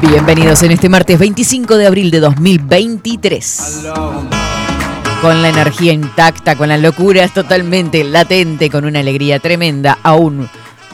Bienvenidos 0.00 0.62
en 0.62 0.70
este 0.70 0.88
martes 0.88 1.18
25 1.18 1.76
de 1.76 1.86
abril 1.88 2.12
de 2.12 2.20
2023. 2.20 3.84
Con 5.20 5.42
la 5.42 5.48
energía 5.48 5.92
intacta, 5.92 6.54
con 6.54 6.68
las 6.68 6.80
locuras 6.80 7.34
totalmente 7.34 8.04
latente, 8.04 8.70
con 8.70 8.84
una 8.84 9.00
alegría 9.00 9.40
tremenda, 9.40 9.98
aún 10.04 10.48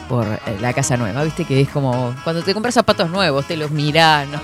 por 0.09 0.25
eh, 0.25 0.57
la 0.59 0.73
casa 0.73 0.97
nueva, 0.97 1.23
¿viste? 1.23 1.45
Que 1.45 1.61
es 1.61 1.69
como 1.69 2.15
cuando 2.23 2.41
te 2.41 2.53
compras 2.55 2.73
zapatos 2.73 3.11
nuevos, 3.11 3.45
te 3.45 3.55
los 3.57 3.69
mirás, 3.69 4.27
¿no? 4.27 4.39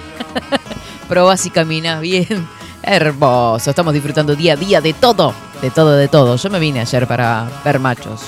Probás 1.09 1.43
y 1.47 1.49
caminas 1.49 1.99
bien. 1.99 2.47
Hermoso, 2.83 3.71
estamos 3.71 3.93
disfrutando 3.93 4.35
día 4.35 4.53
a 4.53 4.57
día 4.57 4.79
de 4.79 4.93
todo, 4.93 5.33
de 5.61 5.71
todo, 5.71 5.93
de 5.93 6.07
todo. 6.07 6.35
Yo 6.35 6.49
me 6.51 6.59
vine 6.59 6.81
ayer 6.81 7.07
para 7.07 7.49
ver 7.65 7.79
machos. 7.79 8.21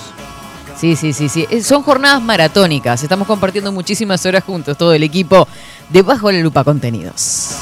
Sí, 0.83 0.97
sí, 0.97 1.13
sí, 1.13 1.29
sí. 1.29 1.47
Eh, 1.49 1.63
Son 1.63 1.81
jornadas 1.81 2.21
maratónicas. 2.21 3.01
Estamos 3.01 3.25
compartiendo 3.25 3.71
muchísimas 3.71 4.25
horas 4.25 4.43
juntos, 4.43 4.77
todo 4.77 4.93
el 4.93 5.01
equipo 5.01 5.47
de 5.87 6.01
Bajo 6.01 6.29
la 6.29 6.39
Lupa 6.39 6.65
Contenidos. 6.65 7.55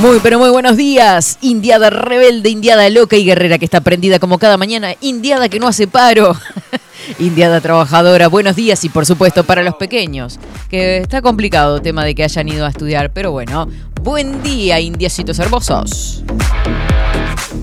Muy, 0.00 0.18
pero 0.20 0.38
muy 0.38 0.48
buenos 0.48 0.78
días. 0.78 1.36
Indiada 1.42 1.90
rebelde, 1.90 2.48
indiada 2.48 2.88
loca 2.88 3.16
y 3.16 3.26
guerrera 3.26 3.58
que 3.58 3.66
está 3.66 3.82
prendida 3.82 4.18
como 4.18 4.38
cada 4.38 4.56
mañana. 4.56 4.94
Indiada 5.02 5.50
que 5.50 5.60
no 5.60 5.68
hace 5.68 5.86
paro. 5.86 6.34
Indiada 7.18 7.60
trabajadora, 7.60 8.28
buenos 8.28 8.56
días 8.56 8.82
y 8.84 8.88
por 8.88 9.04
supuesto 9.04 9.44
para 9.44 9.62
los 9.62 9.74
pequeños, 9.74 10.38
que 10.70 10.96
está 10.96 11.20
complicado 11.20 11.76
el 11.76 11.82
tema 11.82 12.02
de 12.02 12.14
que 12.14 12.24
hayan 12.24 12.48
ido 12.48 12.64
a 12.64 12.70
estudiar, 12.70 13.12
pero 13.12 13.30
bueno, 13.30 13.68
buen 14.00 14.42
día, 14.42 14.80
indiecitos 14.80 15.38
hermosos. 15.38 16.24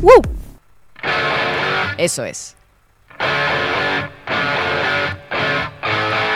¡Woo! 0.03 0.22
Eso 1.97 2.23
es. 2.23 2.58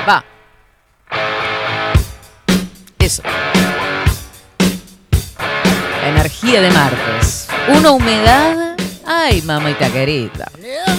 Va. 0.08 0.24
Eso. 3.00 3.24
La 6.02 6.10
energía 6.10 6.62
de 6.62 6.72
martes. 6.72 7.48
Una 7.78 7.92
humedad. 7.92 8.76
Ay, 9.06 9.42
mamita 9.42 9.92
querida. 9.92 10.52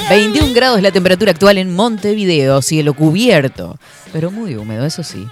21 0.09 0.53
grados 0.53 0.83
la 0.83 0.91
temperatura 0.91 1.33
actual 1.33 1.59
en 1.59 1.75
Montevideo, 1.75 2.61
cielo 2.63 2.95
cubierto, 2.95 3.79
pero 4.13 4.31
muy 4.31 4.57
húmedo, 4.57 4.85
eso 4.85 5.03
sí. 5.03 5.27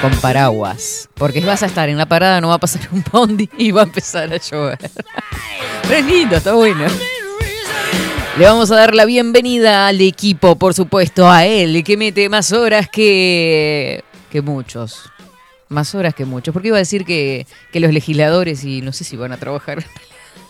Con 0.00 0.12
paraguas, 0.20 1.10
porque 1.12 1.40
vas 1.40 1.62
a 1.62 1.66
estar 1.66 1.90
en 1.90 1.98
la 1.98 2.06
parada, 2.06 2.40
no 2.40 2.48
va 2.48 2.54
a 2.54 2.58
pasar 2.58 2.88
un 2.90 3.04
bondi 3.12 3.50
y 3.58 3.70
va 3.70 3.82
a 3.82 3.84
empezar 3.84 4.32
a 4.32 4.38
llover. 4.38 4.78
Pero 5.82 5.94
es 5.94 6.06
lindo, 6.06 6.36
está 6.36 6.54
bueno. 6.54 6.86
Le 8.38 8.44
vamos 8.46 8.70
a 8.70 8.76
dar 8.76 8.94
la 8.94 9.04
bienvenida 9.04 9.86
al 9.86 10.00
equipo, 10.00 10.56
por 10.56 10.72
supuesto, 10.72 11.30
a 11.30 11.44
él, 11.44 11.84
que 11.84 11.98
mete 11.98 12.30
más 12.30 12.52
horas 12.52 12.88
que, 12.88 14.02
que 14.30 14.40
muchos. 14.40 15.10
Más 15.68 15.94
horas 15.94 16.14
que 16.14 16.24
muchos. 16.24 16.54
Porque 16.54 16.68
iba 16.68 16.78
a 16.78 16.80
decir 16.80 17.04
que, 17.04 17.46
que 17.70 17.80
los 17.80 17.92
legisladores 17.92 18.64
y 18.64 18.80
no 18.80 18.92
sé 18.92 19.04
si 19.04 19.18
van 19.18 19.32
a 19.32 19.36
trabajar. 19.36 19.84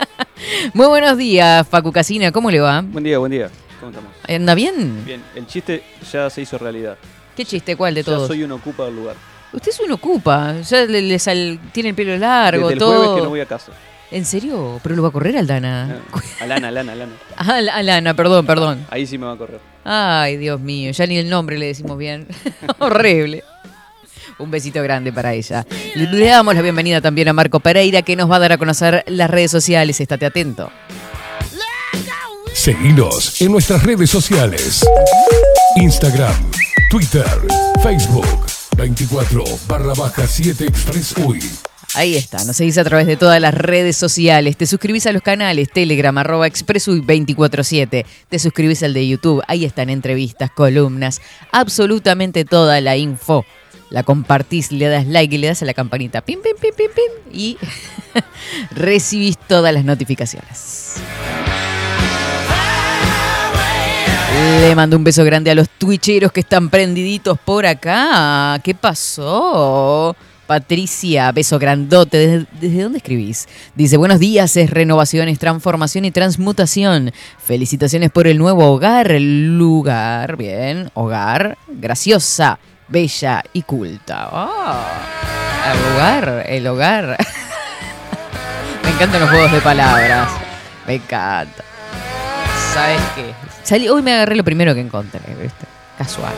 Muy 0.75 0.87
buenos 0.87 1.19
días, 1.19 1.67
Facu 1.69 1.91
Casina, 1.91 2.31
¿cómo 2.31 2.53
le 2.53 2.61
va? 2.61 2.83
Buen 2.83 3.03
día, 3.03 3.19
buen 3.19 3.33
día. 3.33 3.51
¿Cómo 3.81 3.91
estamos? 3.91 4.13
¿Anda 4.29 4.55
bien? 4.55 5.05
Bien, 5.05 5.23
el 5.35 5.47
chiste 5.49 5.83
ya 6.13 6.31
se 6.31 6.43
hizo 6.43 6.57
realidad. 6.57 6.97
¿Qué 7.37 7.45
chiste? 7.45 7.77
¿Cuál 7.77 7.95
de 7.95 8.03
Ya 8.03 8.07
todos? 8.07 8.29
soy 8.29 8.43
un 8.45 8.53
ocupa 8.53 8.85
del 8.87 8.97
lugar. 8.97 9.17
Usted 9.53 9.71
es 9.71 9.81
un 9.81 9.93
ocupa, 9.93 10.55
ya 10.63 10.85
le, 10.85 11.01
le 11.01 11.19
sal- 11.19 11.59
tiene 11.73 11.91
el 11.91 11.95
pelo 11.95 12.17
largo, 12.17 12.63
Desde 12.69 12.73
el 12.75 12.79
todo. 12.79 12.97
jueves 12.99 13.15
que 13.17 13.23
no 13.23 13.29
voy 13.29 13.41
a 13.41 13.47
casa. 13.47 13.73
¿En 14.11 14.25
serio? 14.25 14.81
¿Pero 14.83 14.95
lo 14.97 15.03
va 15.03 15.09
a 15.09 15.13
correr 15.13 15.37
Aldana? 15.37 16.01
Alana, 16.41 16.69
Alana, 16.69 16.93
Alana. 16.93 17.13
Ah, 17.37 17.57
Al- 17.57 17.69
Alana, 17.69 18.15
perdón, 18.15 18.47
perdón. 18.47 18.87
Ahí 18.91 19.07
sí 19.07 19.17
me 19.19 19.27
va 19.27 19.33
a 19.33 19.37
correr. 19.37 19.61
Ay, 19.85 20.37
Dios 20.37 20.61
mío, 20.61 20.91
ya 20.93 21.07
ni 21.07 21.19
el 21.19 21.29
nombre 21.29 21.59
le 21.59 21.67
decimos 21.67 21.99
bien. 21.99 22.27
Horrible. 22.79 23.43
Un 24.39 24.51
besito 24.51 24.83
grande 24.83 25.13
para 25.13 25.33
ella. 25.35 25.65
Le 25.95 26.07
le 26.11 26.27
damos 26.27 26.55
la 26.57 26.63
bienvenida 26.63 27.01
también 27.01 27.29
a 27.29 27.33
Marco 27.33 27.61
Pereira, 27.61 28.03
que 28.03 28.17
nos 28.17 28.29
va 28.31 28.37
a 28.37 28.41
dar 28.41 28.53
a 28.53 28.59
conocer 28.59 29.05
las 29.07 29.31
redes 29.31 29.51
sociales. 29.53 30.01
Estate 30.01 30.27
atento. 30.27 30.71
Seguinos 32.53 33.41
en 33.41 33.53
nuestras 33.53 33.83
redes 33.83 34.11
sociales. 34.11 34.85
Instagram, 35.77 36.35
Twitter, 36.91 37.27
Facebook, 37.83 38.27
24 38.77 39.45
barra 39.67 39.95
baja 39.95 40.27
7 40.27 40.65
Express 40.67 41.15
UI. 41.19 41.41
Ahí 41.95 42.17
está, 42.17 42.45
nos 42.45 42.57
seguís 42.57 42.79
a 42.79 42.85
través 42.85 43.07
de 43.07 43.17
todas 43.17 43.41
las 43.41 43.55
redes 43.55 43.97
sociales, 43.97 44.57
te 44.57 44.67
suscribís 44.67 45.07
a 45.07 45.13
los 45.13 45.23
canales 45.23 45.71
Telegram, 45.73 46.17
arroba 46.19 46.47
expresuy247, 46.47 48.05
te 48.29 48.39
suscribís 48.39 48.83
al 48.83 48.95
de 48.95 49.09
YouTube, 49.09 49.43
ahí 49.49 49.65
están 49.65 49.91
entrevistas, 49.91 50.51
columnas, 50.51 51.21
absolutamente 51.53 52.45
toda 52.45 52.81
la 52.81 52.97
info. 52.97 53.45
La 53.91 54.03
compartís, 54.03 54.73
le 54.73 54.89
das 54.89 55.07
like 55.07 55.35
y 55.35 55.39
le 55.39 55.49
das 55.49 55.63
a 55.63 55.67
la 55.67 55.75
campanita, 55.75 56.21
pim, 56.23 56.41
pim, 56.41 56.57
pim, 56.61 56.75
pim, 56.75 56.91
pim, 56.95 57.33
y 57.33 57.57
recibís 58.73 59.39
todas 59.39 59.73
las 59.73 59.85
notificaciones. 59.85 60.95
Le 64.35 64.75
mando 64.75 64.97
un 64.97 65.05
beso 65.05 65.25
grande 65.25 65.51
a 65.53 65.55
los 65.55 65.69
twitcheros 65.69 66.33
que 66.33 66.41
están 66.41 66.69
prendiditos 66.69 67.39
por 67.39 67.65
acá. 67.67 68.59
¿Qué 68.65 68.75
pasó? 68.75 70.17
Patricia, 70.47 71.31
beso 71.31 71.59
grandote. 71.59 72.19
¿Desde, 72.19 72.47
desde 72.61 72.83
dónde 72.83 72.99
escribís? 72.99 73.47
Dice, 73.77 73.97
buenos 73.97 74.19
días, 74.19 74.57
es 74.57 74.71
renovaciones, 74.71 75.39
transformación 75.39 76.05
y 76.05 76.11
transmutación. 76.11 77.13
Felicitaciones 77.39 78.11
por 78.11 78.27
el 78.27 78.39
nuevo 78.39 78.67
hogar, 78.67 79.13
el 79.13 79.57
lugar, 79.57 80.37
bien, 80.37 80.91
hogar, 80.95 81.57
graciosa, 81.69 82.59
bella 82.89 83.45
y 83.53 83.63
culta. 83.63 84.29
Ah, 84.33 85.73
el 85.73 85.93
lugar, 85.93 86.45
el 86.49 86.67
hogar. 86.67 87.17
Me 88.83 88.91
encantan 88.91 89.21
los 89.21 89.31
juegos 89.31 89.53
de 89.53 89.61
palabras. 89.61 90.29
Me 90.87 90.95
encanta. 90.95 91.65
¿Sabes 92.75 93.01
qué? 93.15 93.54
Hoy 93.71 94.03
me 94.03 94.13
agarré 94.13 94.37
lo 94.37 94.45
primero 94.45 94.75
que 94.75 94.81
encontré. 94.81 95.21
Casual. 95.97 96.35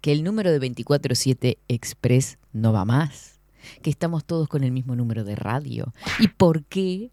que 0.00 0.12
el 0.12 0.22
número 0.22 0.52
de 0.52 0.60
24-7 0.60 1.58
Express 1.66 2.38
no 2.52 2.72
va 2.72 2.84
más, 2.84 3.40
que 3.82 3.90
estamos 3.90 4.24
todos 4.24 4.48
con 4.48 4.62
el 4.62 4.70
mismo 4.70 4.94
número 4.94 5.24
de 5.24 5.34
radio. 5.34 5.92
¿Y 6.20 6.28
por 6.28 6.62
qué 6.64 7.10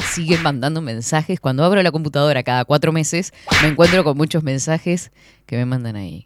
siguen 0.00 0.42
mandando 0.42 0.82
mensajes? 0.82 1.38
Cuando 1.38 1.62
abro 1.62 1.80
la 1.80 1.92
computadora 1.92 2.42
cada 2.42 2.64
cuatro 2.64 2.90
meses, 2.90 3.32
me 3.62 3.68
encuentro 3.68 4.02
con 4.02 4.16
muchos 4.16 4.42
mensajes 4.42 5.12
que 5.46 5.56
me 5.56 5.64
mandan 5.64 5.94
ahí. 5.94 6.24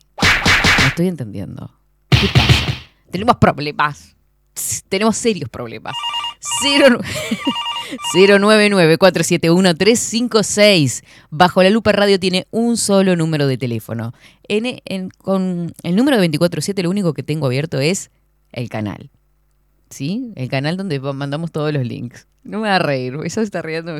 No 0.81 0.87
estoy 0.87 1.09
entendiendo. 1.09 1.79
¿Qué 2.09 2.29
pasa? 2.33 2.74
Tenemos 3.15 3.37
problemas. 3.37 4.17
Tenemos 4.89 5.17
serios 5.17 5.49
problemas. 5.49 5.95
Cero... 6.61 6.99
099-471-356. 8.13 11.05
Bajo 11.31 11.63
la 11.63 11.71
lupa 11.71 11.93
radio 11.93 12.19
tiene 12.19 12.49
un 12.51 12.77
solo 12.77 13.15
número 13.15 13.47
de 13.47 13.57
teléfono. 13.57 14.13
Con 15.19 15.73
el 15.85 15.95
número 15.95 16.17
de 16.17 16.23
247 16.27 16.83
lo 16.83 16.91
único 16.91 17.15
que 17.15 17.23
tengo 17.23 17.47
abierto 17.47 17.79
es 17.79 18.11
el 18.51 18.69
canal. 18.69 19.13
¿Sí? 19.91 20.33
El 20.35 20.49
canal 20.49 20.77
donde 20.77 20.99
mandamos 20.99 21.53
todos 21.53 21.73
los 21.73 21.87
links. 21.87 22.27
No 22.43 22.59
me 22.59 22.69
va 22.69 22.75
a 22.77 22.81
reír, 22.81 23.17
eso 23.25 23.43
está 23.43 23.63
riendo. 23.63 23.97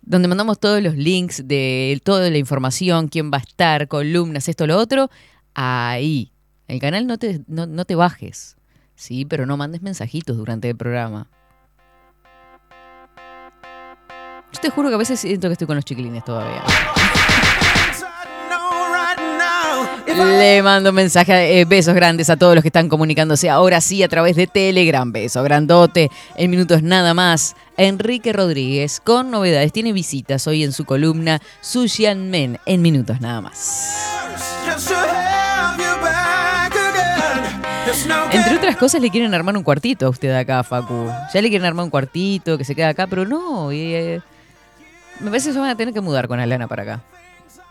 Donde 0.00 0.28
mandamos 0.28 0.58
todos 0.58 0.82
los 0.82 0.96
links 0.96 1.46
de 1.46 2.00
toda 2.04 2.30
la 2.30 2.38
información, 2.38 3.08
quién 3.08 3.30
va 3.30 3.36
a 3.36 3.42
estar, 3.42 3.86
columnas, 3.86 4.48
esto, 4.48 4.66
lo 4.66 4.78
otro. 4.78 5.10
Ahí. 5.52 6.32
El 6.68 6.80
canal 6.80 7.06
no 7.06 7.18
te, 7.18 7.40
no, 7.46 7.66
no 7.66 7.84
te 7.84 7.94
bajes. 7.94 8.56
Sí, 8.94 9.24
pero 9.24 9.46
no 9.46 9.56
mandes 9.56 9.82
mensajitos 9.82 10.36
durante 10.36 10.70
el 10.70 10.76
programa. 10.76 11.28
Yo 14.52 14.60
te 14.60 14.70
juro 14.70 14.88
que 14.88 14.94
a 14.94 14.98
veces 14.98 15.20
siento 15.20 15.48
que 15.48 15.52
estoy 15.52 15.66
con 15.66 15.76
los 15.76 15.84
chiquilines 15.84 16.24
todavía. 16.24 16.62
Le 20.16 20.62
mando 20.62 20.92
mensaje, 20.92 21.60
eh, 21.60 21.66
besos 21.66 21.94
grandes 21.94 22.30
a 22.30 22.38
todos 22.38 22.54
los 22.54 22.62
que 22.62 22.68
están 22.68 22.88
comunicándose 22.88 23.50
ahora 23.50 23.82
sí 23.82 24.02
a 24.02 24.08
través 24.08 24.34
de 24.34 24.46
Telegram. 24.46 25.12
Beso 25.12 25.42
grandote. 25.42 26.10
En 26.36 26.50
minutos 26.50 26.82
nada 26.82 27.12
más. 27.12 27.54
Enrique 27.76 28.32
Rodríguez 28.32 29.00
con 29.04 29.30
novedades. 29.30 29.72
Tiene 29.72 29.92
visitas 29.92 30.46
hoy 30.46 30.64
en 30.64 30.72
su 30.72 30.86
columna 30.86 31.42
Sushian 31.60 32.30
Men. 32.30 32.58
En 32.64 32.80
minutos 32.80 33.20
nada 33.20 33.42
más. 33.42 33.96
Entre 38.32 38.56
otras 38.56 38.76
cosas 38.76 39.00
le 39.00 39.10
quieren 39.10 39.32
armar 39.34 39.56
un 39.56 39.62
cuartito 39.62 40.06
a 40.06 40.10
usted 40.10 40.34
acá, 40.34 40.62
Facu. 40.62 41.08
Ya 41.32 41.40
le 41.40 41.48
quieren 41.48 41.66
armar 41.66 41.84
un 41.84 41.90
cuartito 41.90 42.58
que 42.58 42.64
se 42.64 42.74
queda 42.74 42.88
acá, 42.88 43.06
pero 43.06 43.24
no. 43.24 43.70
Eh, 43.72 44.20
me 45.20 45.30
parece 45.30 45.50
que 45.50 45.54
se 45.54 45.60
van 45.60 45.70
a 45.70 45.76
tener 45.76 45.94
que 45.94 46.00
mudar 46.00 46.28
con 46.28 46.40
Alana 46.40 46.66
para 46.66 46.82
acá. 46.82 47.02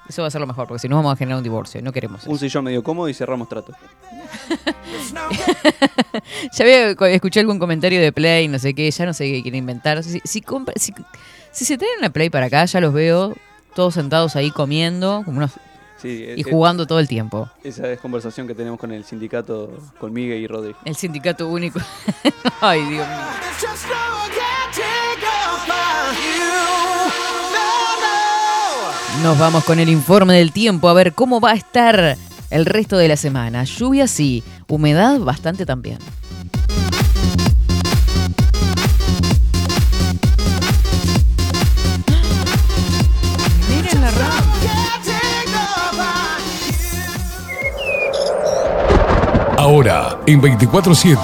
Eso 0.08 0.22
va 0.22 0.28
a 0.28 0.32
ser 0.32 0.40
lo 0.40 0.48
mejor, 0.48 0.68
porque 0.68 0.80
si 0.80 0.88
no 0.88 0.98
vamos 0.98 1.14
a 1.14 1.16
generar 1.16 1.38
un 1.38 1.44
divorcio. 1.44 1.82
No 1.82 1.92
queremos 1.92 2.22
eso. 2.22 2.30
Un 2.30 2.38
sillón 2.38 2.64
medio 2.64 2.84
cómodo 2.84 3.10
y 3.10 3.14
cerramos 3.14 3.50
trato. 3.50 3.74
ya 6.54 6.64
había, 6.64 6.92
escuché 7.12 7.40
algún 7.40 7.58
comentario 7.58 8.00
de 8.00 8.12
Play, 8.12 8.48
no 8.48 8.60
sé 8.60 8.76
qué, 8.76 8.90
ya 8.92 9.06
no 9.06 9.14
sé 9.14 9.26
qué 9.26 9.42
quieren 9.42 9.60
inventar. 9.60 10.04
Si, 10.04 10.22
si, 10.24 11.66
se 11.66 11.78
traen 11.78 12.00
una 12.00 12.12
Play 12.12 12.30
para 12.30 12.46
acá, 12.46 12.66
ya 12.66 12.80
los 12.82 12.94
veo 12.94 13.34
todos 13.74 13.96
sentados 13.96 14.36
ahí 14.36 14.52
comiendo, 14.52 15.24
como 15.26 15.40
unos 15.40 15.52
y 16.04 16.44
jugando 16.44 16.86
todo 16.86 17.00
el 17.00 17.08
tiempo. 17.08 17.50
Esa 17.64 17.92
es 17.92 18.00
conversación 18.00 18.48
que 18.48 18.54
tenemos 18.54 18.80
con 18.80 18.92
el 18.92 19.04
sindicato, 19.04 19.72
con 20.00 20.14
Miguel 20.14 20.42
y 20.42 20.48
Rodri. 20.48 20.76
El 20.86 20.96
sindicato 20.96 21.48
único. 21.48 21.80
Ay, 22.62 22.82
Dios 22.86 23.08
mío. 23.08 23.18
Nos 29.24 29.40
vamos 29.40 29.64
con 29.64 29.80
el 29.80 29.90
informe 29.90 30.36
del 30.36 30.52
tiempo 30.52 30.88
a 30.88 30.94
ver 30.94 31.14
cómo 31.14 31.40
va 31.40 31.52
a 31.52 31.56
estar 31.56 32.18
el 32.52 32.66
resto 32.66 32.98
de 32.98 33.08
la 33.08 33.18
semana. 33.18 33.64
Lluvia 33.64 34.08
sí, 34.08 34.44
humedad 34.68 35.20
bastante 35.20 35.66
también. 35.66 35.98
Ahora, 49.66 50.22
en 50.28 50.40
24-7. 50.40 51.18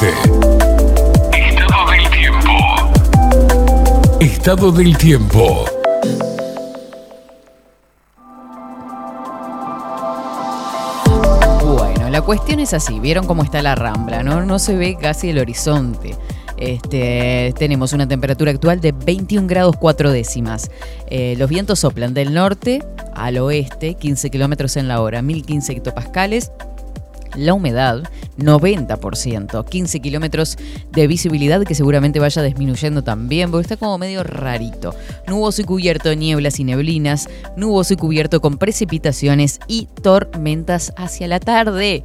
Estado 1.31 1.91
del 1.91 2.09
tiempo. 2.09 2.49
Estado 4.19 4.71
del 4.71 4.97
tiempo. 4.97 5.65
la 12.09 12.21
cuestión 12.23 12.59
es 12.59 12.73
así, 12.73 12.99
vieron 12.99 13.27
cómo 13.27 13.43
está 13.43 13.61
la 13.61 13.75
rambla, 13.75 14.23
¿no? 14.23 14.43
No 14.43 14.57
se 14.57 14.75
ve 14.75 14.97
casi 14.99 15.29
el 15.29 15.37
horizonte. 15.37 16.15
Este, 16.57 17.53
tenemos 17.59 17.93
una 17.93 18.07
temperatura 18.07 18.49
actual 18.49 18.81
de 18.81 18.91
21 18.91 19.47
grados 19.47 19.75
4 19.77 20.11
décimas. 20.11 20.71
Eh, 21.11 21.35
los 21.37 21.47
vientos 21.47 21.77
soplan 21.77 22.15
del 22.15 22.33
norte 22.33 22.83
al 23.13 23.37
oeste, 23.37 23.93
15 23.93 24.31
kilómetros 24.31 24.77
en 24.77 24.87
la 24.87 24.99
hora, 24.99 25.21
1015 25.21 25.73
hectopascales. 25.73 26.51
La 27.35 27.53
humedad 27.53 28.03
90%, 28.43 29.65
15 29.67 29.99
kilómetros 29.99 30.57
de 30.91 31.07
visibilidad 31.07 31.63
que 31.63 31.75
seguramente 31.75 32.19
vaya 32.19 32.41
disminuyendo 32.41 33.03
también, 33.03 33.51
porque 33.51 33.63
está 33.63 33.77
como 33.77 33.97
medio 33.97 34.23
rarito. 34.23 34.95
Nuboso 35.27 35.61
y 35.61 35.65
cubierto, 35.65 36.13
nieblas 36.15 36.59
y 36.59 36.63
neblinas, 36.63 37.29
nuboso 37.55 37.93
y 37.93 37.97
cubierto 37.97 38.41
con 38.41 38.57
precipitaciones 38.57 39.59
y 39.67 39.87
tormentas 40.01 40.93
hacia 40.97 41.27
la 41.27 41.39
tarde. 41.39 42.03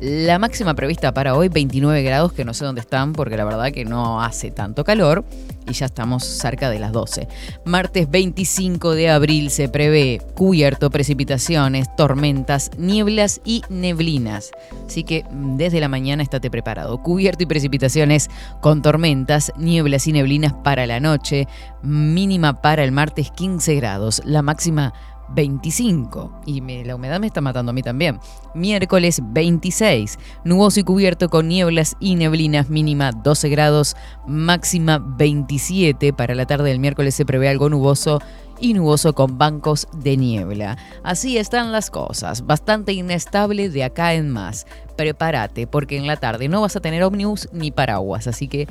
La 0.00 0.38
máxima 0.38 0.74
prevista 0.74 1.12
para 1.12 1.34
hoy 1.34 1.48
29 1.48 2.02
grados, 2.02 2.32
que 2.32 2.44
no 2.44 2.54
sé 2.54 2.64
dónde 2.64 2.80
están 2.80 3.12
porque 3.12 3.36
la 3.36 3.44
verdad 3.44 3.70
que 3.72 3.84
no 3.84 4.22
hace 4.22 4.50
tanto 4.50 4.84
calor 4.84 5.24
y 5.68 5.72
ya 5.72 5.86
estamos 5.86 6.24
cerca 6.24 6.70
de 6.70 6.78
las 6.78 6.92
12. 6.92 7.28
Martes 7.64 8.10
25 8.10 8.94
de 8.94 9.10
abril 9.10 9.50
se 9.50 9.68
prevé 9.68 10.20
cubierto, 10.34 10.90
precipitaciones, 10.90 11.94
tormentas, 11.96 12.70
nieblas 12.78 13.40
y 13.44 13.62
neblinas. 13.68 14.50
Así 14.86 15.04
que 15.04 15.24
mm, 15.30 15.56
desde 15.56 15.80
la 15.80 15.88
mañana 15.88 16.22
estate 16.22 16.50
preparado. 16.50 17.02
Cubierto 17.02 17.44
y 17.44 17.46
precipitaciones 17.46 18.28
con 18.60 18.82
tormentas, 18.82 19.52
nieblas 19.56 20.06
y 20.06 20.12
neblinas 20.12 20.52
para 20.52 20.86
la 20.86 21.00
noche. 21.00 21.46
Mínima 21.82 22.60
para 22.62 22.84
el 22.84 22.92
martes 22.92 23.30
15 23.30 23.74
grados. 23.76 24.22
La 24.24 24.42
máxima 24.42 24.92
25. 25.34 26.42
Y 26.46 26.60
la 26.84 26.96
humedad 26.96 27.20
me 27.20 27.26
está 27.26 27.40
matando 27.40 27.70
a 27.70 27.72
mí 27.72 27.82
también. 27.82 28.18
Miércoles 28.54 29.20
26. 29.24 30.18
Nuboso 30.44 30.80
y 30.80 30.82
cubierto 30.82 31.28
con 31.28 31.48
nieblas 31.48 31.96
y 32.00 32.16
neblinas 32.16 32.68
mínima 32.70 33.12
12 33.12 33.48
grados, 33.48 33.96
máxima 34.26 34.98
27. 34.98 36.12
Para 36.12 36.34
la 36.34 36.46
tarde 36.46 36.70
del 36.70 36.80
miércoles 36.80 37.14
se 37.14 37.24
prevé 37.24 37.48
algo 37.48 37.68
nuboso 37.68 38.20
y 38.60 38.74
nuboso 38.74 39.14
con 39.14 39.38
bancos 39.38 39.88
de 39.94 40.16
niebla. 40.16 40.76
Así 41.02 41.38
están 41.38 41.72
las 41.72 41.90
cosas, 41.90 42.46
bastante 42.46 42.92
inestable 42.92 43.70
de 43.70 43.84
acá 43.84 44.14
en 44.14 44.28
más. 44.28 44.66
Prepárate, 44.96 45.66
porque 45.66 45.96
en 45.96 46.06
la 46.06 46.16
tarde 46.16 46.48
no 46.48 46.60
vas 46.60 46.76
a 46.76 46.80
tener 46.80 47.02
ómnibus 47.02 47.48
ni 47.52 47.70
paraguas, 47.70 48.26
así 48.26 48.48
que 48.48 48.68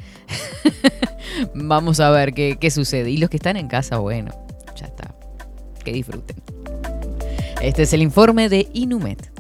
vamos 1.56 2.00
a 2.00 2.12
ver 2.12 2.34
qué, 2.34 2.58
qué 2.60 2.70
sucede. 2.70 3.10
Y 3.10 3.18
los 3.18 3.32
que 3.32 3.38
están 3.38 3.58
en 3.58 3.68
casa, 3.68 3.98
bueno, 3.98 4.32
ya 4.76 4.86
está 4.86 5.16
que 5.84 5.92
disfruten. 5.92 6.49
Este 7.62 7.84
es 7.84 7.92
el 7.92 8.02
informe 8.02 8.48
de 8.48 8.70
Inumet. 8.74 9.39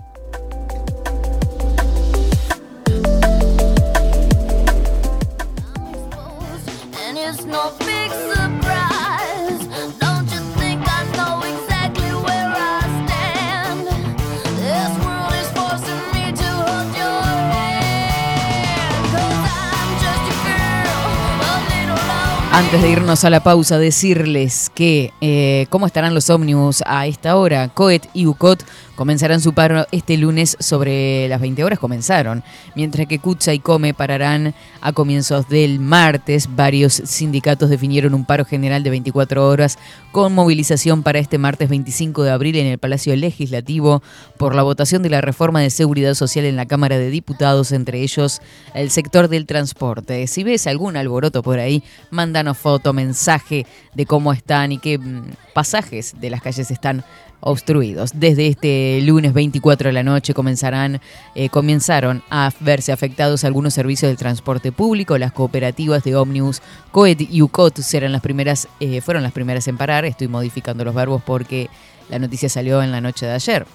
Antes 22.60 22.82
de 22.82 22.90
irnos 22.90 23.24
a 23.24 23.30
la 23.30 23.40
pausa, 23.40 23.80
decirles 23.80 24.70
que 24.76 25.14
eh, 25.22 25.66
cómo 25.70 25.86
estarán 25.86 26.14
los 26.14 26.30
ómnibus 26.30 26.84
a 26.86 27.08
esta 27.08 27.38
hora. 27.38 27.70
COET 27.70 28.10
y 28.14 28.26
UCOT 28.26 28.64
comenzarán 29.00 29.40
su 29.40 29.54
paro 29.54 29.88
este 29.94 30.18
lunes 30.18 30.58
sobre 30.60 31.30
las 31.30 31.40
20 31.40 31.64
horas, 31.64 31.80
comenzaron, 31.80 32.44
mientras 32.76 33.08
que 33.08 33.20
Kutza 33.20 33.54
y 33.54 33.60
Come 33.60 33.94
pararán 33.94 34.54
a 34.82 34.92
comienzos 34.92 35.48
del 35.48 35.80
martes. 35.80 36.54
Varios 36.54 36.96
sindicatos 37.06 37.70
definieron 37.70 38.14
un 38.14 38.26
paro 38.26 38.44
general 38.44 38.84
de 38.84 38.90
24 38.90 39.48
horas 39.48 39.80
con 40.12 40.34
movilización 40.34 41.02
para 41.02 41.20
este 41.20 41.38
martes 41.38 41.70
25 41.70 42.24
de 42.24 42.32
abril 42.32 42.58
en 42.58 42.68
el 42.68 42.78
Palacio 42.78 43.16
Legislativo 43.16 44.04
por 44.36 44.54
la 44.54 44.64
votación 44.64 45.02
de 45.02 45.12
la 45.12 45.22
reforma 45.22 45.62
de 45.62 45.70
seguridad 45.70 46.14
social 46.14 46.44
en 46.44 46.58
la 46.58 46.66
Cámara 46.66 46.98
de 46.98 47.10
Diputados, 47.10 47.72
entre 47.72 48.02
ellos 48.02 48.42
el 48.74 48.90
sector 48.90 49.30
del 49.30 49.46
transporte. 49.46 50.28
Si 50.28 50.44
ves 50.44 50.68
algún 50.68 50.98
alboroto 50.98 51.42
por 51.42 51.60
ahí, 51.60 51.86
mándanos 52.12 52.58
foto, 52.58 52.92
mensaje 52.92 53.66
de 53.96 54.06
cómo 54.06 54.34
están 54.34 54.74
y 54.74 54.78
qué 54.78 54.98
mm, 54.98 55.22
pasajes 55.54 56.16
de 56.20 56.30
las 56.30 56.42
calles 56.42 56.70
están 56.70 57.06
obstruidos. 57.42 58.12
Desde 58.16 58.48
este 58.48 59.02
lunes 59.04 59.34
24 59.34 59.90
de 59.90 59.94
la 59.94 60.04
noche 60.04 60.34
comenzarán, 60.34 61.02
eh, 61.36 61.50
comenzaron 61.50 62.24
a 62.30 62.52
verse 62.60 62.92
afectados 62.92 63.44
algunos 63.44 63.74
servicios 63.74 64.10
del 64.10 64.18
transporte 64.18 64.72
público. 64.72 65.18
Las 65.18 65.32
cooperativas 65.32 66.04
de 66.04 66.16
Omnibus, 66.16 66.62
Coet 66.92 67.22
y 67.22 67.42
UCOT 67.42 67.80
serán 67.80 68.12
las 68.12 68.22
primeras, 68.22 68.68
eh, 68.80 69.02
fueron 69.02 69.24
las 69.24 69.32
primeras 69.32 69.68
en 69.68 69.78
parar. 69.78 70.06
Estoy 70.06 70.28
modificando 70.28 70.84
los 70.84 70.96
verbos 70.96 71.22
porque 71.26 71.70
la 72.10 72.20
noticia 72.20 72.50
salió 72.50 72.82
en 72.82 72.92
la 72.92 73.02
noche 73.02 73.26
de 73.26 73.34
ayer. 73.34 73.66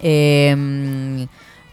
Em, 0.00 1.26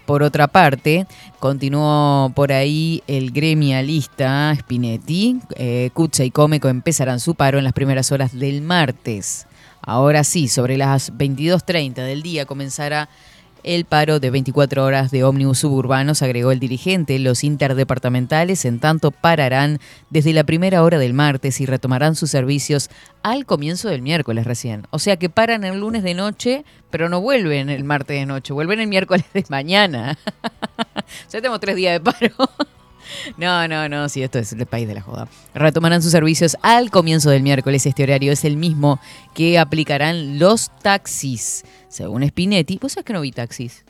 por 0.05 0.23
otra 0.23 0.47
parte, 0.47 1.05
continuó 1.39 2.31
por 2.33 2.53
ahí 2.53 3.03
el 3.07 3.31
gremialista 3.31 4.55
Spinetti. 4.57 5.39
Eh, 5.55 5.91
y 6.19 6.31
Comeco 6.31 6.69
empezarán 6.69 7.19
su 7.19 7.35
paro 7.35 7.57
en 7.57 7.63
las 7.63 7.73
primeras 7.73 8.11
horas 8.11 8.37
del 8.37 8.61
martes. 8.61 9.46
Ahora 9.81 10.23
sí, 10.23 10.47
sobre 10.47 10.77
las 10.77 11.13
22.30 11.13 11.95
del 11.95 12.21
día 12.21 12.45
comenzará 12.45 13.09
el 13.63 13.85
paro 13.85 14.19
de 14.19 14.29
24 14.29 14.85
horas 14.85 15.11
de 15.11 15.23
ómnibus 15.23 15.59
suburbanos, 15.59 16.21
agregó 16.21 16.51
el 16.51 16.59
dirigente. 16.59 17.19
Los 17.19 17.43
interdepartamentales, 17.43 18.63
en 18.65 18.79
tanto, 18.79 19.11
pararán 19.11 19.79
desde 20.09 20.31
la 20.31 20.45
primera 20.45 20.83
hora 20.83 20.97
del 20.99 21.13
martes 21.13 21.59
y 21.59 21.65
retomarán 21.65 22.15
sus 22.15 22.31
servicios 22.31 22.89
al 23.23 23.45
comienzo 23.45 23.89
del 23.89 24.01
miércoles 24.01 24.45
recién. 24.45 24.87
O 24.91 24.99
sea 24.99 25.17
que 25.17 25.29
paran 25.29 25.63
el 25.65 25.79
lunes 25.79 26.03
de 26.03 26.13
noche, 26.13 26.63
pero 26.89 27.09
no 27.09 27.19
vuelven 27.19 27.69
el 27.69 27.83
martes 27.83 28.17
de 28.17 28.25
noche, 28.25 28.53
vuelven 28.53 28.79
el 28.79 28.87
miércoles 28.87 29.25
de 29.33 29.43
mañana. 29.49 30.17
sea, 31.27 31.41
tenemos 31.41 31.59
tres 31.59 31.75
días 31.75 31.93
de 31.93 31.99
paro. 31.99 32.49
No, 33.37 33.67
no, 33.67 33.89
no, 33.89 34.09
sí, 34.09 34.23
esto 34.23 34.39
es 34.39 34.53
el 34.53 34.65
país 34.65 34.87
de 34.87 34.95
la 34.95 35.01
joda. 35.01 35.27
Retomarán 35.53 36.01
sus 36.01 36.11
servicios 36.11 36.57
al 36.61 36.91
comienzo 36.91 37.29
del 37.29 37.43
miércoles. 37.43 37.85
Este 37.85 38.03
horario 38.03 38.31
es 38.31 38.45
el 38.45 38.57
mismo 38.57 38.99
que 39.33 39.59
aplicarán 39.59 40.39
los 40.39 40.71
taxis. 40.81 41.63
Según 41.89 42.27
Spinetti, 42.27 42.79
¿vos 42.81 42.93
sabés 42.93 43.05
que 43.05 43.13
no 43.13 43.21
vi 43.21 43.31
taxis? 43.31 43.83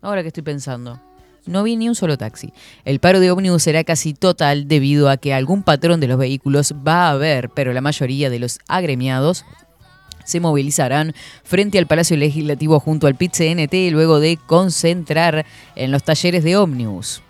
Ahora 0.00 0.22
que 0.22 0.28
estoy 0.28 0.42
pensando. 0.42 1.00
No 1.44 1.64
vi 1.64 1.76
ni 1.76 1.88
un 1.88 1.96
solo 1.96 2.16
taxi. 2.16 2.52
El 2.84 3.00
paro 3.00 3.18
de 3.18 3.30
ómnibus 3.32 3.64
será 3.64 3.82
casi 3.82 4.14
total 4.14 4.68
debido 4.68 5.10
a 5.10 5.16
que 5.16 5.34
algún 5.34 5.64
patrón 5.64 5.98
de 5.98 6.06
los 6.06 6.18
vehículos 6.18 6.72
va 6.86 7.08
a 7.08 7.10
haber, 7.10 7.50
pero 7.50 7.72
la 7.72 7.80
mayoría 7.80 8.30
de 8.30 8.38
los 8.38 8.60
agremiados 8.68 9.44
se 10.24 10.40
movilizarán 10.40 11.14
frente 11.42 11.78
al 11.78 11.86
Palacio 11.86 12.16
Legislativo 12.16 12.78
junto 12.78 13.08
al 13.08 13.16
PIT-CNT 13.16 13.90
luego 13.90 14.20
de 14.20 14.38
concentrar 14.46 15.44
en 15.74 15.90
los 15.90 16.04
talleres 16.04 16.44
de 16.44 16.56
ómnibus. 16.56 17.22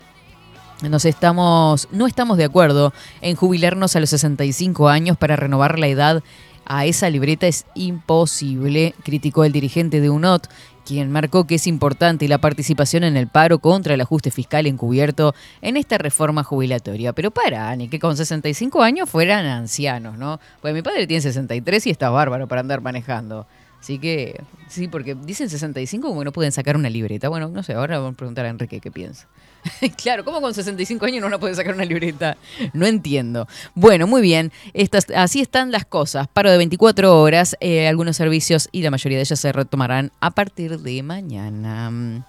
Nos 0.89 1.05
estamos, 1.05 1.87
no 1.91 2.07
estamos 2.07 2.37
de 2.37 2.43
acuerdo 2.43 2.93
en 3.21 3.35
jubilarnos 3.35 3.95
a 3.95 3.99
los 3.99 4.09
65 4.09 4.89
años 4.89 5.17
para 5.17 5.35
renovar 5.35 5.79
la 5.79 5.87
edad 5.87 6.23
a 6.65 6.85
esa 6.85 7.09
libreta 7.09 7.47
es 7.47 7.65
imposible, 7.75 8.93
criticó 9.03 9.43
el 9.43 9.51
dirigente 9.51 9.99
de 9.99 10.09
UNOT, 10.09 10.47
quien 10.85 11.11
marcó 11.11 11.45
que 11.45 11.55
es 11.55 11.67
importante 11.67 12.27
la 12.27 12.37
participación 12.37 13.03
en 13.03 13.17
el 13.17 13.27
paro 13.27 13.59
contra 13.59 13.93
el 13.93 14.01
ajuste 14.01 14.31
fiscal 14.31 14.65
encubierto 14.67 15.33
en 15.61 15.77
esta 15.77 15.97
reforma 15.97 16.43
jubilatoria. 16.43 17.13
Pero 17.13 17.31
para, 17.31 17.75
ni 17.75 17.87
que 17.87 17.99
con 17.99 18.17
65 18.17 18.81
años 18.81 19.09
fueran 19.09 19.45
ancianos, 19.45 20.17
¿no? 20.17 20.39
Pues 20.61 20.73
mi 20.73 20.81
padre 20.81 21.07
tiene 21.07 21.21
63 21.21 21.87
y 21.87 21.89
está 21.89 22.09
bárbaro 22.09 22.47
para 22.47 22.61
andar 22.61 22.81
manejando. 22.81 23.45
Así 23.79 23.99
que, 23.99 24.41
sí, 24.69 24.87
porque 24.87 25.15
dicen 25.15 25.49
65 25.49 26.07
como 26.07 26.21
que 26.21 26.25
no 26.25 26.31
pueden 26.31 26.51
sacar 26.51 26.77
una 26.77 26.89
libreta. 26.89 27.27
Bueno, 27.27 27.49
no 27.49 27.63
sé, 27.63 27.73
ahora 27.73 27.99
vamos 27.99 28.13
a 28.13 28.17
preguntar 28.17 28.45
a 28.45 28.49
Enrique 28.49 28.79
qué 28.79 28.91
piensa. 28.91 29.27
claro, 30.01 30.23
¿cómo 30.25 30.41
con 30.41 30.53
65 30.53 31.05
años 31.05 31.29
no 31.29 31.39
puede 31.39 31.55
sacar 31.55 31.73
una 31.73 31.85
libreta? 31.85 32.37
No 32.73 32.85
entiendo. 32.85 33.47
Bueno, 33.75 34.07
muy 34.07 34.21
bien. 34.21 34.51
Estas, 34.73 35.07
así 35.15 35.41
están 35.41 35.71
las 35.71 35.85
cosas. 35.85 36.27
Paro 36.27 36.51
de 36.51 36.57
24 36.57 37.19
horas. 37.19 37.55
Eh, 37.59 37.87
algunos 37.87 38.17
servicios 38.17 38.69
y 38.71 38.81
la 38.81 38.91
mayoría 38.91 39.17
de 39.17 39.23
ellos 39.23 39.39
se 39.39 39.51
retomarán 39.51 40.11
a 40.19 40.31
partir 40.31 40.79
de 40.79 41.03
mañana. 41.03 42.25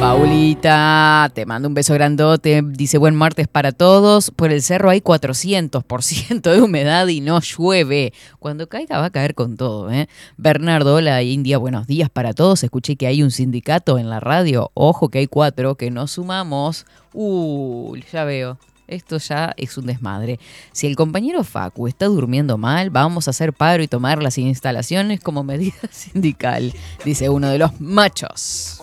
Paulita, 0.00 1.28
te 1.34 1.44
mando 1.44 1.66
un 1.66 1.74
beso 1.74 1.92
grandote. 1.92 2.62
Dice 2.64 2.98
buen 2.98 3.16
martes 3.16 3.48
para 3.48 3.72
todos. 3.72 4.30
Por 4.30 4.52
el 4.52 4.62
cerro 4.62 4.90
hay 4.90 5.00
400% 5.00 6.52
de 6.52 6.62
humedad 6.62 7.08
y 7.08 7.20
no 7.20 7.40
llueve. 7.40 8.12
Cuando 8.38 8.68
caiga 8.68 9.00
va 9.00 9.06
a 9.06 9.10
caer 9.10 9.34
con 9.34 9.56
todo. 9.56 9.90
¿eh? 9.90 10.08
Bernardo, 10.36 10.94
hola 10.94 11.20
India, 11.24 11.58
buenos 11.58 11.88
días 11.88 12.10
para 12.10 12.32
todos. 12.32 12.62
Escuché 12.62 12.94
que 12.94 13.08
hay 13.08 13.24
un 13.24 13.32
sindicato 13.32 13.98
en 13.98 14.08
la 14.08 14.20
radio. 14.20 14.70
Ojo 14.74 15.08
que 15.08 15.18
hay 15.18 15.26
cuatro, 15.26 15.74
que 15.74 15.90
nos 15.90 16.12
sumamos. 16.12 16.86
Uh, 17.12 17.96
ya 18.12 18.22
veo. 18.22 18.56
Esto 18.88 19.18
ya 19.18 19.54
es 19.58 19.76
un 19.76 19.86
desmadre. 19.86 20.40
Si 20.72 20.86
el 20.86 20.96
compañero 20.96 21.44
Facu 21.44 21.86
está 21.86 22.06
durmiendo 22.06 22.56
mal, 22.56 22.88
vamos 22.88 23.28
a 23.28 23.30
hacer 23.30 23.52
paro 23.52 23.82
y 23.82 23.88
tomar 23.88 24.22
las 24.22 24.38
instalaciones 24.38 25.20
como 25.20 25.44
medida 25.44 25.76
sindical, 25.90 26.74
dice 27.04 27.28
uno 27.28 27.50
de 27.50 27.58
los 27.58 27.80
machos. 27.80 28.82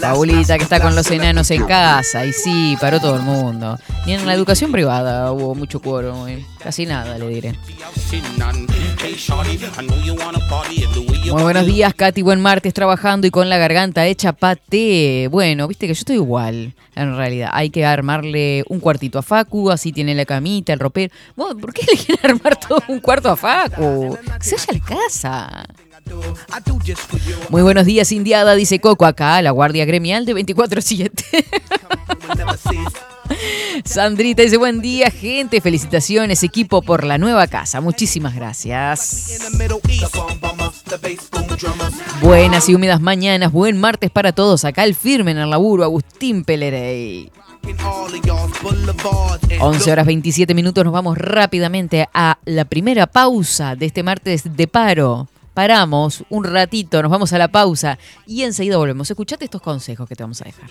Paulita 0.00 0.56
que 0.56 0.64
está 0.64 0.80
con 0.80 0.96
los 0.96 1.10
enanos 1.10 1.50
en 1.50 1.66
casa 1.66 2.24
y 2.24 2.32
sí, 2.32 2.76
paró 2.80 3.00
todo 3.00 3.16
el 3.16 3.22
mundo. 3.22 3.78
Ni 4.06 4.14
en 4.14 4.26
la 4.26 4.32
educación 4.32 4.72
privada 4.72 5.30
hubo 5.32 5.54
mucho 5.54 5.80
cuero, 5.80 6.26
casi 6.58 6.86
nada 6.86 7.18
le 7.18 7.28
diré. 7.28 7.54
Muy 11.32 11.42
buenos 11.42 11.66
días, 11.66 11.94
Katy. 11.94 12.22
Buen 12.22 12.40
martes 12.40 12.74
trabajando 12.74 13.26
y 13.26 13.30
con 13.30 13.48
la 13.48 13.56
garganta 13.58 14.06
hecha 14.06 14.32
pate. 14.32 15.28
Bueno, 15.30 15.68
viste 15.68 15.86
que 15.86 15.94
yo 15.94 16.00
estoy 16.00 16.16
igual, 16.16 16.74
en 16.94 17.16
realidad. 17.16 17.50
Hay 17.52 17.70
que 17.70 17.86
armarle 17.86 18.64
un 18.68 18.80
cuartito 18.80 19.18
a 19.18 19.22
Facu, 19.22 19.70
así 19.70 19.92
tiene 19.92 20.14
la 20.14 20.24
camita, 20.24 20.72
el 20.72 20.80
ropero. 20.80 21.14
¿Por 21.36 21.72
qué 21.72 21.86
le 21.90 21.96
quieren 21.96 22.30
armar 22.32 22.58
todo 22.58 22.82
un 22.88 23.00
cuarto 23.00 23.30
a 23.30 23.36
Facu? 23.36 24.18
Se 24.40 24.56
vaya 24.56 24.80
a 24.82 24.86
casa. 24.86 25.64
Muy 27.50 27.62
buenos 27.62 27.84
días, 27.86 28.10
Indiada, 28.12 28.54
dice 28.54 28.80
Coco 28.80 29.04
acá, 29.06 29.40
la 29.42 29.50
guardia 29.50 29.84
gremial 29.84 30.24
de 30.24 30.34
24-7. 30.34 31.12
Sandrita 33.84 34.42
dice, 34.42 34.56
buen 34.56 34.80
día, 34.80 35.10
gente. 35.10 35.60
Felicitaciones, 35.60 36.42
equipo, 36.42 36.82
por 36.82 37.04
la 37.04 37.18
nueva 37.18 37.46
casa. 37.46 37.80
Muchísimas 37.80 38.34
gracias. 38.34 39.40
Buenas 42.20 42.68
y 42.68 42.74
húmedas 42.74 43.00
mañanas. 43.00 43.52
Buen 43.52 43.78
martes 43.78 44.10
para 44.10 44.32
todos. 44.32 44.64
Acá 44.64 44.84
el 44.84 44.94
firme 44.94 45.32
en 45.32 45.38
el 45.38 45.50
laburo, 45.50 45.84
Agustín 45.84 46.44
Pelerey. 46.44 47.30
11 49.60 49.92
horas 49.92 50.06
27 50.06 50.54
minutos. 50.54 50.84
Nos 50.84 50.92
vamos 50.92 51.18
rápidamente 51.18 52.08
a 52.12 52.38
la 52.44 52.64
primera 52.64 53.06
pausa 53.06 53.76
de 53.76 53.86
este 53.86 54.02
martes 54.02 54.56
de 54.56 54.66
paro 54.66 55.28
paramos 55.58 56.22
un 56.30 56.44
ratito, 56.44 57.02
nos 57.02 57.10
vamos 57.10 57.32
a 57.32 57.38
la 57.38 57.48
pausa 57.48 57.98
y 58.28 58.44
enseguida 58.44 58.76
volvemos. 58.76 59.10
Escuchate 59.10 59.44
estos 59.44 59.60
consejos 59.60 60.08
que 60.08 60.14
te 60.14 60.22
vamos 60.22 60.40
a 60.40 60.44
dejar. 60.44 60.70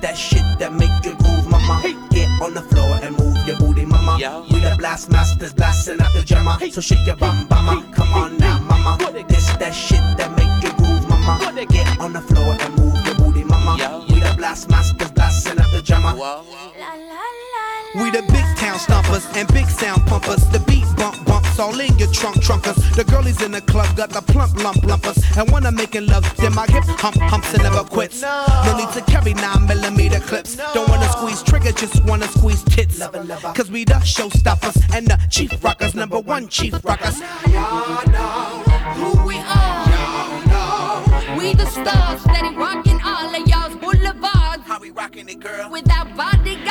That 0.00 0.16
shit 0.16 0.42
that 0.58 0.72
make 0.72 0.90
you 1.04 1.14
groove, 1.16 1.48
mama. 1.48 1.80
Hey. 1.80 1.96
Get 2.10 2.28
on 2.40 2.54
the 2.54 2.62
floor 2.62 2.98
and 3.02 3.16
move 3.18 3.36
your 3.46 3.56
booty, 3.58 3.84
mama. 3.84 4.16
Yeah. 4.18 4.40
We 4.50 4.60
the 4.60 4.74
blast 4.78 5.10
masters 5.10 5.52
blasting 5.52 6.00
out 6.00 6.12
the 6.12 6.22
jammer. 6.22 6.52
Hey. 6.52 6.70
So 6.70 6.80
shake 6.80 7.06
your 7.06 7.16
bum, 7.16 7.46
mama. 7.50 7.80
Hey. 7.80 7.92
Come 7.92 8.12
on 8.14 8.38
now, 8.38 8.58
mama. 8.60 8.98
This 9.28 9.46
that 9.56 9.74
shit 9.74 10.02
that 10.18 10.30
make 10.36 10.62
you 10.62 10.72
groove, 10.76 11.08
mama. 11.08 11.64
Get 11.66 11.98
on 11.98 12.12
the 12.12 12.20
floor 12.20 12.56
and 12.60 12.76
move 12.76 13.06
your 13.06 13.14
booty, 13.16 13.44
mama. 13.44 13.76
Yeah. 13.78 13.98
We 14.12 14.20
the 14.20 14.34
blast 14.36 14.70
masters 14.70 15.10
blasting 15.10 15.58
out 15.58 15.70
the 15.72 15.82
jammer. 15.82 16.14
La, 16.14 16.42
la, 16.42 17.22
la, 17.54 18.02
we 18.02 18.10
the 18.10 18.22
big 18.30 18.47
town 18.78 19.02
stompers 19.02 19.36
and 19.36 19.52
big 19.52 19.66
sound 19.66 20.04
pumpers. 20.06 20.46
The 20.48 20.60
beat 20.60 20.84
bump 20.96 21.24
bumps 21.24 21.58
all 21.58 21.78
in 21.78 21.96
your 21.98 22.10
trunk 22.12 22.36
trunkers. 22.36 22.76
The 22.94 23.04
girlies 23.04 23.42
in 23.42 23.52
the 23.52 23.60
club 23.60 23.96
got 23.96 24.10
the 24.10 24.20
plump 24.20 24.62
lump 24.62 24.84
lumpers. 24.84 25.18
And 25.36 25.50
when 25.50 25.66
I'm 25.66 25.74
making 25.74 26.06
love, 26.06 26.24
then 26.36 26.54
my 26.54 26.66
hip 26.66 26.84
hump 26.84 27.16
humps 27.16 27.52
and 27.54 27.62
never 27.62 27.84
quits. 27.84 28.22
No, 28.22 28.44
no 28.64 28.76
need 28.76 28.90
to 28.92 29.00
carry 29.02 29.34
nine 29.34 29.66
millimeter 29.66 30.20
clips. 30.20 30.56
No. 30.56 30.70
Don't 30.74 30.88
wanna 30.88 31.08
squeeze 31.12 31.42
trigger, 31.42 31.72
just 31.72 32.04
wanna 32.04 32.28
squeeze 32.28 32.62
tits. 32.64 32.98
Lover, 32.98 33.24
lover. 33.24 33.52
Cause 33.54 33.70
we 33.70 33.84
the 33.84 33.94
showstoppers 33.94 34.76
and 34.94 35.06
the 35.06 35.18
chief 35.30 35.62
rockers, 35.62 35.94
number 35.94 36.18
one 36.18 36.48
chief 36.48 36.74
rockers. 36.84 37.20
Y'all 37.20 38.06
know 38.10 38.62
who 38.98 39.26
we 39.26 39.36
are. 39.38 39.88
Y'all 39.88 40.46
know 40.46 41.36
we 41.38 41.54
the 41.54 41.66
stars 41.66 42.20
steady 42.22 42.54
rocking 42.56 43.00
all 43.04 43.34
of 43.34 43.48
y'all's 43.48 43.76
boulevards. 43.76 44.64
How 44.66 44.78
we 44.80 44.90
rocking 44.90 45.28
it, 45.28 45.40
girl? 45.40 45.70
Without 45.70 46.16
bodyguards. 46.16 46.67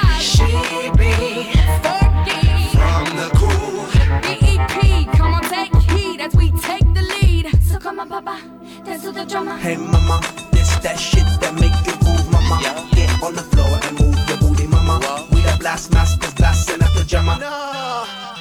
Hey 9.60 9.76
mama, 9.76 10.22
this 10.52 10.76
that 10.78 10.98
shit 10.98 11.26
that 11.42 11.54
make 11.56 11.76
you 11.86 11.94
move, 12.08 12.32
mama. 12.32 12.60
Yeah. 12.62 12.88
Get 12.94 13.24
on 13.24 13.36
the 13.36 13.42
floor 13.42 13.80
and 13.84 14.00
move 14.00 14.18
your 14.30 14.38
booty, 14.38 14.68
mama. 14.68 15.28
We 15.32 15.42
the 15.42 15.58
blast 15.60 15.92
masters 15.92 16.34
blasting 16.36 16.82
out 16.82 16.94
the 16.94 17.04
jammer. 17.04 17.38
No. 17.40 18.37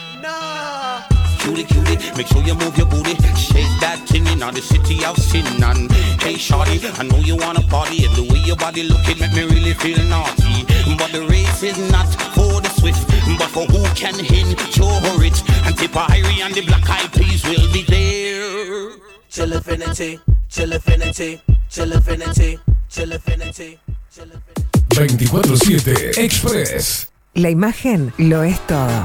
Cutie, 1.46 1.62
cutie, 1.62 1.96
make 2.16 2.26
sure 2.26 2.42
you 2.42 2.56
move 2.56 2.76
your 2.76 2.86
booty. 2.86 3.14
Shake 3.38 3.70
that 3.78 4.02
thing 4.08 4.26
in 4.26 4.40
the 4.40 4.60
city 4.60 5.04
of 5.04 5.16
sin. 5.16 5.46
And 5.62 5.92
hey, 6.20 6.34
shorty, 6.34 6.80
I 6.98 7.04
know 7.04 7.18
you 7.18 7.36
wanna 7.36 7.62
party. 7.70 8.04
And 8.04 8.16
the 8.16 8.24
way 8.26 8.40
your 8.40 8.56
body 8.56 8.82
looking 8.82 9.20
make 9.20 9.32
me 9.32 9.44
really 9.44 9.72
feel 9.74 10.02
naughty. 10.10 10.66
But 10.98 11.12
the 11.12 11.24
race 11.30 11.62
is 11.62 11.78
not 11.92 12.10
for 12.34 12.60
the 12.60 12.68
swift, 12.70 13.06
but 13.38 13.46
for 13.54 13.64
who 13.70 13.78
can 13.94 14.18
endure 14.18 15.22
it. 15.22 15.38
And 15.62 15.78
Tipperary 15.78 16.42
and 16.42 16.52
the 16.52 16.66
black 16.66 16.90
eyed 16.90 17.12
peas 17.12 17.44
will 17.44 17.70
be 17.72 17.82
there. 17.86 18.98
Chill 19.30 19.52
affinity, 19.52 20.18
chill 20.48 20.72
affinity, 20.72 21.40
chill 21.70 21.92
affinity, 21.92 22.58
chill 22.88 23.12
affinity, 23.12 23.78
chill 24.10 24.30
affinity. 24.34 24.66
24-7 24.88 26.18
Express. 26.18 27.08
La 27.34 27.50
imagen 27.50 28.12
lo 28.18 28.42
es 28.42 28.58
todo. 28.66 29.04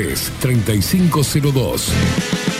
3502. 0.00 2.59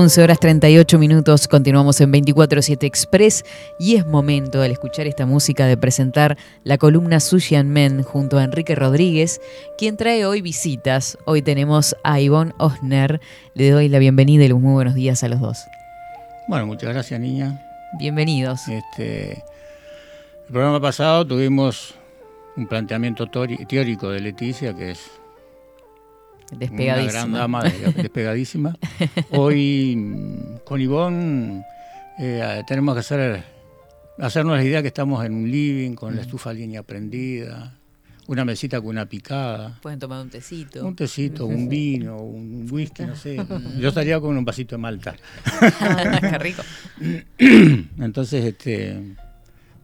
11 0.00 0.22
horas 0.22 0.40
38 0.40 0.98
minutos, 0.98 1.46
continuamos 1.46 2.00
en 2.00 2.10
24-7 2.10 2.84
Express 2.84 3.44
y 3.78 3.96
es 3.96 4.06
momento 4.06 4.62
al 4.62 4.70
escuchar 4.70 5.06
esta 5.06 5.26
música 5.26 5.66
de 5.66 5.76
presentar 5.76 6.38
la 6.64 6.78
columna 6.78 7.20
Sushi 7.20 7.54
and 7.56 7.68
Men 7.68 8.02
junto 8.02 8.38
a 8.38 8.44
Enrique 8.44 8.74
Rodríguez, 8.74 9.42
quien 9.76 9.98
trae 9.98 10.24
hoy 10.24 10.40
visitas. 10.40 11.18
Hoy 11.26 11.42
tenemos 11.42 11.94
a 12.02 12.18
Ivonne 12.18 12.54
Osner. 12.56 13.20
Le 13.52 13.68
doy 13.68 13.90
la 13.90 13.98
bienvenida 13.98 14.42
y 14.42 14.48
los 14.48 14.58
muy 14.58 14.72
buenos 14.72 14.94
días 14.94 15.22
a 15.22 15.28
los 15.28 15.38
dos. 15.38 15.58
Bueno, 16.48 16.64
muchas 16.64 16.94
gracias 16.94 17.20
niña. 17.20 17.60
Bienvenidos. 17.98 18.68
Este, 18.68 19.32
el 19.32 20.50
programa 20.50 20.80
pasado 20.80 21.26
tuvimos 21.26 21.92
un 22.56 22.66
planteamiento 22.66 23.26
teórico 23.26 24.08
de 24.08 24.20
Leticia 24.20 24.72
que 24.74 24.92
es 24.92 25.19
Despegadísima. 26.50 27.02
Una 27.02 27.12
gran 27.12 27.32
dama 27.32 27.62
despegadísima. 27.62 28.76
Hoy 29.30 29.96
mm, 29.96 30.64
con 30.64 30.80
Ivonne 30.80 31.64
eh, 32.18 32.62
tenemos 32.66 32.94
que 32.94 33.00
hacer, 33.00 33.44
hacernos 34.18 34.56
la 34.56 34.64
idea 34.64 34.82
que 34.82 34.88
estamos 34.88 35.24
en 35.24 35.34
un 35.34 35.50
living 35.50 35.94
con 35.94 36.14
la 36.16 36.22
estufa 36.22 36.52
línea 36.52 36.82
prendida, 36.82 37.78
una 38.26 38.44
mesita 38.44 38.80
con 38.80 38.90
una 38.90 39.06
picada, 39.06 39.78
Pueden 39.80 39.98
tomar 39.98 40.22
un 40.22 40.30
tecito. 40.30 40.86
un 40.86 40.94
tecito, 40.94 41.46
un 41.46 41.68
vino, 41.70 42.18
un 42.18 42.68
whisky, 42.70 43.04
no 43.04 43.16
sé. 43.16 43.36
Yo 43.78 43.88
estaría 43.88 44.20
con 44.20 44.36
un 44.36 44.44
vasito 44.44 44.76
de 44.76 44.82
malta. 44.82 45.14
Qué 46.20 46.38
rico. 46.38 46.62
Entonces, 47.38 48.44
este, 48.44 49.16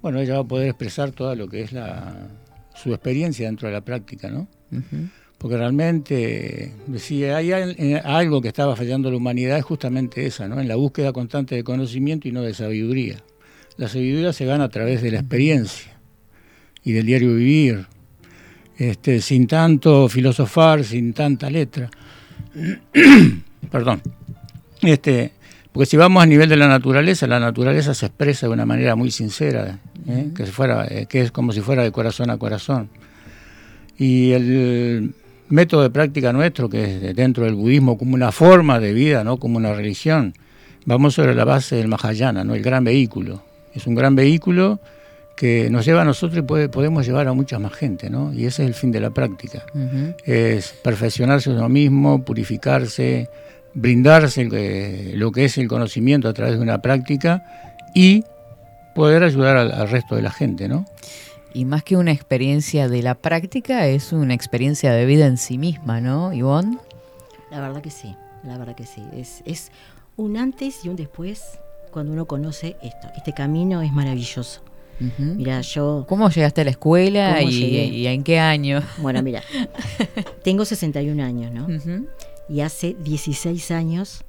bueno, 0.03 0.21
ella 0.21 0.35
va 0.35 0.41
a 0.41 0.45
poder 0.45 0.69
expresar 0.69 1.13
todo 1.13 1.35
lo 1.35 1.49
que 1.49 1.63
es 1.63 1.73
la, 1.73 2.29
su 2.75 2.93
experiencia 2.93 3.47
dentro 3.47 3.69
de 3.69 3.75
la 3.75 3.81
práctica, 3.81 4.29
¿no? 4.31 4.47
Porque 5.39 5.57
realmente, 5.57 6.73
si 6.97 7.25
hay 7.25 7.53
eh, 7.53 8.01
algo 8.03 8.41
que 8.41 8.49
estaba 8.49 8.75
fallando 8.75 9.11
la 9.11 9.19
humanidad 9.19 9.59
es 9.59 9.65
justamente 9.65 10.25
esa, 10.27 10.49
¿no? 10.49 10.61
En 10.61 10.67
la 10.67 10.77
búsqueda 10.77 11.13
constante 11.13 11.55
de 11.55 11.63
conocimiento 11.63 12.27
y 12.27 12.33
no 12.33 12.43
de 12.43 12.55
sabiduría. 12.55 13.23
La 13.77 13.89
sabiduría 13.89 14.33
se 14.33 14.47
gana 14.47 14.65
a 14.65 14.69
través 14.71 15.03
de 15.03 15.11
la 15.11 15.19
experiencia 15.19 15.99
y 16.83 16.93
del 16.93 17.05
diario 17.05 17.35
vivir, 17.35 17.87
este, 18.79 19.21
sin 19.21 19.47
tanto 19.47 20.09
filosofar, 20.09 20.85
sin 20.85 21.13
tanta 21.13 21.51
letra. 21.51 21.91
Perdón. 23.71 24.01
Este, 24.81 25.33
porque 25.73 25.87
si 25.87 25.99
vamos 25.99 26.23
a 26.23 26.27
nivel 26.27 26.49
de 26.49 26.57
la 26.57 26.69
naturaleza, 26.69 27.27
la 27.27 27.39
naturaleza 27.39 27.93
se 27.93 28.07
expresa 28.07 28.47
de 28.47 28.53
una 28.55 28.65
manera 28.65 28.97
muy 28.97 29.11
sincera, 29.11 29.79
¿eh? 30.09 30.31
que, 30.35 30.47
fuera, 30.47 30.87
eh, 30.89 31.05
que 31.07 31.21
es 31.21 31.31
como 31.31 31.53
si 31.53 31.61
fuera 31.61 31.83
de 31.83 31.93
corazón 31.93 32.31
a 32.31 32.39
corazón. 32.39 32.89
Y 33.99 34.33
el 34.33 35.15
método 35.49 35.83
de 35.83 35.91
práctica 35.91 36.33
nuestro, 36.33 36.69
que 36.69 37.09
es 37.09 37.17
dentro 37.17 37.45
del 37.45 37.55
budismo 37.55 37.97
como 37.99 38.15
una 38.15 38.33
forma 38.33 38.81
de 38.81 38.93
vida, 38.93 39.25
no 39.25 39.37
como 39.39 39.57
una 39.59 39.73
religión, 39.75 40.35
vamos 40.85 41.15
sobre 41.15 41.35
la 41.35 41.45
base 41.45 41.77
del 41.77 41.89
Mahayana, 41.89 42.45
¿no? 42.45 42.55
el 42.55 42.63
gran 42.63 42.85
vehículo. 42.85 43.43
Es 43.75 43.87
un 43.87 43.95
gran 43.95 44.15
vehículo 44.17 44.81
que 45.37 45.69
nos 45.71 45.85
lleva 45.85 46.01
a 46.03 46.05
nosotros 46.05 46.39
y 46.39 46.43
puede- 46.43 46.69
podemos 46.71 47.05
llevar 47.07 47.29
a 47.29 47.33
mucha 47.35 47.59
más 47.59 47.75
gente, 47.75 48.09
¿no? 48.09 48.33
Y 48.33 48.47
ese 48.47 48.63
es 48.63 48.69
el 48.69 48.75
fin 48.75 48.91
de 48.91 49.01
la 49.01 49.11
práctica 49.11 49.65
es 50.25 50.73
perfeccionarse 50.83 51.51
uno 51.51 51.69
mismo, 51.69 52.25
purificarse, 52.25 53.29
brindarse 53.75 54.49
que- 54.49 55.13
lo 55.15 55.33
que 55.33 55.45
es 55.45 55.59
el 55.59 55.69
conocimiento 55.69 56.29
a 56.29 56.33
través 56.33 56.55
de 56.57 56.61
una 56.63 56.81
práctica 56.81 57.45
y 57.95 58.25
poder 58.95 59.23
ayudar 59.25 59.59
al, 59.59 59.73
al 59.73 59.91
resto 59.91 60.17
de 60.17 60.23
la 60.23 60.31
gente, 60.31 60.69
¿no? 60.69 60.87
Y 61.57 61.65
más 61.65 61.83
que 61.83 61.97
una 61.97 62.13
experiencia 62.13 62.87
de 62.87 63.03
la 63.03 63.15
práctica, 63.15 63.87
es 63.87 64.13
una 64.13 64.35
experiencia 64.35 64.93
de 64.93 65.07
vida 65.07 65.25
en 65.25 65.39
sí 65.39 65.57
misma, 65.57 66.03
¿no, 66.03 66.35
Ivonne? 66.35 66.77
La 67.51 67.63
verdad 67.63 67.81
que 67.81 67.91
sí, 67.91 68.15
la 68.45 68.59
verdad 68.59 68.75
que 68.75 68.85
sí. 68.85 69.03
Es, 69.15 69.43
es 69.47 69.73
un 70.19 70.37
antes 70.37 70.85
y 70.85 70.91
un 70.91 70.97
después 70.97 71.59
cuando 71.91 72.13
uno 72.13 72.27
conoce 72.27 72.77
esto. 72.83 73.09
Este 73.17 73.33
camino 73.33 73.81
es 73.81 73.91
maravilloso. 73.91 74.61
Ujú. 75.01 75.23
Mira, 75.35 75.63
yo, 75.63 76.05
¿Cómo 76.07 76.29
llegaste 76.29 76.61
a 76.61 76.65
la 76.65 76.71
escuela 76.73 77.37
¿Cómo 77.39 77.49
y, 77.49 77.55
y 77.55 78.07
en 78.07 78.23
qué 78.23 78.39
año? 78.39 78.83
bueno, 78.99 79.23
mira, 79.23 79.43
tengo 80.45 80.67
61 80.67 81.19
años, 81.25 81.53
¿no? 81.53 81.75
Ujú. 81.75 82.07
Y 82.51 82.61
hace 82.61 82.95
16 83.03 83.71
años 83.71 84.27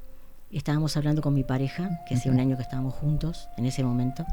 estábamos 0.50 0.96
hablando 0.96 1.22
con 1.22 1.34
mi 1.34 1.44
pareja, 1.44 1.90
que 2.08 2.16
hacía 2.16 2.32
un 2.32 2.40
año 2.40 2.56
que 2.56 2.64
estábamos 2.64 2.94
juntos 2.94 3.50
en 3.58 3.66
ese 3.66 3.84
momento, 3.84 4.26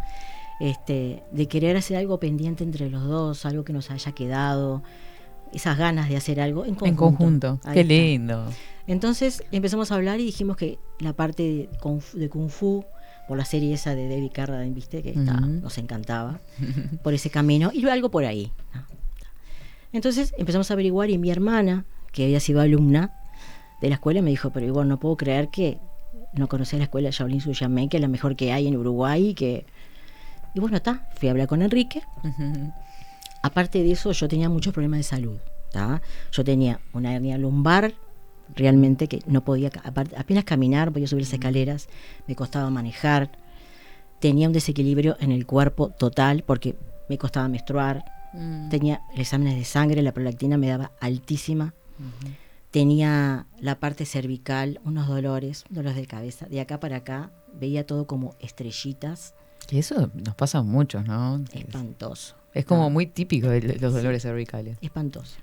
este, 0.61 1.23
de 1.33 1.47
querer 1.49 1.77
hacer 1.77 1.97
algo 1.97 2.19
pendiente 2.21 2.64
entre 2.64 2.88
los 2.90 3.05
dos, 3.05 3.45
algo 3.47 3.64
que 3.64 3.73
nos 3.73 3.90
haya 3.90 4.12
quedado, 4.12 4.83
esas 5.53 5.79
ganas 5.79 6.09
de 6.09 6.17
hacer 6.17 6.40
algo 6.40 6.64
en 6.64 6.75
conjunto. 6.75 6.87
En 6.87 6.97
conjunto. 6.97 7.61
Ahí 7.64 7.75
Qué 7.75 7.81
está. 7.81 7.93
lindo. 7.95 8.47
Entonces 8.87 9.43
empezamos 9.53 9.90
a 9.93 9.95
hablar 9.95 10.21
y 10.21 10.25
dijimos 10.27 10.57
que 10.57 10.79
la 10.99 11.12
parte 11.14 11.43
de 11.43 11.69
Kung 11.81 12.01
Fu, 12.01 12.19
de 12.19 12.29
Kung 12.29 12.49
Fu, 12.51 12.85
por 13.29 13.38
la 13.38 13.45
serie 13.47 13.73
esa 13.73 13.95
de 13.95 14.09
David 14.09 14.31
Carradine, 14.35 14.75
viste, 14.75 15.03
que 15.03 15.11
está- 15.11 15.40
nos 15.40 15.79
encantaba, 15.79 16.40
por 17.03 17.14
ese 17.14 17.31
camino, 17.31 17.71
y 17.73 17.88
algo 17.88 18.11
por 18.11 18.25
ahí. 18.25 18.53
Entonces 19.93 20.35
empezamos 20.38 20.71
a 20.71 20.75
averiguar 20.75 21.11
y 21.11 21.19
mi 21.19 21.31
hermana, 21.31 21.85
que 22.12 22.25
había 22.25 22.40
sido 22.40 22.61
alumna 22.61 23.12
de 23.81 23.88
la 23.88 23.95
escuela, 23.95 24.23
me 24.23 24.31
dijo, 24.31 24.51
pero 24.51 24.67
igual 24.67 24.88
no 24.88 24.99
puedo 24.99 25.17
creer 25.17 25.49
que 25.51 25.79
no 26.35 26.49
conocés 26.49 26.79
la 26.79 26.85
escuela 26.85 27.11
Shaolin 27.11 27.40
Suyamé, 27.40 27.88
que 27.88 27.99
es 27.99 28.01
la 28.01 28.09
mejor 28.09 28.35
que 28.37 28.53
hay 28.53 28.67
en 28.67 28.77
Uruguay, 28.77 29.29
y 29.29 29.35
que... 29.35 29.67
Y 30.55 30.61
bueno, 30.61 30.77
está, 30.77 31.09
fui 31.17 31.29
a 31.29 31.33
hablar 31.33 31.49
con 31.49 31.62
Enrique. 31.62 32.03
Aparte 33.43 33.83
de 33.83 33.93
eso, 33.93 34.12
yo 34.12 34.29
tenía 34.29 34.49
muchos 34.49 34.73
problemas 34.73 34.99
de 34.99 35.05
salud. 35.05 35.38
¿tá? 35.75 36.01
Yo 36.31 36.45
tenía 36.45 36.81
una 36.93 37.14
hernia 37.14 37.37
lumbar, 37.37 37.95
realmente 38.55 39.09
que 39.09 39.21
no 39.27 39.45
podía, 39.45 39.71
apenas 39.85 40.45
caminar, 40.45 40.93
podía 40.93 41.09
subir 41.09 41.25
las 41.25 41.33
escaleras, 41.33 41.88
me 42.29 42.37
costaba 42.37 42.71
manejar. 42.71 43.33
Tenía 44.21 44.47
un 44.47 44.53
desequilibrio 44.53 45.17
en 45.21 45.33
el 45.33 45.47
cuerpo 45.47 45.90
total 45.90 46.45
porque 46.47 46.77
me 47.09 47.19
costaba 47.19 47.49
menstruar. 47.49 48.05
Mm. 48.33 48.69
Tenía 48.69 49.03
exámenes 49.17 49.57
de 49.57 49.64
sangre, 49.64 50.03
la 50.03 50.12
prolactina 50.12 50.57
me 50.57 50.69
daba 50.69 50.93
altísima. 51.01 51.75
Tenía 52.71 53.47
la 53.61 53.79
parte 53.79 54.05
cervical, 54.05 54.81
unos 54.85 55.07
dolores, 55.09 55.64
dolores 55.71 55.97
de 55.97 56.07
cabeza. 56.07 56.47
De 56.47 56.61
acá 56.61 56.81
para 56.81 56.97
acá 56.97 57.31
veía 57.53 57.87
todo 57.87 58.07
como 58.07 58.35
estrellitas, 58.40 59.35
Y 59.70 59.79
eso 59.79 60.11
nos 60.14 60.35
pasa 60.35 60.59
a 60.59 60.62
muchos, 60.62 61.05
¿no? 61.07 61.42
espantoso. 61.53 62.37
Es 62.53 62.64
como 62.64 62.88
muy 62.90 63.07
típico 63.07 63.48
de 63.48 63.79
los 63.81 63.92
dolores 63.92 64.22
cervicales. 64.22 64.79
espantoso. 64.81 65.37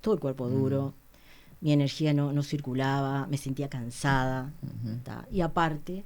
Todo 0.00 0.14
el 0.14 0.20
cuerpo 0.20 0.48
duro, 0.48 0.94
mi 1.60 1.72
energía 1.72 2.12
no, 2.12 2.32
no 2.32 2.42
circulaba, 2.42 3.26
me 3.26 3.36
sentía 3.38 3.68
cansada. 3.68 4.52
Y 5.30 5.40
aparte, 5.40 6.04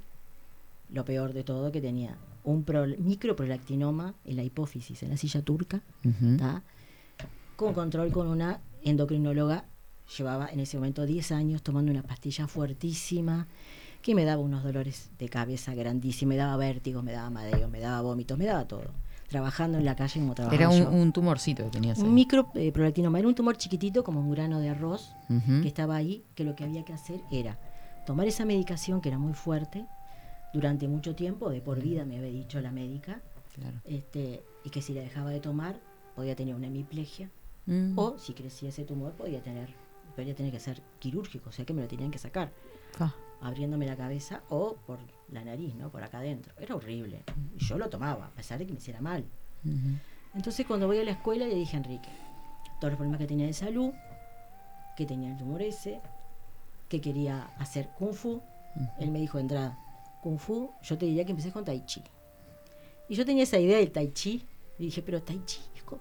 lo 0.89 1.03
peor 1.05 1.33
de 1.33 1.43
todo, 1.43 1.71
que 1.71 1.81
tenía 1.81 2.15
un 2.43 2.63
pro- 2.63 2.85
microprolactinoma 2.97 4.13
en 4.25 4.35
la 4.35 4.43
hipófisis, 4.43 5.03
en 5.03 5.09
la 5.09 5.17
silla 5.17 5.41
turca, 5.41 5.81
con 7.55 7.73
control 7.73 8.11
con 8.11 8.27
una 8.27 8.59
endocrinóloga. 8.83 9.65
Llevaba 10.17 10.47
en 10.49 10.59
ese 10.59 10.77
momento 10.77 11.05
10 11.05 11.31
años 11.31 11.61
tomando 11.63 11.91
una 11.91 12.03
pastilla 12.03 12.47
fuertísima 12.47 13.47
que 14.03 14.13
me 14.13 14.25
daba 14.25 14.41
unos 14.43 14.63
dolores 14.63 15.09
de 15.17 15.29
cabeza 15.29 15.73
grandísimos, 15.73 16.29
me 16.29 16.35
daba 16.35 16.55
vértigo, 16.57 17.01
me 17.01 17.11
daba 17.13 17.29
mareo, 17.31 17.67
me 17.69 17.79
daba 17.79 18.01
vómitos, 18.01 18.37
me 18.37 18.45
daba 18.45 18.67
todo. 18.67 18.83
Trabajando 19.29 19.79
en 19.79 19.85
la 19.85 19.95
calle 19.95 20.19
como 20.19 20.35
trabajaba 20.35 20.61
Era 20.61 20.69
un, 20.69 20.83
yo. 20.83 20.91
un 20.91 21.11
tumorcito 21.11 21.63
que 21.63 21.69
tenías 21.71 21.97
ahí. 21.97 22.03
Un 22.05 22.13
micro 22.13 22.51
eh, 22.53 22.71
prolactinoma 22.71 23.17
era 23.17 23.27
un 23.27 23.33
tumor 23.33 23.57
chiquitito 23.57 24.03
como 24.03 24.19
un 24.19 24.29
grano 24.29 24.59
de 24.59 24.69
arroz 24.69 25.15
que 25.27 25.67
estaba 25.67 25.95
ahí, 25.95 26.23
que 26.35 26.43
lo 26.43 26.55
que 26.55 26.63
había 26.65 26.83
que 26.85 26.93
hacer 26.93 27.21
era 27.31 27.57
tomar 28.05 28.27
esa 28.27 28.45
medicación 28.45 29.01
que 29.01 29.09
era 29.09 29.17
muy 29.17 29.33
fuerte 29.33 29.85
durante 30.53 30.87
mucho 30.87 31.15
tiempo, 31.15 31.49
de 31.49 31.61
por 31.61 31.81
vida 31.81 32.05
me 32.05 32.17
había 32.17 32.29
dicho 32.29 32.61
la 32.61 32.71
médica, 32.71 33.21
Claro. 33.55 33.77
este, 33.85 34.43
y 34.63 34.69
que 34.69 34.81
si 34.81 34.93
la 34.93 35.01
dejaba 35.01 35.29
de 35.31 35.39
tomar 35.39 35.79
podía 36.15 36.35
tener 36.35 36.53
una 36.55 36.67
hemiplegia 36.67 37.29
Mm. 37.65 37.97
o 37.97 38.17
si 38.19 38.33
crecía 38.33 38.67
ese 38.69 38.83
tumor 38.83 39.13
podía 39.13 39.41
tener 39.41 39.69
podía 40.17 40.35
tener 40.35 40.51
que 40.51 40.59
ser 40.59 40.81
quirúrgico, 40.99 41.49
o 41.49 41.53
sea 41.53 41.63
que 41.65 41.73
me 41.73 41.81
lo 41.81 41.87
tenían 41.87 42.11
que 42.11 42.19
sacar, 42.19 42.51
Ah. 42.99 43.13
Abriéndome 43.43 43.85
la 43.85 43.95
cabeza 43.95 44.41
o 44.49 44.75
por 44.87 44.99
la 45.31 45.43
nariz, 45.43 45.75
¿no? 45.75 45.89
Por 45.89 46.03
acá 46.03 46.19
adentro. 46.19 46.53
Era 46.59 46.75
horrible. 46.75 47.23
Y 47.57 47.63
yo 47.63 47.77
lo 47.77 47.89
tomaba, 47.89 48.27
a 48.27 48.31
pesar 48.31 48.57
de 48.59 48.65
que 48.65 48.71
me 48.73 48.79
hiciera 48.79 49.01
mal. 49.01 49.23
Entonces 50.33 50.65
cuando 50.65 50.87
voy 50.87 50.97
a 50.99 51.03
la 51.03 51.11
escuela 51.11 51.45
le 51.45 51.55
dije 51.55 51.75
a 51.77 51.79
Enrique 51.79 52.09
todos 52.79 52.91
los 52.91 52.97
problemas 52.97 53.19
que 53.19 53.27
tenía 53.27 53.45
de 53.45 53.53
salud, 53.53 53.91
que 54.97 55.05
tenía 55.05 55.31
el 55.31 55.37
tumor 55.37 55.61
ese, 55.61 56.01
que 56.89 56.99
quería 56.99 57.43
hacer 57.59 57.89
kung 57.97 58.13
fu. 58.13 58.41
Él 58.99 59.09
me 59.11 59.19
dijo 59.19 59.37
de 59.37 59.43
entrada, 59.43 59.77
kung 60.21 60.37
fu, 60.37 60.71
yo 60.81 60.97
te 60.97 61.05
diría 61.05 61.23
que 61.25 61.31
empecé 61.31 61.51
con 61.51 61.63
tai 61.63 61.85
chi. 61.85 62.01
Y 63.07 63.15
yo 63.15 63.25
tenía 63.25 63.43
esa 63.43 63.59
idea 63.59 63.77
del 63.77 63.91
tai 63.91 64.11
chi, 64.11 64.43
y 64.79 64.85
dije, 64.85 65.01
pero 65.01 65.21
tai 65.21 65.41
chi 65.45 65.59
es 65.75 65.83
co- 65.83 65.99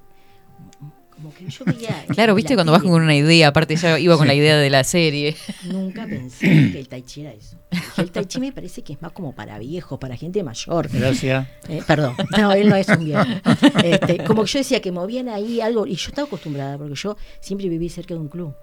como, 1.15 1.33
que 1.35 1.49
yo 1.49 1.65
veía... 1.65 2.05
Claro, 2.15 2.35
viste 2.35 2.55
cuando 2.55 2.73
vas 2.73 2.83
con 2.83 2.93
una 2.93 3.15
idea, 3.15 3.49
aparte 3.49 3.77
ya 3.77 3.99
iba 3.99 4.17
con 4.17 4.27
la 4.27 4.35
idea 4.35 4.57
de 4.57 4.71
la 4.71 4.85
serie. 4.85 5.37
Nunca 5.65 6.07
pensé 6.09 6.47
que 6.73 6.81
el 6.81 6.89
tai 6.89 7.03
chi 7.03 7.23
era 7.23 7.33
eso. 7.33 7.57
El 7.97 8.11
tai 8.11 8.27
chi 8.27 8.41
me 8.41 8.53
parece 8.53 8.83
que 8.83 8.95
es 8.95 9.03
más 9.03 9.13
como 9.13 9.35
para 9.35 9.59
viejos, 9.59 9.99
para 9.99 10.17
gente 10.17 10.43
mayor. 10.43 10.89
Gracias. 10.89 11.47
Eh, 11.69 11.83
perdón, 11.87 12.17
no, 12.37 12.53
él 12.53 12.69
no 12.69 12.77
es 12.77 12.89
un 12.89 13.05
viejo. 13.05 13.25
Este, 13.85 14.25
como 14.25 14.45
que 14.45 14.51
yo 14.51 14.59
decía 14.59 14.81
que 14.81 14.93
movían 14.93 15.29
ahí 15.29 15.61
algo, 15.61 15.87
y 15.87 15.95
yo 15.95 16.09
estaba 16.09 16.27
acostumbrada, 16.27 16.79
porque 16.79 16.95
yo 16.95 17.17
siempre 17.41 17.69
viví 17.69 17.89
cerca 17.89 18.15
de 18.15 18.21
un 18.21 18.29
club. 18.29 18.55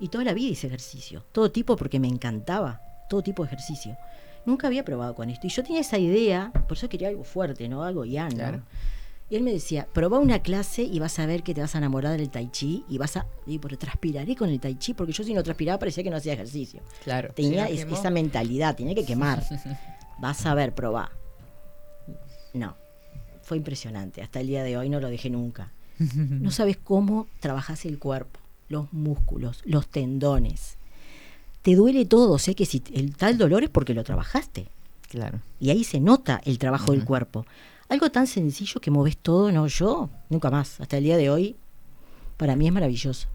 Y 0.00 0.08
toda 0.08 0.24
la 0.24 0.34
vida 0.34 0.50
hice 0.50 0.66
ejercicio, 0.66 1.24
todo 1.32 1.50
tipo 1.50 1.76
porque 1.76 2.00
me 2.00 2.08
encantaba, 2.08 2.80
todo 3.08 3.22
tipo 3.22 3.42
de 3.42 3.48
ejercicio. 3.48 3.96
Nunca 4.46 4.66
había 4.66 4.84
probado 4.84 5.14
con 5.14 5.28
esto. 5.28 5.46
Y 5.46 5.50
yo 5.50 5.62
tenía 5.62 5.80
esa 5.80 5.98
idea, 5.98 6.52
por 6.66 6.76
eso 6.76 6.88
quería 6.88 7.08
algo 7.08 7.24
fuerte, 7.24 7.68
¿no? 7.68 7.82
Algo 7.84 8.04
ya, 8.04 8.28
¿no? 8.28 8.62
Y 9.30 9.36
él 9.36 9.42
me 9.42 9.52
decía, 9.52 9.86
probá 9.92 10.18
una 10.18 10.38
clase 10.40 10.82
y 10.82 10.98
vas 11.00 11.18
a 11.18 11.26
ver 11.26 11.42
que 11.42 11.52
te 11.54 11.60
vas 11.60 11.74
a 11.74 11.78
enamorar 11.78 12.16
del 12.16 12.30
tai 12.30 12.48
chi 12.50 12.84
y 12.88 12.96
vas 12.96 13.16
a... 13.18 13.26
Y 13.46 13.58
transpiraré 13.58 14.34
con 14.34 14.48
el 14.48 14.58
tai 14.58 14.76
chi, 14.76 14.94
porque 14.94 15.12
yo 15.12 15.22
si 15.22 15.34
no 15.34 15.42
transpiraba 15.42 15.78
parecía 15.78 16.02
que 16.02 16.08
no 16.10 16.16
hacía 16.16 16.32
ejercicio. 16.32 16.80
Claro. 17.04 17.32
Tenía 17.34 17.66
Sí, 17.66 17.74
es- 17.74 17.84
quemó. 17.84 17.96
esa 17.96 18.08
mentalidad, 18.10 18.74
tenía 18.74 18.94
que 18.94 19.04
quemar. 19.04 19.44
Vas 20.20 20.46
a 20.46 20.54
ver, 20.54 20.74
probá. 20.74 21.10
No, 22.54 22.74
fue 23.42 23.56
impresionante. 23.58 24.22
Hasta 24.22 24.40
el 24.40 24.46
día 24.46 24.62
de 24.64 24.76
hoy 24.76 24.88
no 24.88 24.98
lo 25.00 25.08
dejé 25.08 25.30
nunca. 25.30 25.72
No 26.16 26.50
sabes 26.50 26.76
cómo 26.78 27.26
trabajas 27.40 27.84
el 27.84 27.98
cuerpo, 27.98 28.40
los 28.68 28.92
músculos, 28.92 29.60
los 29.64 29.88
tendones. 29.88 30.76
Te 31.62 31.74
duele 31.74 32.06
todo, 32.06 32.38
sé 32.38 32.54
que 32.54 32.64
si 32.66 32.82
el 32.94 33.14
tal 33.16 33.36
dolor 33.36 33.62
es 33.64 33.68
porque 33.68 33.92
lo 33.94 34.04
trabajaste. 34.04 34.68
Claro. 35.08 35.40
Y 35.60 35.70
ahí 35.70 35.84
se 35.84 36.00
nota 36.00 36.40
el 36.44 36.58
trabajo 36.58 36.92
del 36.92 37.04
cuerpo. 37.04 37.44
Algo 37.88 38.10
tan 38.10 38.26
sencillo 38.26 38.80
que 38.80 38.90
moves 38.90 39.16
todo, 39.16 39.50
no 39.52 39.66
yo, 39.66 40.10
nunca 40.28 40.50
más. 40.50 40.80
Hasta 40.80 40.98
el 40.98 41.04
día 41.04 41.16
de 41.16 41.30
hoy 41.30 41.56
Para 42.36 42.54
mí 42.54 42.66
es 42.68 42.72
maravilloso. 42.72 43.28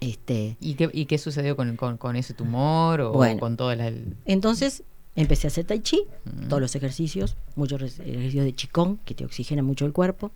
Este, 0.00 0.56
¿Y 0.60 0.74
qué, 0.74 0.88
y 0.92 1.06
qué 1.06 1.18
sucedió 1.18 1.56
con, 1.56 1.76
con- 1.76 1.96
con 1.98 2.16
ese 2.16 2.34
tumor 2.34 3.00
o 3.02 3.12
Bueno. 3.12 3.38
con 3.38 3.56
todo 3.56 3.74
la- 3.74 3.88
el... 3.88 4.16
entonces 4.24 4.82
empecé 5.14 5.46
a 5.46 5.48
hacer 5.48 5.66
tai 5.66 5.80
chi, 5.80 6.04
todos 6.48 6.60
los 6.62 6.74
ejercicios, 6.74 7.36
muchos 7.54 7.82
ejercicios 8.00 8.44
de 8.46 8.54
chicón 8.54 8.98
que 9.04 9.14
te 9.14 9.24
oxigenan 9.26 9.64
mucho 9.66 9.84
el 9.84 9.92
cuerpo. 9.92 10.32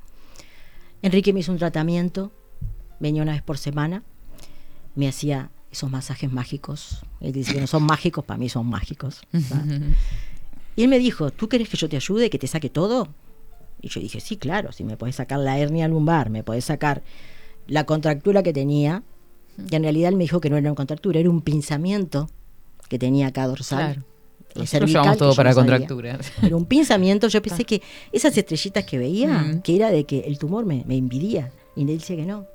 Enrique 1.03 1.33
me 1.33 1.41
hizo 1.41 1.51
un 1.53 1.59
tratamiento, 1.59 2.31
venía 3.01 3.23
una 3.23 3.33
vez 3.33 3.43
por 3.43 3.57
semana, 3.59 4.03
me 4.95 5.09
hacía 5.09 5.51
esos 5.73 5.91
masajes 5.91 6.31
mágicos. 6.31 7.05
Él 7.21 7.33
dice 7.33 7.55
que 7.55 7.61
no 7.61 7.67
son 7.67 7.83
mágicos, 7.85 8.25
para 8.25 8.39
mí 8.39 8.49
son 8.51 8.67
mágicos. 8.67 9.23
Y 10.77 10.83
él 10.83 10.89
me 10.89 10.99
dijo, 10.99 11.31
¿tú 11.31 11.49
querés 11.49 11.69
que 11.69 11.77
yo 11.77 11.89
te 11.89 11.97
ayude, 11.97 12.31
que 12.31 12.39
te 12.39 12.47
saque 12.47 12.69
todo? 12.71 13.09
Y 13.81 13.89
yo 13.89 14.01
dije, 14.01 14.21
sí, 14.21 14.37
claro, 14.37 14.73
si 14.73 14.85
me 14.85 14.97
podés 14.97 15.17
sacar 15.17 15.39
la 15.41 15.59
hernia 15.59 15.89
lumbar, 15.89 16.31
me 16.31 16.43
podés 16.43 16.65
sacar 16.67 17.03
la 17.67 17.85
contractura 17.85 18.43
que 18.43 18.53
tenía, 18.53 19.03
que 19.71 19.77
en 19.77 19.83
realidad 19.83 20.11
él 20.11 20.17
me 20.17 20.25
dijo 20.25 20.41
que 20.41 20.51
no 20.51 20.57
era 20.57 20.69
una 20.69 20.75
contractura, 20.77 21.19
era 21.19 21.31
un 21.31 21.41
pinzamiento 21.43 22.29
que 22.89 22.99
tenía 22.99 23.29
acá 23.29 23.47
dorsal. 23.47 23.79
Claro. 23.95 24.03
eh, 24.55 24.59
Nosotros 24.61 24.91
llevamos 24.91 25.17
todo 25.19 25.35
para 25.35 25.51
no 25.51 25.57
contractura. 25.57 26.19
Era 26.43 26.57
un 26.57 26.67
pinzamiento, 26.67 27.29
yo 27.29 27.43
pensé 27.43 27.65
que 27.65 27.83
esas 28.13 28.37
estrellitas 28.37 28.85
que 28.85 28.99
veía, 28.99 29.39
Mm. 29.39 29.63
que 29.63 29.77
era 29.77 29.91
de 29.91 30.05
que 30.05 30.21
el 30.21 30.39
tumor 30.39 30.65
me, 30.67 30.85
me 30.87 30.95
impidía. 30.97 31.51
Y 31.75 31.83
él 31.83 31.87
decía 31.99 32.17
que 32.17 32.27
no. 32.27 32.47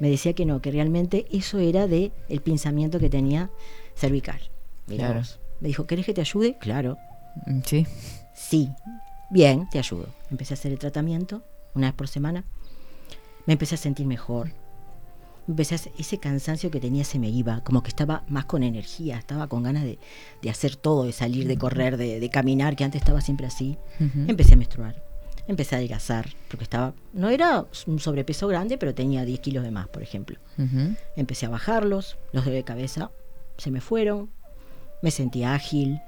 Me 0.00 0.10
decía 0.10 0.34
que 0.34 0.44
no, 0.44 0.60
que 0.60 0.70
realmente 0.70 1.26
eso 1.30 1.58
era 1.58 1.86
de 1.86 2.12
el 2.28 2.40
pinzamiento 2.42 2.98
que 2.98 3.08
tenía 3.08 3.50
cervical. 3.94 4.40
Mirá 4.86 5.06
Claro. 5.06 5.20
vos. 5.20 5.38
Me 5.60 5.68
dijo, 5.68 5.86
¿querés 5.86 6.04
que 6.06 6.12
te 6.14 6.20
ayude? 6.20 6.56
Claro. 6.60 6.98
Mm, 7.46 7.60
Sí. 7.64 7.86
Sí. 8.34 8.70
Bien, 9.30 9.68
te 9.70 9.78
ayudo. 9.78 10.08
Empecé 10.30 10.54
a 10.54 10.56
hacer 10.56 10.72
el 10.72 10.78
tratamiento 10.78 11.42
una 11.74 11.88
vez 11.88 11.94
por 11.94 12.08
semana. 12.08 12.44
Me 13.46 13.54
empecé 13.54 13.74
a 13.74 13.78
sentir 13.78 14.06
mejor. 14.06 14.52
Empecé 15.48 15.76
a 15.76 15.78
ese 15.98 16.18
cansancio 16.18 16.70
que 16.72 16.80
tenía 16.80 17.04
se 17.04 17.18
me 17.20 17.28
iba, 17.28 17.62
como 17.62 17.82
que 17.82 17.88
estaba 17.88 18.24
más 18.28 18.46
con 18.46 18.62
energía, 18.64 19.16
estaba 19.18 19.46
con 19.46 19.62
ganas 19.62 19.84
de, 19.84 19.98
de 20.42 20.50
hacer 20.50 20.74
todo, 20.74 21.04
de 21.04 21.12
salir, 21.12 21.46
de 21.46 21.56
correr, 21.56 21.96
de, 21.96 22.18
de 22.18 22.30
caminar, 22.30 22.74
que 22.74 22.82
antes 22.82 23.00
estaba 23.00 23.20
siempre 23.20 23.46
así. 23.46 23.78
Empecé 24.28 24.54
a 24.54 24.56
menstruar, 24.56 25.04
empecé 25.46 25.76
a 25.76 25.78
adelgazar, 25.78 26.30
porque 26.48 26.64
estaba, 26.64 26.94
no 27.12 27.28
era 27.30 27.64
un 27.86 28.00
sobrepeso 28.00 28.48
grande, 28.48 28.76
pero 28.76 28.92
tenía 28.92 29.24
10 29.24 29.38
kilos 29.38 29.62
de 29.62 29.70
más, 29.70 29.86
por 29.86 30.02
ejemplo. 30.02 30.36
Empecé 31.14 31.46
a 31.46 31.50
bajarlos, 31.50 32.16
los 32.32 32.44
de 32.44 32.64
cabeza 32.64 33.12
se 33.56 33.70
me 33.70 33.80
fueron, 33.80 34.30
me 35.00 35.12
sentí 35.12 35.44
ágil. 35.44 36.00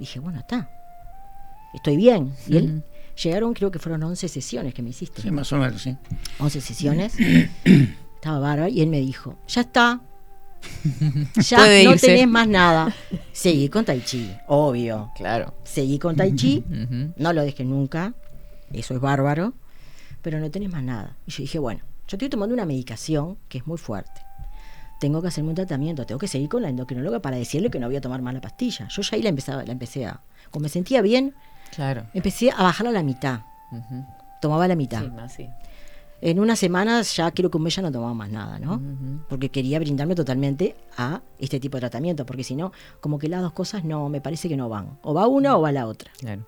Dije, 0.00 0.18
bueno, 0.18 0.40
está, 0.40 0.68
estoy 1.74 1.96
bien. 1.96 2.32
Y 2.48 2.56
él, 2.56 2.82
llegaron, 3.22 3.52
creo 3.54 3.70
que 3.70 3.78
fueron 3.78 4.02
11 4.02 4.28
sesiones 4.28 4.74
que 4.74 4.82
me 4.82 4.90
hiciste. 4.90 5.22
Sí, 5.22 5.30
más 5.30 5.52
o 5.52 5.58
menos, 5.58 5.82
sí. 5.82 5.96
11 6.38 6.60
sesiones. 6.60 7.14
Estaba 8.14 8.38
bárbaro 8.38 8.68
y 8.68 8.80
él 8.80 8.88
me 8.88 9.00
dijo, 9.00 9.38
ya 9.46 9.60
está. 9.62 10.00
Ya 11.36 11.56
Puede 11.58 11.84
no 11.84 11.92
irse. 11.92 12.06
tenés 12.08 12.28
más 12.28 12.48
nada. 12.48 12.94
Seguí 13.32 13.68
con 13.68 13.84
Tai 13.84 14.02
Chi, 14.02 14.30
obvio. 14.48 15.10
Claro. 15.16 15.54
Seguí 15.64 15.98
con 15.98 16.16
Tai 16.16 16.34
Chi, 16.34 16.64
no 17.16 17.32
lo 17.32 17.42
dejes 17.42 17.66
nunca. 17.66 18.14
Eso 18.72 18.94
es 18.94 19.00
bárbaro. 19.00 19.54
Pero 20.22 20.38
no 20.38 20.50
tenés 20.50 20.70
más 20.70 20.82
nada. 20.82 21.16
Y 21.26 21.30
yo 21.30 21.42
dije, 21.42 21.58
bueno, 21.58 21.80
yo 22.08 22.16
estoy 22.16 22.28
tomando 22.28 22.54
una 22.54 22.66
medicación 22.66 23.38
que 23.48 23.58
es 23.58 23.66
muy 23.66 23.78
fuerte. 23.78 24.20
Tengo 25.00 25.22
que 25.22 25.28
hacerme 25.28 25.50
un 25.50 25.56
tratamiento, 25.56 26.04
tengo 26.06 26.18
que 26.18 26.28
seguir 26.28 26.48
con 26.48 26.62
la 26.62 26.68
endocrinóloga 26.68 27.20
para 27.20 27.36
decirle 27.38 27.70
que 27.70 27.80
no 27.80 27.86
voy 27.86 27.96
a 27.96 28.00
tomar 28.00 28.20
más 28.22 28.34
la 28.34 28.40
pastilla. 28.40 28.86
Yo 28.88 29.02
ya 29.02 29.16
ahí 29.16 29.22
la 29.22 29.30
empezaba, 29.30 29.64
la 29.64 29.72
empecé 29.72 30.04
a. 30.06 30.20
Como 30.50 30.64
me 30.64 30.68
sentía 30.68 31.00
bien, 31.02 31.34
Claro. 31.74 32.04
empecé 32.14 32.50
a 32.50 32.62
bajarla 32.62 32.90
a 32.90 32.94
la 32.94 33.02
mitad. 33.02 33.40
Tomaba 34.40 34.68
la 34.68 34.76
mitad. 34.76 35.02
Sí, 35.02 35.10
más 35.10 35.32
sí. 35.32 35.48
En 36.22 36.38
unas 36.38 36.58
semanas 36.58 37.16
ya 37.16 37.30
creo 37.30 37.50
que 37.50 37.56
un 37.56 37.62
mes 37.62 37.74
ya 37.76 37.80
no 37.80 37.90
tomaba 37.90 38.12
más 38.12 38.28
nada, 38.28 38.58
¿no? 38.58 38.78
Porque 39.30 39.48
quería 39.48 39.78
brindarme 39.78 40.14
totalmente 40.14 40.76
a 40.98 41.22
este 41.38 41.58
tipo 41.60 41.78
de 41.78 41.80
tratamiento, 41.80 42.26
porque 42.26 42.44
si 42.44 42.54
no, 42.54 42.72
como 43.00 43.18
que 43.18 43.28
las 43.28 43.40
dos 43.40 43.52
cosas 43.52 43.84
no, 43.84 44.10
me 44.10 44.20
parece 44.20 44.46
que 44.48 44.56
no 44.56 44.68
van. 44.68 44.98
O 45.02 45.14
va 45.14 45.26
una 45.28 45.56
o 45.56 45.62
va 45.62 45.72
la 45.72 45.86
otra. 45.86 46.10
Claro. 46.18 46.46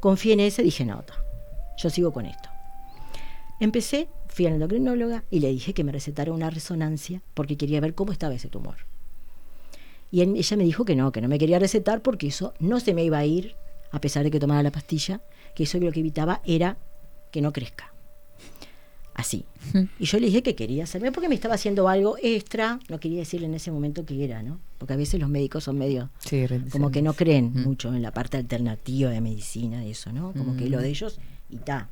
Confié 0.00 0.32
en 0.32 0.40
ese, 0.40 0.64
dije, 0.64 0.84
no, 0.84 1.04
yo 1.76 1.90
sigo 1.90 2.12
con 2.12 2.26
esto. 2.26 2.48
Empecé, 3.60 4.08
fui 4.34 4.46
a 4.46 4.48
la 4.50 4.56
endocrinóloga 4.56 5.22
y 5.30 5.38
le 5.38 5.48
dije 5.48 5.74
que 5.74 5.84
me 5.84 5.92
recetara 5.92 6.32
una 6.32 6.50
resonancia 6.50 7.22
porque 7.34 7.56
quería 7.56 7.80
ver 7.80 7.94
cómo 7.94 8.10
estaba 8.10 8.34
ese 8.34 8.48
tumor. 8.48 8.74
Y 10.10 10.22
él- 10.22 10.34
ella 10.36 10.56
me 10.56 10.64
dijo 10.64 10.84
que 10.84 10.96
no, 10.96 11.12
que 11.12 11.20
no 11.20 11.28
me 11.28 11.38
quería 11.38 11.58
recetar 11.60 12.02
porque 12.02 12.26
eso 12.26 12.52
no 12.58 12.80
se 12.80 12.94
me 12.94 13.04
iba 13.04 13.18
a 13.18 13.24
ir, 13.24 13.54
a 13.92 14.00
pesar 14.00 14.24
de 14.24 14.30
que 14.32 14.40
tomara 14.40 14.62
la 14.62 14.72
pastilla, 14.72 15.20
que 15.54 15.62
eso 15.62 15.78
lo 15.78 15.92
que 15.92 16.00
evitaba 16.00 16.40
era 16.44 16.76
que 17.30 17.40
no 17.40 17.52
crezca. 17.52 17.92
Así. 19.14 19.44
Y 20.00 20.06
yo 20.06 20.18
le 20.18 20.26
dije 20.26 20.42
que 20.42 20.56
quería 20.56 20.82
hacerme 20.84 21.12
porque 21.12 21.28
me 21.28 21.36
estaba 21.36 21.54
haciendo 21.54 21.88
algo 21.88 22.16
extra, 22.20 22.80
no 22.88 22.98
quería 22.98 23.20
decirle 23.20 23.46
en 23.46 23.54
ese 23.54 23.70
momento 23.70 24.04
que 24.04 24.24
era, 24.24 24.42
¿no? 24.42 24.58
Porque 24.78 24.94
a 24.94 24.96
veces 24.96 25.20
los 25.20 25.28
médicos 25.30 25.62
son 25.64 25.78
medio 25.78 26.10
Sí, 26.18 26.44
como 26.70 26.90
que 26.90 27.02
no 27.02 27.12
creen 27.14 27.52
Mm. 27.54 27.62
mucho 27.62 27.94
en 27.94 28.02
la 28.02 28.10
parte 28.12 28.36
alternativa 28.36 29.10
de 29.10 29.20
medicina 29.20 29.84
y 29.84 29.92
eso, 29.92 30.12
¿no? 30.12 30.32
Como 30.32 30.56
que 30.56 30.68
lo 30.68 30.78
Mm. 30.78 30.82
de 30.82 30.88
ellos 30.88 31.20
y 31.48 31.58
ta, 31.58 31.88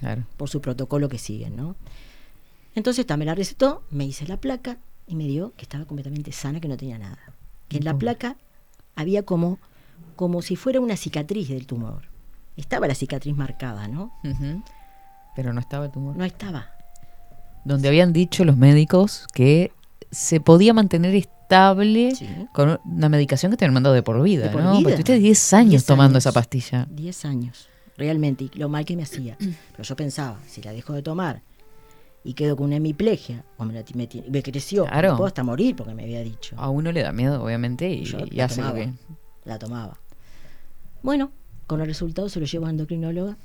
Claro. 0.00 0.24
por 0.36 0.48
su 0.48 0.60
protocolo 0.60 1.08
que 1.08 1.18
siguen, 1.18 1.56
¿no? 1.56 1.76
Entonces 2.74 3.06
ta, 3.06 3.16
me 3.16 3.24
la 3.24 3.34
recetó, 3.34 3.82
me 3.90 4.04
hice 4.04 4.26
la 4.26 4.36
placa 4.36 4.76
y 5.06 5.14
me 5.16 5.24
dio 5.24 5.52
que 5.56 5.62
estaba 5.62 5.84
completamente 5.86 6.32
sana, 6.32 6.60
que 6.60 6.68
no 6.68 6.76
tenía 6.76 6.98
nada. 6.98 7.18
Que 7.68 7.78
en 7.78 7.84
la 7.84 7.96
placa 7.96 8.36
había 8.94 9.22
como, 9.24 9.58
como 10.14 10.42
si 10.42 10.56
fuera 10.56 10.80
una 10.80 10.96
cicatriz 10.96 11.48
del 11.48 11.66
tumor. 11.66 12.02
Estaba 12.56 12.86
la 12.86 12.94
cicatriz 12.94 13.34
marcada, 13.34 13.88
¿no? 13.88 14.12
Pero 15.34 15.52
no 15.52 15.60
estaba 15.60 15.86
el 15.86 15.90
tumor. 15.92 16.16
No 16.16 16.24
estaba. 16.24 16.70
Donde 17.64 17.88
habían 17.88 18.12
dicho 18.12 18.44
los 18.44 18.56
médicos 18.56 19.26
que 19.32 19.72
se 20.10 20.40
podía 20.40 20.72
mantener 20.74 21.14
estable 21.14 22.14
Sí. 22.14 22.28
con 22.52 22.80
una 22.84 23.08
medicación 23.08 23.50
que 23.52 23.56
te 23.56 23.64
habían 23.64 23.74
mandado 23.74 23.94
de 23.94 24.02
por 24.02 24.22
vida, 24.22 24.44
De 24.44 24.50
por 24.50 24.62
¿no? 24.62 24.72
vida. 24.72 24.82
Porque 24.82 24.96
tuviste 25.04 25.18
10 25.18 25.52
años 25.54 25.70
10 25.70 25.84
tomando 25.86 26.16
años. 26.16 26.22
esa 26.26 26.32
pastilla. 26.32 26.86
10 26.90 27.24
años, 27.24 27.68
realmente, 27.96 28.44
y 28.44 28.58
lo 28.58 28.68
mal 28.68 28.84
que 28.84 28.96
me 28.96 29.02
hacía. 29.02 29.36
Pero 29.38 29.82
yo 29.82 29.96
pensaba, 29.96 30.38
si 30.46 30.62
la 30.62 30.72
dejo 30.72 30.92
de 30.92 31.02
tomar 31.02 31.42
y 32.24 32.34
quedo 32.34 32.56
con 32.56 32.66
una 32.66 32.76
hemiplegia, 32.76 33.44
o 33.56 33.64
me, 33.64 33.72
la 33.74 33.84
me, 33.94 34.08
me 34.28 34.42
creció, 34.42 34.84
Claro. 34.86 35.12
me 35.12 35.16
puedo 35.16 35.26
hasta 35.28 35.42
morir 35.44 35.76
porque 35.76 35.94
me 35.94 36.02
había 36.02 36.22
dicho. 36.22 36.56
A 36.58 36.68
uno 36.70 36.90
le 36.92 37.02
da 37.02 37.12
miedo, 37.12 37.42
obviamente, 37.42 37.88
y, 37.88 38.04
Yo 38.04 38.18
y 38.18 38.30
la 38.36 38.46
hace 38.46 38.60
lo 38.60 38.68
tomaba, 38.68 38.84
que... 38.84 38.92
la 39.44 39.58
tomaba. 39.58 39.98
Bueno, 41.02 41.30
con 41.66 41.80
el 41.80 41.86
resultado 41.86 42.28
se 42.28 42.40
lo 42.40 42.46
llevo 42.46 42.64
a 42.64 42.68
la 42.68 42.70
endocrinóloga. 42.72 43.36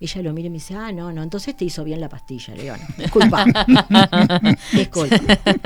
Ella 0.00 0.22
lo 0.22 0.32
mira 0.32 0.46
y 0.48 0.50
me 0.50 0.54
dice, 0.54 0.74
ah, 0.74 0.90
no, 0.90 1.12
no, 1.12 1.22
entonces 1.22 1.56
te 1.56 1.64
hizo 1.64 1.84
bien 1.84 2.00
la 2.00 2.08
pastilla. 2.08 2.54
Le 2.56 2.62
digo, 2.64 2.76
no, 2.76 2.84
disculpa. 2.98 3.44
disculpa. 4.72 5.16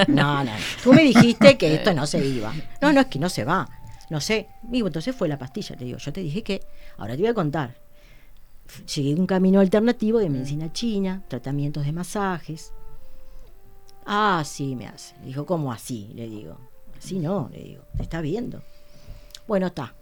No, 0.08 0.44
no, 0.44 0.50
tú 0.82 0.92
me 0.92 1.02
dijiste 1.04 1.56
que 1.56 1.74
esto 1.74 1.94
no 1.94 2.06
se 2.06 2.24
iba. 2.24 2.52
No, 2.82 2.92
no, 2.92 3.00
es 3.00 3.06
que 3.06 3.18
no 3.18 3.28
se 3.30 3.44
va. 3.44 3.66
No 4.10 4.20
sé. 4.20 4.48
Digo, 4.62 4.88
entonces 4.88 5.16
fue 5.16 5.26
la 5.28 5.38
pastilla. 5.38 5.74
Le 5.78 5.86
digo, 5.86 5.98
yo 5.98 6.12
te 6.12 6.20
dije 6.20 6.42
que, 6.42 6.60
ahora 6.98 7.14
te 7.14 7.22
voy 7.22 7.30
a 7.30 7.34
contar. 7.34 7.76
Llegué 8.94 9.12
a 9.12 9.16
un 9.16 9.26
camino 9.26 9.60
alternativo 9.60 10.18
de 10.18 10.28
medicina 10.30 10.72
china, 10.72 11.22
tratamientos 11.28 11.84
de 11.86 11.92
masajes. 11.92 12.72
Ah, 14.04 14.42
sí, 14.44 14.76
me 14.76 14.86
hace. 14.86 15.14
Dijo, 15.24 15.46
¿cómo 15.46 15.72
así? 15.72 16.10
Le 16.14 16.28
digo, 16.28 16.58
así 16.98 17.18
no, 17.18 17.48
le 17.52 17.62
digo, 17.62 17.82
te 17.96 18.02
está 18.02 18.20
viendo. 18.20 18.62
Bueno, 19.48 19.66
está. 19.68 19.94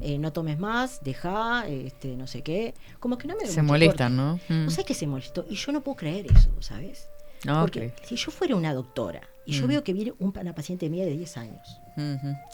Eh, 0.00 0.18
no 0.18 0.30
tomes 0.32 0.58
más, 0.58 1.02
deja, 1.02 1.66
este, 1.68 2.16
no 2.16 2.26
sé 2.26 2.42
qué. 2.42 2.74
Como 3.00 3.16
que 3.16 3.26
no 3.28 3.34
me 3.36 3.46
Se 3.46 3.62
molestan, 3.62 4.16
corte. 4.16 4.44
¿no? 4.52 4.60
Mm. 4.62 4.64
¿Vos 4.66 4.74
sabés 4.74 4.86
que 4.86 4.94
se 4.94 5.06
molestó? 5.06 5.46
Y 5.48 5.54
yo 5.54 5.72
no 5.72 5.80
puedo 5.82 5.96
creer 5.96 6.26
eso, 6.30 6.50
¿sabes? 6.60 7.08
Ah, 7.46 7.60
Porque 7.62 7.94
ok. 7.98 8.04
si 8.06 8.16
yo 8.16 8.30
fuera 8.30 8.56
una 8.56 8.74
doctora 8.74 9.22
y 9.46 9.52
yo 9.52 9.64
Mm. 9.64 9.68
veo 9.68 9.84
que 9.84 9.92
viene 9.94 10.12
un- 10.18 10.34
una 10.38 10.54
paciente 10.54 10.90
mía 10.90 11.04
de 11.06 11.12
10 11.16 11.36
años 11.38 11.80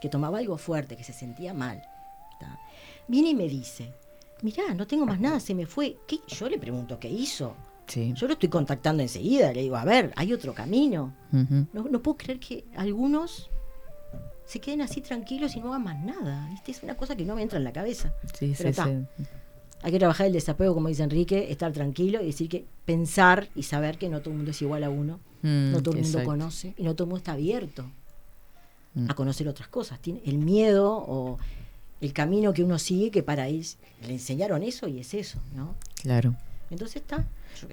que 0.01 0.09
tomaba 0.09 0.39
algo 0.39 0.57
fuerte, 0.57 0.97
que 0.97 1.03
se 1.03 1.13
sentía 1.13 1.53
mal, 1.53 1.83
¿tá? 2.39 2.59
viene 3.09 3.31
y 3.31 3.35
me 3.35 3.49
dice, 3.49 3.93
mirá, 4.43 4.75
no 4.75 4.87
tengo 4.87 5.07
más 5.07 5.21
nada, 5.21 5.41
se 5.41 5.55
me 5.55 5.67
fue. 5.67 5.97
¿Qué? 6.07 6.19
Yo 6.29 6.49
le 6.49 6.59
pregunto, 6.59 6.99
¿qué 6.99 7.09
hizo? 7.09 7.55
Sí. 7.87 8.13
Yo 8.15 8.27
lo 8.27 8.35
estoy 8.35 8.49
contactando 8.49 9.03
enseguida, 9.03 9.53
le 9.53 9.63
digo, 9.63 9.77
a 9.77 9.85
ver, 9.85 10.13
hay 10.17 10.33
otro 10.33 10.55
camino. 10.55 11.15
No, 11.33 11.85
no 11.91 12.03
puedo 12.03 12.17
creer 12.17 12.39
que 12.41 12.65
algunos 12.77 13.51
se 14.45 14.61
queden 14.61 14.83
así 14.83 15.01
tranquilos 15.01 15.57
y 15.57 15.61
no 15.61 15.69
hagan 15.69 15.85
más 15.85 15.99
nada. 16.05 16.49
¿viste? 16.51 16.71
Es 16.73 16.83
una 16.83 16.97
cosa 16.97 17.17
que 17.17 17.25
no 17.25 17.35
me 17.37 17.43
entra 17.43 17.59
en 17.59 17.65
la 17.65 17.73
cabeza. 17.73 18.13
Sí, 18.39 18.55
Pero 18.57 18.69
sí, 18.73 18.81
está. 18.81 18.85
sí. 18.87 19.25
Hay 19.85 19.91
que 19.91 19.99
trabajar 19.99 20.27
el 20.29 20.33
desapego, 20.33 20.75
como 20.75 20.89
dice 20.89 21.03
Enrique, 21.03 21.51
estar 21.51 21.73
tranquilo 21.73 22.23
y 22.23 22.27
decir 22.27 22.49
que 22.49 22.65
pensar 22.85 23.49
y 23.57 23.65
saber 23.65 23.99
que 23.99 24.09
no 24.09 24.21
todo 24.21 24.31
el 24.31 24.37
mundo 24.37 24.53
es 24.53 24.63
igual 24.63 24.85
a 24.85 24.91
uno, 24.91 25.19
Mm, 25.43 25.73
no 25.73 25.83
todo 25.83 25.95
el 25.97 26.03
mundo 26.03 26.19
exacto. 26.19 26.31
conoce 26.31 26.75
y 26.79 26.85
no 26.85 26.95
todo 26.95 27.05
el 27.07 27.09
mundo 27.09 27.19
está 27.19 27.33
abierto 27.33 27.85
Mm. 28.95 29.11
a 29.11 29.15
conocer 29.15 29.49
otras 29.49 29.67
cosas. 29.69 29.99
Tiene 30.01 30.23
el 30.25 30.39
miedo 30.39 30.93
o 30.95 31.39
el 32.03 32.13
camino 32.13 32.53
que 32.53 32.63
uno 32.63 32.79
sigue 32.79 33.11
que 33.11 33.23
para 33.23 33.49
él 33.49 33.65
le 34.07 34.13
enseñaron 34.13 34.63
eso 34.63 34.89
y 34.89 34.99
es 35.01 35.15
eso, 35.15 35.39
¿no? 35.57 35.75
Claro. 36.03 36.35
Entonces 36.71 36.97
está. 36.97 37.25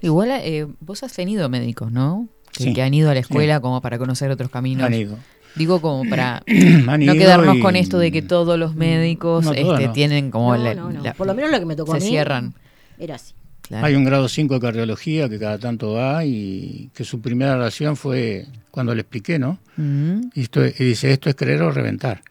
Igual 0.02 0.30
eh, 0.30 0.66
vos 0.80 1.02
has 1.02 1.12
tenido 1.12 1.48
médicos, 1.48 1.90
¿no? 1.92 2.28
Que, 2.52 2.64
Sí. 2.64 2.72
que 2.72 2.82
han 2.82 2.94
ido 2.94 3.10
a 3.10 3.14
la 3.14 3.20
escuela 3.20 3.60
como 3.60 3.80
para 3.80 3.98
conocer 3.98 4.30
otros 4.30 4.50
caminos. 4.50 4.84
Han 4.86 4.94
ido. 4.94 5.18
Digo 5.56 5.80
como 5.80 6.04
para 6.10 6.42
no 6.46 7.12
quedarnos 7.14 7.56
y- 7.56 7.60
con 7.60 7.74
esto 7.76 7.98
de 7.98 8.12
que 8.12 8.22
todos 8.22 8.58
los 8.58 8.74
médicos 8.76 9.44
No, 9.44 9.52
todos 9.54 9.74
este, 9.74 9.86
no. 9.88 9.92
tienen 9.92 10.30
como 10.30 10.56
No, 10.56 10.62
la- 10.62 10.74
no, 10.74 10.90
no. 10.92 11.02
la- 11.02 11.14
Por 11.14 11.26
lo 11.26 11.34
menos 11.34 11.50
lo 11.50 11.58
que 11.58 11.66
me 11.66 11.74
tocó 11.76 11.92
se 11.92 11.98
a 11.98 12.00
mí 12.00 12.06
cierran. 12.08 12.54
era 12.98 13.16
así. 13.16 13.34
Claro. 13.62 13.86
Hay 13.86 13.94
un 13.94 14.04
grado 14.04 14.28
5 14.28 14.54
de 14.54 14.60
cardiología 14.60 15.28
que 15.28 15.38
cada 15.38 15.56
tanto 15.58 15.92
va 15.92 16.24
y 16.24 16.90
que 16.94 17.04
su 17.04 17.20
primera 17.20 17.54
oración 17.54 17.96
fue 17.96 18.46
cuando 18.72 18.94
le 18.94 19.02
expliqué, 19.02 19.38
¿no? 19.38 19.58
Mm. 19.76 20.30
Y, 20.34 20.40
esto- 20.42 20.66
y 20.66 20.72
dice, 20.84 21.12
esto 21.12 21.28
es 21.30 21.36
creer 21.36 21.62
o 21.62 21.70
reventar. 21.70 22.22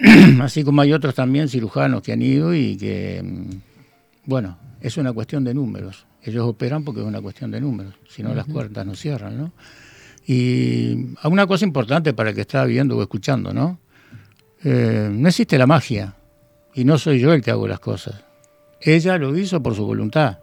Así 0.40 0.64
como 0.64 0.80
hay 0.80 0.92
otros 0.92 1.14
también 1.14 1.48
cirujanos 1.48 2.02
que 2.02 2.12
han 2.12 2.22
ido 2.22 2.54
y 2.54 2.76
que, 2.76 3.22
mm, 3.22 3.50
bueno, 4.24 4.58
es 4.80 4.96
una 4.96 5.12
cuestión 5.12 5.44
de 5.44 5.54
números. 5.54 6.06
Ellos 6.22 6.46
operan 6.46 6.84
porque 6.84 7.00
es 7.00 7.06
una 7.06 7.20
cuestión 7.20 7.50
de 7.50 7.60
números, 7.60 7.94
si 8.08 8.22
no 8.22 8.34
las 8.34 8.46
cuerdas 8.46 8.84
no 8.84 8.94
cierran, 8.94 9.38
¿no? 9.38 9.52
Y 10.26 11.14
una 11.24 11.46
cosa 11.46 11.64
importante 11.64 12.12
para 12.12 12.30
el 12.30 12.34
que 12.34 12.42
está 12.42 12.64
viendo 12.64 12.96
o 12.96 13.02
escuchando, 13.02 13.52
¿no? 13.54 13.80
Eh, 14.62 15.08
no 15.10 15.28
existe 15.28 15.56
la 15.56 15.66
magia 15.66 16.14
y 16.74 16.84
no 16.84 16.98
soy 16.98 17.20
yo 17.20 17.32
el 17.32 17.42
que 17.42 17.50
hago 17.50 17.66
las 17.66 17.80
cosas. 17.80 18.22
Ella 18.80 19.18
lo 19.18 19.36
hizo 19.36 19.62
por 19.62 19.74
su 19.74 19.84
voluntad. 19.84 20.38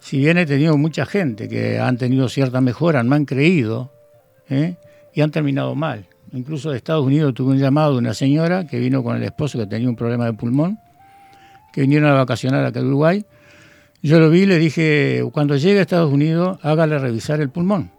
Si 0.00 0.18
bien 0.18 0.36
he 0.36 0.44
tenido 0.44 0.76
mucha 0.76 1.06
gente 1.06 1.48
que 1.48 1.78
han 1.78 1.96
tenido 1.96 2.28
cierta 2.28 2.60
mejora, 2.60 3.02
me 3.02 3.16
han 3.16 3.24
creído 3.24 3.90
¿eh? 4.50 4.76
y 5.14 5.22
han 5.22 5.30
terminado 5.30 5.74
mal. 5.74 6.06
Incluso 6.34 6.70
de 6.70 6.76
Estados 6.78 7.04
Unidos 7.06 7.32
tuve 7.34 7.52
un 7.52 7.58
llamado 7.58 7.92
de 7.92 7.98
una 7.98 8.12
señora 8.14 8.66
que 8.66 8.78
vino 8.80 9.02
con 9.02 9.16
el 9.16 9.22
esposo 9.22 9.58
que 9.58 9.66
tenía 9.66 9.88
un 9.88 9.96
problema 9.96 10.26
de 10.26 10.32
pulmón, 10.32 10.78
que 11.72 11.82
vinieron 11.82 12.10
a 12.10 12.14
vacacionar 12.14 12.64
acá 12.64 12.80
de 12.80 12.86
Uruguay. 12.86 13.24
Yo 14.02 14.18
lo 14.20 14.28
vi 14.30 14.40
y 14.42 14.46
le 14.46 14.58
dije, 14.58 15.22
cuando 15.32 15.56
llegue 15.56 15.78
a 15.78 15.82
Estados 15.82 16.12
Unidos, 16.12 16.58
hágale 16.62 16.98
revisar 16.98 17.40
el 17.40 17.50
pulmón. 17.50 17.90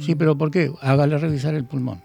Sí, 0.00 0.14
pero 0.16 0.36
¿por 0.36 0.50
qué? 0.50 0.72
Hágale 0.80 1.16
revisar 1.18 1.54
el 1.54 1.64
pulmón. 1.64 2.02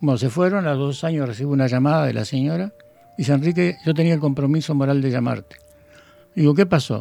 Bueno, 0.00 0.18
se 0.18 0.28
fueron, 0.28 0.66
a 0.66 0.70
los 0.74 0.78
dos 0.78 1.04
años 1.04 1.26
recibo 1.26 1.52
una 1.52 1.66
llamada 1.66 2.04
de 2.06 2.12
la 2.12 2.24
señora. 2.24 2.72
Dice, 3.16 3.32
Enrique, 3.32 3.76
yo 3.86 3.94
tenía 3.94 4.14
el 4.14 4.20
compromiso 4.20 4.74
moral 4.74 5.00
de 5.00 5.10
llamarte. 5.10 5.56
Digo, 6.34 6.54
¿qué 6.54 6.66
pasó? 6.66 7.00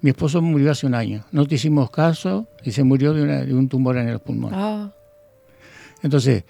Mi 0.00 0.10
esposo 0.10 0.40
murió 0.42 0.70
hace 0.70 0.86
un 0.86 0.94
año. 0.94 1.24
No 1.32 1.46
te 1.46 1.56
hicimos 1.56 1.90
caso 1.90 2.48
y 2.64 2.70
se 2.72 2.82
murió 2.82 3.12
de, 3.14 3.22
una- 3.22 3.44
de 3.44 3.54
un 3.54 3.68
tumor 3.68 3.96
en 3.98 4.08
el 4.08 4.18
pulmón. 4.20 4.52
Ah, 4.54 4.90
Entonces, 6.02 6.44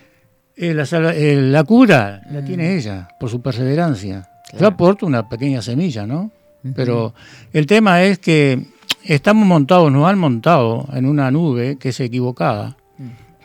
eh, 0.56 0.74
la, 0.74 0.84
eh, 1.12 1.36
la 1.40 1.64
cura 1.64 2.22
la 2.30 2.44
tiene 2.44 2.74
ella 2.76 3.08
por 3.20 3.28
su 3.30 3.40
perseverancia. 3.42 4.28
Yo 4.52 4.58
Claro. 4.58 4.74
aporto 4.74 5.06
una 5.06 5.28
pequeña 5.28 5.60
semilla, 5.62 6.06
¿no? 6.06 6.30
Pero 6.74 7.14
el 7.52 7.66
tema 7.66 8.02
es 8.02 8.18
que 8.18 8.60
estamos 9.04 9.46
montados, 9.46 9.92
nos 9.92 10.08
han 10.08 10.18
montado 10.18 10.86
en 10.92 11.06
una 11.06 11.30
nube 11.30 11.76
que 11.78 11.90
es 11.90 12.00
equivocada, 12.00 12.76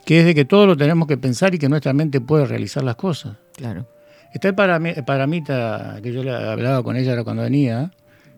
que 0.05 0.19
es 0.21 0.25
de 0.25 0.33
que 0.33 0.45
todo 0.45 0.65
lo 0.65 0.75
tenemos 0.75 1.07
que 1.07 1.17
pensar 1.17 1.53
y 1.53 1.59
que 1.59 1.69
nuestra 1.69 1.93
mente 1.93 2.19
puede 2.21 2.45
realizar 2.45 2.83
las 2.83 2.95
cosas. 2.95 3.35
claro. 3.55 3.85
Está 4.33 4.47
el 4.47 4.55
parami- 4.55 4.93
el 4.95 5.03
paramita 5.03 5.99
que 6.01 6.13
yo 6.13 6.23
le 6.23 6.31
hablaba 6.33 6.81
con 6.83 6.95
ella 6.95 7.21
cuando 7.23 7.43
venía, 7.43 7.91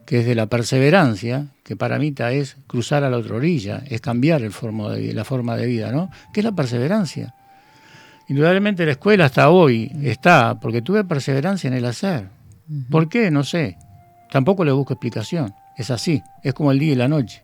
que 0.07 0.21
es 0.21 0.26
de 0.26 0.34
la 0.34 0.47
perseverancia, 0.47 1.45
que 1.63 1.76
paramita 1.76 2.32
es 2.32 2.57
cruzar 2.65 3.03
a 3.03 3.11
la 3.11 3.17
otra 3.17 3.36
orilla, 3.36 3.84
es 3.88 4.01
cambiar 4.01 4.41
el 4.41 4.51
formo 4.51 4.89
de 4.89 5.13
la 5.13 5.24
forma 5.24 5.55
de 5.55 5.67
vida, 5.67 5.91
¿no? 5.91 6.09
Que 6.34 6.39
es 6.39 6.43
la 6.45 6.51
perseverancia. 6.51 7.36
Indudablemente 8.28 8.86
la 8.86 8.91
escuela 8.93 9.26
hasta 9.26 9.49
hoy 9.49 9.91
está, 10.01 10.59
porque 10.59 10.82
tuve 10.82 11.03
perseverancia 11.03 11.67
en 11.67 11.74
el 11.74 11.86
hacer. 11.86 12.30
¿Por 12.89 13.09
qué? 13.09 13.30
No 13.30 13.43
sé. 13.43 13.78
Tampoco 14.32 14.63
le 14.63 14.71
busco 14.71 14.93
explicación. 14.93 15.53
Es 15.78 15.91
así, 15.91 16.21
es 16.43 16.53
como 16.53 16.71
el 16.71 16.80
día 16.80 16.93
y 16.93 16.95
la 16.95 17.07
noche. 17.07 17.43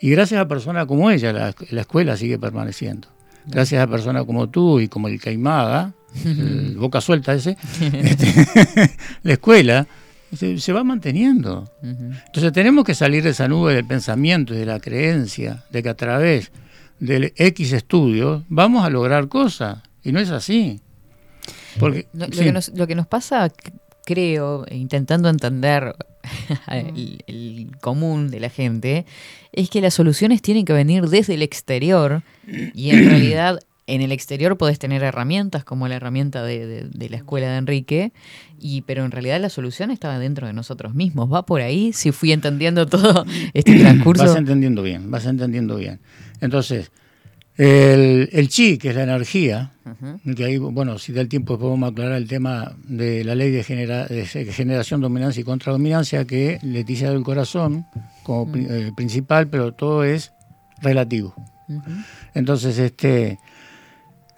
Y 0.00 0.10
gracias 0.10 0.40
a 0.40 0.48
personas 0.48 0.86
como 0.86 1.10
ella, 1.10 1.32
la, 1.32 1.54
la 1.70 1.80
escuela 1.80 2.16
sigue 2.16 2.38
permaneciendo. 2.38 3.08
Gracias 3.46 3.82
a 3.82 3.86
personas 3.86 4.24
como 4.24 4.48
tú 4.48 4.80
y 4.80 4.88
como 4.88 5.08
el 5.08 5.20
Caimada, 5.20 5.92
el 6.24 6.76
boca 6.78 7.00
suelta 7.00 7.32
ese, 7.32 7.56
este, 7.80 8.90
la 9.22 9.32
escuela 9.32 9.86
se, 10.34 10.58
se 10.58 10.72
va 10.72 10.84
manteniendo. 10.84 11.70
Entonces 11.82 12.52
tenemos 12.52 12.84
que 12.84 12.94
salir 12.94 13.22
de 13.22 13.30
esa 13.30 13.48
nube 13.48 13.74
del 13.74 13.86
pensamiento 13.86 14.54
y 14.54 14.58
de 14.58 14.66
la 14.66 14.80
creencia 14.80 15.64
de 15.70 15.82
que 15.82 15.88
a 15.88 15.94
través 15.94 16.50
del 16.98 17.32
X 17.36 17.72
estudio 17.72 18.44
vamos 18.48 18.84
a 18.84 18.90
lograr 18.90 19.28
cosas. 19.28 19.78
Y 20.06 20.12
no 20.12 20.20
es 20.20 20.30
así. 20.30 20.80
Porque, 21.78 22.06
lo, 22.12 22.26
sí. 22.26 22.44
que 22.44 22.52
nos, 22.52 22.68
lo 22.70 22.86
que 22.86 22.94
nos 22.94 23.06
pasa, 23.06 23.50
creo, 24.04 24.64
intentando 24.70 25.28
entender 25.28 25.94
el, 26.70 27.22
el 27.26 27.70
común 27.80 28.30
de 28.30 28.40
la 28.40 28.48
gente, 28.50 29.04
es 29.52 29.68
que 29.70 29.80
las 29.80 29.94
soluciones 29.94 30.42
tienen 30.42 30.64
que 30.64 30.72
venir 30.72 31.04
desde 31.08 31.34
el 31.34 31.42
exterior 31.42 32.22
y 32.74 32.90
en 32.90 33.04
realidad 33.10 33.58
en 33.88 34.00
el 34.00 34.10
exterior 34.10 34.56
podés 34.58 34.80
tener 34.80 35.04
herramientas 35.04 35.62
como 35.62 35.86
la 35.86 35.94
herramienta 35.94 36.42
de, 36.42 36.66
de- 36.66 36.88
de 36.88 37.08
la 37.08 37.16
escuela 37.18 37.48
de 37.52 37.56
Enrique, 37.58 38.12
y, 38.58 38.80
pero 38.82 39.04
en 39.04 39.12
realidad 39.12 39.40
la 39.40 39.48
solución 39.48 39.92
estaba 39.92 40.18
dentro 40.18 40.48
de 40.48 40.52
nosotros 40.52 40.94
mismos. 40.94 41.32
¿Va 41.32 41.46
por 41.46 41.60
ahí? 41.60 41.92
Si 41.92 42.10
fui 42.10 42.32
entendiendo 42.32 42.86
todo 42.86 43.24
este 43.54 43.78
transcurso. 43.78 44.24
Vas 44.24 44.34
entendiendo 44.36 44.82
bien, 44.82 45.08
vas 45.10 45.24
entendiendo 45.26 45.76
bien. 45.76 46.00
Entonces, 46.40 46.90
el, 47.56 48.28
el 48.32 48.48
chi, 48.48 48.76
que 48.78 48.90
es 48.90 48.96
la 48.96 49.04
energía, 49.04 49.72
que 50.36 50.44
ahí, 50.44 50.58
bueno, 50.58 50.98
si 50.98 51.12
da 51.12 51.20
el 51.22 51.28
tiempo 51.28 51.54
a 51.54 51.86
aclarar 51.88 52.16
el 52.16 52.28
tema 52.28 52.76
de 52.86 53.24
la 53.24 53.34
ley 53.34 53.50
de, 53.50 53.62
genera- 53.64 54.06
de 54.06 54.26
generación, 54.26 55.00
dominancia 55.00 55.40
y 55.40 55.44
contradominancia, 55.44 56.24
que 56.26 56.58
Leticia 56.62 57.10
del 57.10 57.22
Corazón 57.22 57.86
como 58.24 58.54
eh, 58.56 58.92
principal, 58.96 59.48
pero 59.48 59.72
todo 59.72 60.04
es 60.04 60.32
relativo. 60.82 61.34
Entonces, 62.34 62.78
este 62.78 63.38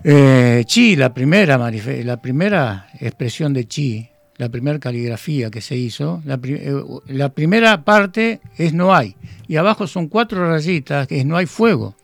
eh, 0.05 0.62
chi, 0.66 0.95
la 0.97 1.12
primera, 1.12 1.59
la 1.59 2.16
primera 2.23 2.87
expresión 3.01 3.53
de 3.53 3.66
chi, 3.66 4.09
la 4.37 4.49
primera 4.49 4.79
caligrafía 4.79 5.51
que 5.51 5.61
se 5.61 5.77
hizo, 5.77 6.23
la, 6.25 6.39
pri- 6.39 6.61
eh, 6.61 6.75
la 7.09 7.31
primera 7.31 7.83
parte 7.85 8.41
es 8.57 8.73
no 8.73 8.95
hay, 8.95 9.16
y 9.49 9.57
abajo 9.57 9.87
son 9.89 10.07
cuatro 10.09 10.49
rayitas 10.49 11.09
que 11.09 11.19
es 11.19 11.27
no 11.27 11.37
hay 11.37 11.47
fuego. 11.47 11.97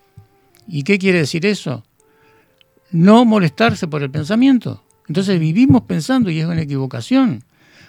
¿Y 0.66 0.82
qué 0.82 0.98
quiere 0.98 1.18
decir 1.18 1.44
eso? 1.46 1.84
No 2.90 3.24
molestarse 3.24 3.88
por 3.88 4.02
el 4.02 4.10
pensamiento. 4.10 4.82
Entonces 5.08 5.38
vivimos 5.38 5.82
pensando 5.82 6.30
y 6.30 6.40
es 6.40 6.46
una 6.46 6.62
equivocación. 6.62 7.44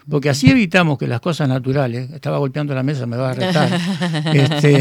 Porque 0.09 0.29
así 0.29 0.51
evitamos 0.51 0.99
que 0.99 1.07
las 1.07 1.19
cosas 1.19 1.49
naturales, 1.49 2.11
estaba 2.11 2.37
golpeando 2.37 2.75
la 2.75 2.83
mesa, 2.83 3.07
me 3.07 3.17
va 3.17 3.31
a 3.31 3.33
retar, 3.33 3.69
este, 4.33 4.79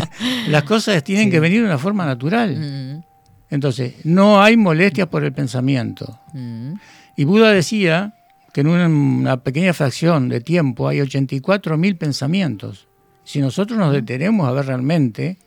las 0.48 0.62
cosas 0.62 1.04
tienen 1.04 1.30
que 1.30 1.40
venir 1.40 1.60
de 1.60 1.66
una 1.66 1.78
forma 1.78 2.06
natural. 2.06 2.56
Mm, 2.56 3.04
Entonces, 3.50 3.96
no 4.04 4.42
hay 4.42 4.56
molestias 4.56 5.08
por 5.08 5.24
el 5.24 5.32
pensamiento. 5.32 6.18
mm, 6.32 6.72
Y 7.16 7.24
Buda 7.24 7.50
decía 7.52 8.14
que 8.54 8.62
en 8.62 8.68
una, 8.68 9.36
pequeña 9.38 9.74
fracción 9.74 10.28
de 10.30 10.40
tiempo 10.40 10.88
hay 10.88 11.00
84.000 11.00 11.98
pensamientos. 11.98 12.86
Si 13.24 13.40
nosotros 13.40 13.78
nos 13.78 13.92
detenemos 13.92 14.48
a 14.48 14.52
ver 14.52 14.66
realmente, 14.66 15.38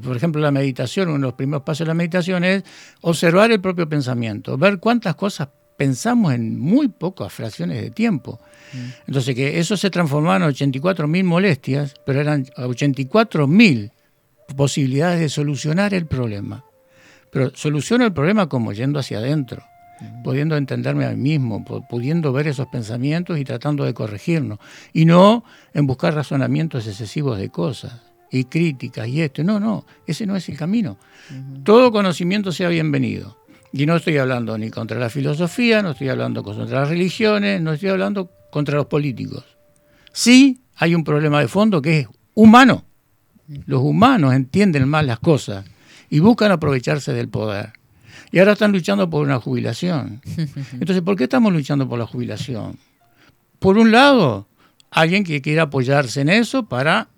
por 0.00 0.16
ejemplo, 0.16 0.40
la 0.40 0.50
meditación, 0.50 1.08
uno 1.08 1.18
de 1.18 1.22
los 1.24 1.34
primeros 1.34 1.62
pasos 1.62 1.80
de 1.80 1.88
la 1.88 1.94
meditación 1.94 2.44
es 2.44 2.64
observar 3.02 3.50
el 3.52 3.60
propio 3.60 3.88
pensamiento, 3.88 4.56
ver 4.58 4.78
cuántas 4.78 5.14
cosas 5.14 5.48
pensamos 5.76 6.32
en 6.34 6.58
muy 6.58 6.88
pocas 6.88 7.32
fracciones 7.32 7.80
de 7.82 7.90
tiempo. 7.90 8.40
Entonces, 9.06 9.34
que 9.34 9.58
eso 9.58 9.76
se 9.76 9.90
transformaba 9.90 10.36
en 10.36 10.42
84.000 10.52 11.24
molestias, 11.24 11.94
pero 12.06 12.20
eran 12.20 12.44
84.000 12.44 13.90
posibilidades 14.56 15.20
de 15.20 15.28
solucionar 15.28 15.94
el 15.94 16.06
problema. 16.06 16.64
Pero 17.30 17.50
soluciono 17.54 18.04
el 18.04 18.12
problema 18.12 18.48
como 18.48 18.72
yendo 18.72 18.98
hacia 18.98 19.18
adentro, 19.18 19.64
pudiendo 20.22 20.56
entenderme 20.56 21.06
a 21.06 21.10
mí 21.10 21.16
mismo, 21.38 21.64
pu- 21.64 21.86
pudiendo 21.88 22.32
ver 22.32 22.46
esos 22.48 22.66
pensamientos 22.68 23.38
y 23.38 23.44
tratando 23.44 23.84
de 23.84 23.94
corregirnos. 23.94 24.58
Y 24.92 25.04
no 25.06 25.44
en 25.72 25.86
buscar 25.86 26.14
razonamientos 26.14 26.86
excesivos 26.86 27.38
de 27.38 27.48
cosas 27.48 28.00
y 28.38 28.44
críticas 28.44 29.08
y 29.08 29.22
esto. 29.22 29.42
No, 29.44 29.60
no, 29.60 29.86
ese 30.06 30.26
no 30.26 30.36
es 30.36 30.48
el 30.48 30.56
camino. 30.56 30.98
Todo 31.62 31.92
conocimiento 31.92 32.52
sea 32.52 32.68
bienvenido. 32.68 33.38
Y 33.72 33.86
no 33.86 33.96
estoy 33.96 34.18
hablando 34.18 34.56
ni 34.56 34.70
contra 34.70 34.98
la 34.98 35.10
filosofía, 35.10 35.82
no 35.82 35.92
estoy 35.92 36.08
hablando 36.08 36.42
contra 36.42 36.80
las 36.80 36.88
religiones, 36.88 37.60
no 37.60 37.72
estoy 37.72 37.88
hablando 37.88 38.30
contra 38.50 38.76
los 38.76 38.86
políticos. 38.86 39.44
Sí 40.12 40.60
hay 40.76 40.94
un 40.94 41.02
problema 41.02 41.40
de 41.40 41.48
fondo 41.48 41.82
que 41.82 42.00
es 42.00 42.08
humano. 42.34 42.84
Los 43.66 43.82
humanos 43.82 44.32
entienden 44.32 44.88
mal 44.88 45.06
las 45.06 45.18
cosas 45.18 45.64
y 46.08 46.20
buscan 46.20 46.52
aprovecharse 46.52 47.12
del 47.12 47.28
poder. 47.28 47.72
Y 48.30 48.38
ahora 48.38 48.52
están 48.52 48.72
luchando 48.72 49.08
por 49.10 49.24
una 49.24 49.38
jubilación. 49.40 50.20
Entonces, 50.72 51.02
¿por 51.02 51.16
qué 51.16 51.24
estamos 51.24 51.52
luchando 51.52 51.88
por 51.88 51.98
la 51.98 52.06
jubilación? 52.06 52.78
Por 53.58 53.78
un 53.78 53.92
lado, 53.92 54.48
alguien 54.90 55.24
que 55.24 55.42
quiera 55.42 55.64
apoyarse 55.64 56.20
en 56.20 56.28
eso 56.28 56.66
para 56.68 57.08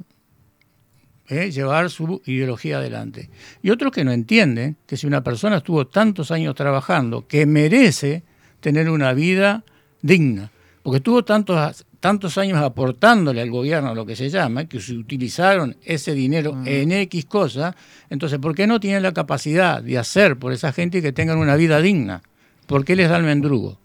eh, 1.28 1.50
llevar 1.50 1.90
su 1.90 2.22
ideología 2.26 2.78
adelante. 2.78 3.30
Y 3.62 3.70
otros 3.70 3.92
que 3.92 4.04
no 4.04 4.12
entienden 4.12 4.76
que 4.86 4.96
si 4.96 5.06
una 5.06 5.24
persona 5.24 5.58
estuvo 5.58 5.86
tantos 5.86 6.30
años 6.30 6.54
trabajando, 6.54 7.26
que 7.26 7.46
merece 7.46 8.22
tener 8.60 8.88
una 8.90 9.12
vida 9.12 9.64
digna, 10.02 10.50
porque 10.82 10.98
estuvo 10.98 11.24
tantos, 11.24 11.84
tantos 11.98 12.38
años 12.38 12.58
aportándole 12.58 13.40
al 13.40 13.50
gobierno 13.50 13.94
lo 13.94 14.06
que 14.06 14.14
se 14.14 14.30
llama, 14.30 14.66
que 14.66 14.80
se 14.80 14.94
utilizaron 14.94 15.76
ese 15.84 16.14
dinero 16.14 16.56
en 16.64 16.92
X 16.92 17.24
cosas, 17.24 17.74
entonces, 18.08 18.38
¿por 18.38 18.54
qué 18.54 18.68
no 18.68 18.78
tienen 18.78 19.02
la 19.02 19.12
capacidad 19.12 19.82
de 19.82 19.98
hacer 19.98 20.38
por 20.38 20.52
esa 20.52 20.72
gente 20.72 21.02
que 21.02 21.12
tengan 21.12 21.38
una 21.38 21.56
vida 21.56 21.80
digna? 21.80 22.22
¿Por 22.66 22.84
qué 22.84 22.94
les 22.94 23.08
da 23.08 23.16
el 23.16 23.24
mendrugo? 23.24 23.80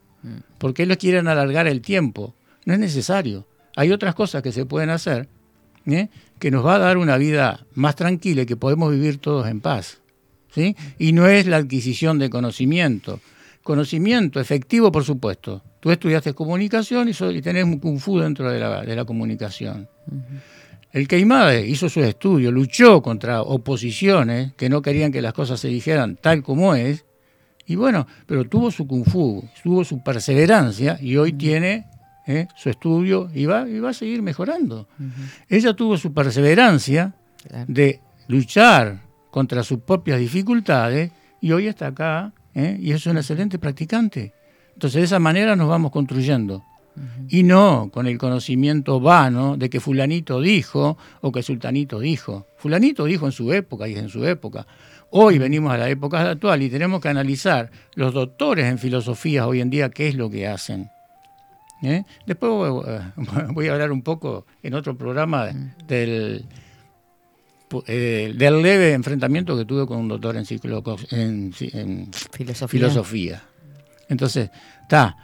¿Por 0.60 0.76
qué 0.76 0.86
les 0.86 0.98
quieren 0.98 1.28
alargar 1.28 1.68
el 1.68 1.82
tiempo? 1.82 2.36
No 2.66 2.74
es 2.74 2.80
necesario. 2.80 3.48
Hay 3.76 3.92
otras 3.92 4.14
cosas 4.14 4.44
que 4.44 4.52
se 4.52 4.66
pueden 4.66 4.92
hacer 4.92 5.28
¿eh? 5.88 6.10
que 6.40 6.52
nos 6.52 6.66
va 6.66 6.76
a 6.76 6.80
dar 6.80 6.98
una 6.98 7.18
vida 7.18 7.66
más 7.76 7.96
tranquila 7.96 8.42
y 8.44 8.46
que 8.46 8.56
podemos 8.58 8.92
vivir 8.92 9.18
todos 9.20 9.48
en 9.48 9.62
paz. 9.62 10.00
¿sí? 10.54 10.76
Y 11.00 11.14
no 11.14 11.28
es 11.28 11.46
la 11.48 11.58
adquisición 11.58 12.20
de 12.20 12.30
conocimiento. 12.30 13.20
Conocimiento 13.64 14.40
efectivo, 14.40 14.92
por 14.92 15.04
supuesto. 15.04 15.62
Tú 15.80 15.92
estudiaste 15.92 16.34
comunicación 16.34 17.10
y, 17.10 17.14
so- 17.14 17.32
y 17.32 17.42
tenés 17.42 17.64
un 17.64 17.78
kung 17.80 18.00
fu 18.00 18.20
dentro 18.20 18.50
de 18.52 18.60
la, 18.60 18.82
de 18.82 18.96
la 18.96 19.06
comunicación. 19.06 19.88
El 20.92 21.08
Queimade 21.08 21.66
hizo 21.66 21.88
su 21.88 22.02
estudio, 22.02 22.52
luchó 22.52 23.02
contra 23.02 23.42
oposiciones 23.44 24.54
que 24.54 24.68
no 24.68 24.82
querían 24.82 25.12
que 25.12 25.22
las 25.22 25.34
cosas 25.34 25.60
se 25.60 25.70
dijeran 25.70 26.18
tal 26.18 26.44
como 26.44 26.76
es, 26.76 27.06
y 27.66 27.76
bueno, 27.76 28.08
pero 28.26 28.44
tuvo 28.46 28.72
su 28.72 28.86
kung 28.88 29.06
fu, 29.06 29.48
tuvo 29.64 29.86
su 29.86 30.04
perseverancia 30.04 30.98
y 31.02 31.16
hoy 31.16 31.32
tiene 31.34 31.86
¿eh? 32.28 32.48
su 32.56 32.70
estudio 32.70 33.30
y 33.34 33.46
va, 33.46 33.68
y 33.68 33.80
va 33.80 33.90
a 33.90 33.94
seguir 33.94 34.22
mejorando. 34.22 34.88
Ella 35.50 35.74
tuvo 35.74 35.98
su 35.98 36.14
perseverancia 36.14 37.14
Claro. 37.48 37.66
de 37.68 38.00
luchar 38.28 39.02
contra 39.32 39.64
sus 39.64 39.80
propias 39.80 40.20
dificultades 40.20 41.12
y 41.42 41.52
hoy 41.54 41.66
está 41.68 41.88
acá 41.88 42.34
¿eh? 42.54 42.78
y 42.80 42.92
es 42.92 43.06
una 43.08 43.22
excelente 43.22 43.58
practicante. 43.58 44.34
Entonces 44.74 45.00
de 45.02 45.06
esa 45.06 45.20
manera 45.20 45.56
nos 45.56 45.68
vamos 45.68 45.92
construyendo. 45.92 46.64
Y 47.30 47.44
no 47.44 47.90
con 47.92 48.06
el 48.06 48.18
conocimiento 48.18 49.00
vano 49.00 49.56
de 49.56 49.70
que 49.70 49.80
fulanito 49.80 50.42
dijo 50.42 50.98
o 51.22 51.32
que 51.32 51.42
sultanito 51.42 52.00
dijo. 52.00 52.46
Fulanito 52.58 53.06
dijo 53.06 53.26
en 53.26 53.32
su 53.32 53.54
época 53.54 53.88
y 53.88 53.94
es 53.94 54.00
en 54.00 54.10
su 54.10 54.26
época. 54.26 54.68
Hoy 55.10 55.38
venimos 55.40 55.72
a 55.72 55.78
la 55.78 55.90
época 55.90 56.30
actual 56.30 56.62
y 56.62 56.70
tenemos 56.70 57.00
que 57.02 57.08
analizar 57.08 57.72
los 57.96 58.14
doctores 58.14 58.66
en 58.66 58.78
filosofía 58.78 59.48
hoy 59.48 59.62
en 59.62 59.70
día 59.70 59.90
qué 59.90 60.10
es 60.10 60.16
lo 60.16 60.30
que 60.30 60.48
hacen. 60.48 60.90
¿Eh? 61.84 62.04
Después 62.28 62.52
voy, 62.52 62.84
eh, 62.88 63.00
voy 63.54 63.68
a 63.68 63.74
hablar 63.74 63.92
un 63.92 64.02
poco 64.04 64.46
en 64.62 64.74
otro 64.76 64.96
programa 64.98 65.48
del, 65.88 66.46
eh, 67.88 68.34
del 68.38 68.62
leve 68.62 68.94
enfrentamiento 68.94 69.58
que 69.58 69.66
tuve 69.66 69.88
con 69.88 69.98
un 69.98 70.08
doctor 70.08 70.36
en, 70.38 70.44
psicolo- 70.46 71.08
en- 71.12 71.54
en 71.74 72.12
Filosofía. 72.32 72.68
filosofía. 72.80 73.44
Entonces, 74.10 74.50
está. 74.82 75.16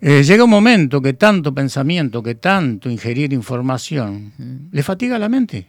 Eh, 0.00 0.24
llega 0.24 0.42
un 0.42 0.50
momento 0.50 1.00
que 1.00 1.12
tanto 1.12 1.54
pensamiento, 1.54 2.22
que 2.22 2.34
tanto 2.34 2.90
ingerir 2.90 3.32
información, 3.32 4.68
le 4.72 4.82
fatiga 4.82 5.16
la 5.18 5.28
mente. 5.28 5.68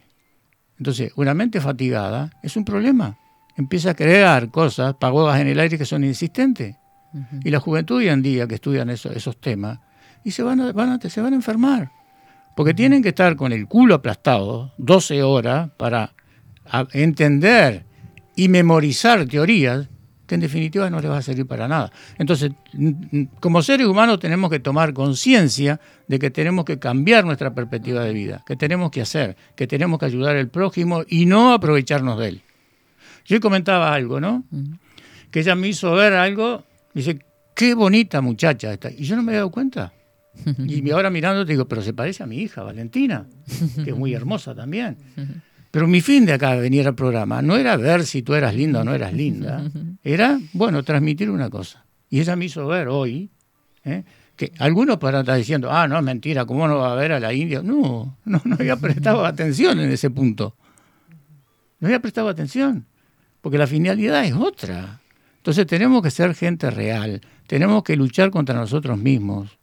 Entonces, 0.76 1.12
una 1.14 1.34
mente 1.34 1.60
fatigada 1.60 2.30
es 2.42 2.56
un 2.56 2.64
problema. 2.64 3.16
Empieza 3.56 3.90
a 3.90 3.94
crear 3.94 4.50
cosas, 4.50 4.94
pagodas 4.94 5.40
en 5.40 5.46
el 5.46 5.60
aire 5.60 5.78
que 5.78 5.84
son 5.84 6.02
inexistentes. 6.02 6.74
Y 7.44 7.50
la 7.50 7.60
juventud 7.60 7.98
hoy 7.98 8.08
en 8.08 8.22
día 8.22 8.48
que 8.48 8.56
estudian 8.56 8.90
eso- 8.90 9.12
esos 9.12 9.40
temas, 9.40 9.78
y 10.24 10.30
se 10.30 10.42
van, 10.42 10.60
a, 10.60 10.72
van 10.72 10.90
a- 10.90 11.08
se 11.10 11.20
van 11.20 11.32
a 11.32 11.36
enfermar. 11.36 11.90
Porque 12.56 12.72
tienen 12.74 13.02
que 13.02 13.08
estar 13.10 13.36
con 13.36 13.52
el 13.52 13.66
culo 13.66 13.96
aplastado 13.96 14.72
12 14.78 15.22
horas 15.22 15.70
para 15.76 16.14
entender 16.92 17.84
y 18.36 18.48
memorizar 18.48 19.26
teorías 19.26 19.88
que 20.26 20.36
en 20.36 20.40
definitiva 20.40 20.88
no 20.88 21.00
les 21.00 21.10
va 21.10 21.18
a 21.18 21.22
servir 21.22 21.46
para 21.46 21.68
nada. 21.68 21.92
Entonces, 22.16 22.52
como 23.40 23.60
seres 23.62 23.86
humanos 23.86 24.18
tenemos 24.20 24.50
que 24.50 24.58
tomar 24.58 24.94
conciencia 24.94 25.80
de 26.08 26.18
que 26.18 26.30
tenemos 26.30 26.64
que 26.64 26.78
cambiar 26.78 27.24
nuestra 27.26 27.54
perspectiva 27.54 28.02
de 28.04 28.14
vida, 28.14 28.42
que 28.46 28.56
tenemos 28.56 28.90
que 28.90 29.02
hacer, 29.02 29.36
que 29.54 29.66
tenemos 29.66 29.98
que 29.98 30.06
ayudar 30.06 30.36
al 30.36 30.48
prójimo 30.48 31.02
y 31.08 31.26
no 31.26 31.52
aprovecharnos 31.52 32.18
de 32.18 32.28
él. 32.28 32.42
Yo 33.26 33.38
comentaba 33.40 33.92
algo, 33.92 34.18
¿no? 34.20 34.44
Que 35.30 35.40
ella 35.40 35.54
me 35.54 35.68
hizo 35.68 35.92
ver 35.92 36.14
algo, 36.14 36.64
dice, 36.94 37.18
qué 37.54 37.74
bonita 37.74 38.20
muchacha 38.22 38.72
esta. 38.72 38.90
Y 38.90 39.04
yo 39.04 39.16
no 39.16 39.22
me 39.22 39.32
he 39.32 39.36
dado 39.36 39.50
cuenta. 39.50 39.92
Y 40.66 40.90
ahora 40.90 41.10
mirando 41.10 41.44
te 41.44 41.52
digo, 41.52 41.66
pero 41.66 41.82
se 41.82 41.92
parece 41.92 42.22
a 42.22 42.26
mi 42.26 42.38
hija, 42.38 42.62
Valentina, 42.62 43.26
que 43.84 43.90
es 43.90 43.96
muy 43.96 44.14
hermosa 44.14 44.54
también. 44.54 44.96
Pero 45.70 45.86
mi 45.88 46.00
fin 46.00 46.24
de 46.26 46.34
acá 46.34 46.54
de 46.54 46.60
venir 46.60 46.86
al 46.86 46.94
programa 46.94 47.42
no 47.42 47.56
era 47.56 47.76
ver 47.76 48.04
si 48.04 48.22
tú 48.22 48.34
eras 48.34 48.54
linda 48.54 48.80
o 48.80 48.84
no 48.84 48.94
eras 48.94 49.12
linda, 49.12 49.62
era, 50.04 50.38
bueno, 50.52 50.82
transmitir 50.82 51.30
una 51.30 51.50
cosa. 51.50 51.84
Y 52.08 52.20
ella 52.20 52.36
me 52.36 52.44
hizo 52.44 52.66
ver 52.66 52.88
hoy, 52.88 53.30
¿eh? 53.84 54.04
que 54.36 54.52
algunos 54.58 54.98
podrán 54.98 55.20
estar 55.22 55.36
diciendo, 55.36 55.70
ah, 55.70 55.88
no, 55.88 55.96
es 55.98 56.04
mentira, 56.04 56.44
¿cómo 56.44 56.68
no 56.68 56.78
va 56.78 56.92
a 56.92 56.96
ver 56.96 57.12
a 57.12 57.20
la 57.20 57.32
India? 57.32 57.62
No, 57.62 58.18
no, 58.24 58.40
no 58.44 58.54
había 58.54 58.76
prestado 58.76 59.24
atención 59.24 59.80
en 59.80 59.90
ese 59.90 60.10
punto. 60.10 60.56
No 61.80 61.88
había 61.88 62.00
prestado 62.00 62.28
atención, 62.28 62.86
porque 63.40 63.58
la 63.58 63.66
finalidad 63.66 64.24
es 64.24 64.34
otra. 64.34 65.00
Entonces 65.38 65.66
tenemos 65.66 66.02
que 66.02 66.10
ser 66.10 66.34
gente 66.34 66.70
real, 66.70 67.20
tenemos 67.46 67.82
que 67.82 67.96
luchar 67.96 68.30
contra 68.30 68.54
nosotros 68.54 68.96
mismos 68.96 69.58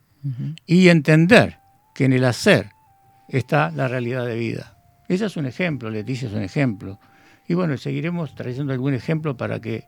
y 0.65 0.89
entender 0.89 1.57
que 1.95 2.05
en 2.05 2.13
el 2.13 2.25
hacer 2.25 2.69
está 3.27 3.71
la 3.71 3.87
realidad 3.87 4.25
de 4.25 4.35
vida. 4.35 4.77
Ella 5.07 5.25
es 5.27 5.37
un 5.37 5.45
ejemplo, 5.45 5.89
Leticia 5.89 6.27
es 6.27 6.33
un 6.33 6.41
ejemplo. 6.43 6.99
Y 7.47 7.53
bueno, 7.53 7.75
seguiremos 7.77 8.33
trayendo 8.35 8.71
algún 8.71 8.93
ejemplo 8.93 9.35
para 9.35 9.59
que 9.59 9.85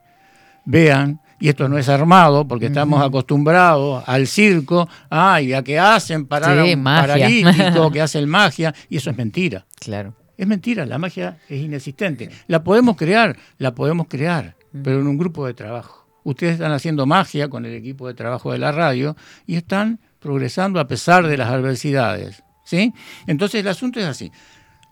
vean, 0.65 1.19
y 1.39 1.49
esto 1.49 1.67
no 1.67 1.77
es 1.77 1.89
armado, 1.89 2.47
porque 2.47 2.67
estamos 2.67 3.01
acostumbrados 3.01 4.03
al 4.07 4.27
circo, 4.27 4.87
ay, 5.09 5.53
a 5.53 5.61
que 5.63 5.77
hacen 5.79 6.25
parar 6.25 6.63
Sí, 6.65 6.71
a 6.71 6.75
un 6.75 6.83
magia. 6.83 7.07
paralítico, 7.15 7.91
que 7.91 8.01
hacen 8.01 8.29
magia, 8.29 8.73
y 8.89 8.97
eso 8.97 9.09
es 9.09 9.17
mentira. 9.17 9.65
Claro. 9.79 10.15
Es 10.37 10.47
mentira, 10.47 10.85
la 10.85 10.97
magia 10.97 11.37
es 11.47 11.61
inexistente. 11.61 12.29
La 12.47 12.63
podemos 12.63 12.95
crear, 12.97 13.37
la 13.57 13.75
podemos 13.75 14.07
crear, 14.07 14.55
pero 14.83 14.99
en 14.99 15.07
un 15.07 15.17
grupo 15.17 15.45
de 15.45 15.53
trabajo. 15.53 16.07
Ustedes 16.23 16.53
están 16.53 16.71
haciendo 16.71 17.05
magia 17.05 17.49
con 17.49 17.65
el 17.65 17.73
equipo 17.75 18.07
de 18.07 18.13
trabajo 18.13 18.51
de 18.51 18.57
la 18.57 18.71
radio 18.71 19.15
y 19.45 19.55
están 19.57 19.99
progresando 20.23 20.79
a 20.79 20.87
pesar 20.87 21.27
de 21.27 21.37
las 21.37 21.49
adversidades. 21.49 22.41
¿sí? 22.63 22.93
Entonces 23.27 23.61
el 23.61 23.67
asunto 23.67 23.99
es 23.99 24.05
así. 24.07 24.31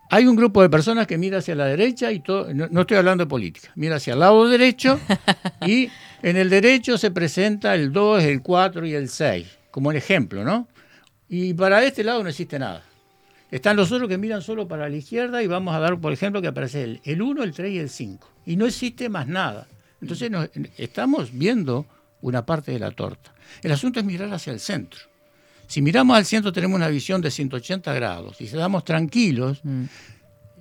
Hay 0.10 0.28
un 0.28 0.36
grupo 0.36 0.62
de 0.62 0.70
personas 0.70 1.08
que 1.08 1.18
mira 1.18 1.38
hacia 1.38 1.56
la 1.56 1.66
derecha 1.66 2.12
y 2.12 2.20
todo, 2.20 2.54
no, 2.54 2.68
no 2.70 2.82
estoy 2.82 2.98
hablando 2.98 3.24
de 3.24 3.30
política, 3.30 3.70
mira 3.76 3.96
hacia 3.96 4.12
el 4.14 4.20
lado 4.20 4.46
derecho 4.50 5.00
y 5.66 5.90
en 6.22 6.36
el 6.36 6.50
derecho 6.50 6.98
se 6.98 7.12
presenta 7.12 7.74
el 7.76 7.94
2, 7.94 8.22
el 8.24 8.42
4 8.42 8.86
y 8.86 8.94
el 8.94 9.08
6, 9.08 9.48
como 9.72 9.90
el 9.90 9.98
ejemplo, 9.98 10.44
¿no? 10.44 10.68
Y 11.30 11.54
para 11.54 11.82
este 11.86 12.04
lado 12.04 12.22
no 12.24 12.30
existe 12.30 12.60
nada. 12.60 12.84
Están 13.52 13.78
los 13.78 13.90
otros 13.92 14.10
que 14.10 14.18
miran 14.18 14.42
solo 14.42 14.68
para 14.68 14.90
la 14.90 14.96
izquierda 14.98 15.42
y 15.42 15.48
vamos 15.48 15.74
a 15.74 15.80
dar, 15.80 15.98
por 16.00 16.12
ejemplo, 16.12 16.42
que 16.42 16.48
aparece 16.50 16.84
el, 16.84 17.02
el 17.06 17.22
1, 17.22 17.44
el 17.44 17.54
3 17.54 17.72
y 17.72 17.80
el 17.80 17.90
5. 17.90 18.30
Y 18.46 18.56
no 18.58 18.66
existe 18.66 19.08
más 19.08 19.28
nada. 19.28 19.68
Entonces 20.02 20.30
nos- 20.30 20.50
estamos 20.78 21.32
viendo 21.32 21.86
una 22.22 22.46
parte 22.46 22.72
de 22.74 22.80
la 22.80 22.92
torta. 22.92 23.34
El 23.64 23.72
asunto 23.72 24.00
es 24.02 24.06
mirar 24.06 24.34
hacia 24.34 24.52
el 24.52 24.60
centro. 24.60 25.00
Si 25.72 25.82
miramos 25.82 26.18
al 26.18 26.26
centro 26.26 26.52
tenemos 26.52 26.76
una 26.76 26.90
visión 26.90 27.22
de 27.22 27.32
180 27.32 27.94
grados. 27.94 28.36
Si 28.36 28.44
estamos 28.44 28.84
tranquilos, 28.84 29.62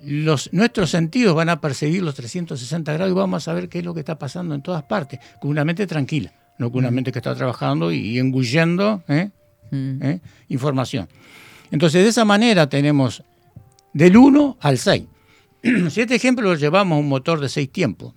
los, 0.01 0.53
nuestros 0.53 0.89
sentidos 0.89 1.35
van 1.35 1.49
a 1.49 1.59
percibir 1.59 2.01
los 2.01 2.15
360 2.15 2.93
grados 2.93 3.11
y 3.11 3.13
vamos 3.13 3.43
a 3.43 3.51
saber 3.51 3.67
qué 3.67 3.79
es 3.79 3.83
lo 3.83 3.93
que 3.93 3.99
está 3.99 4.17
pasando 4.17 4.55
en 4.55 4.61
todas 4.61 4.83
partes, 4.83 5.19
con 5.41 5.51
una 5.51 5.65
mente 5.65 5.85
tranquila, 5.85 6.31
no 6.59 6.71
con 6.71 6.79
una 6.79 6.91
mente 6.91 7.11
que 7.11 7.19
está 7.19 7.35
trabajando 7.35 7.91
y, 7.91 7.97
y 7.97 8.19
engullendo 8.19 9.03
¿eh? 9.09 9.31
¿eh? 9.73 10.21
información. 10.47 11.09
Entonces, 11.71 12.03
de 12.03 12.09
esa 12.09 12.23
manera 12.23 12.69
tenemos 12.69 13.21
del 13.91 14.15
1 14.15 14.59
al 14.61 14.77
6. 14.77 15.03
si 15.89 15.99
este 15.99 16.15
ejemplo 16.15 16.47
lo 16.47 16.55
llevamos 16.55 16.95
a 16.95 16.99
un 16.99 17.09
motor 17.09 17.41
de 17.41 17.49
6 17.49 17.69
tiempos, 17.69 18.13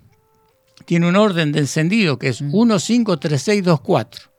tiene 0.84 1.08
un 1.08 1.16
orden 1.16 1.50
de 1.50 1.58
encendido 1.58 2.20
que 2.20 2.28
es 2.28 2.40
1, 2.40 2.78
5, 2.78 3.18
3, 3.18 3.42
6, 3.42 3.64
2, 3.64 3.80
4. 3.80 4.33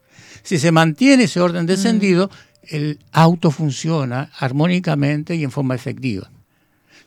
Si 0.45 0.59
se 0.59 0.71
mantiene 0.71 1.23
ese 1.23 1.41
orden 1.41 1.65
de 1.65 1.73
encendido, 1.73 2.29
el 2.69 2.99
auto 3.11 3.49
funciona 3.49 4.29
armónicamente 4.37 5.35
y 5.35 5.43
en 5.43 5.49
forma 5.49 5.73
efectiva. 5.73 6.29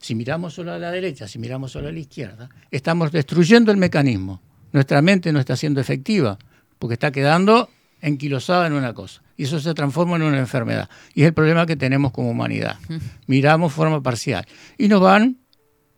Si 0.00 0.16
miramos 0.16 0.54
solo 0.54 0.72
a 0.72 0.78
la 0.78 0.90
derecha, 0.90 1.28
si 1.28 1.38
miramos 1.38 1.70
solo 1.70 1.86
a 1.86 1.92
la 1.92 2.00
izquierda, 2.00 2.48
estamos 2.72 3.12
destruyendo 3.12 3.70
el 3.70 3.78
mecanismo. 3.78 4.42
Nuestra 4.72 5.02
mente 5.02 5.32
no 5.32 5.38
está 5.38 5.56
siendo 5.56 5.80
efectiva 5.80 6.36
porque 6.80 6.94
está 6.94 7.12
quedando 7.12 7.70
enquilosada 8.02 8.66
en 8.66 8.72
una 8.72 8.92
cosa. 8.92 9.22
Y 9.36 9.44
eso 9.44 9.60
se 9.60 9.72
transforma 9.72 10.16
en 10.16 10.22
una 10.22 10.38
enfermedad. 10.38 10.90
Y 11.14 11.22
es 11.22 11.28
el 11.28 11.32
problema 11.32 11.64
que 11.64 11.76
tenemos 11.76 12.10
como 12.10 12.30
humanidad. 12.30 12.76
Miramos 13.28 13.72
forma 13.72 14.02
parcial. 14.02 14.46
Y 14.78 14.88
nos 14.88 15.00
van 15.00 15.38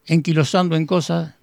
enquilosando 0.05 0.77
en 0.77 0.85
cosas, 0.85 1.37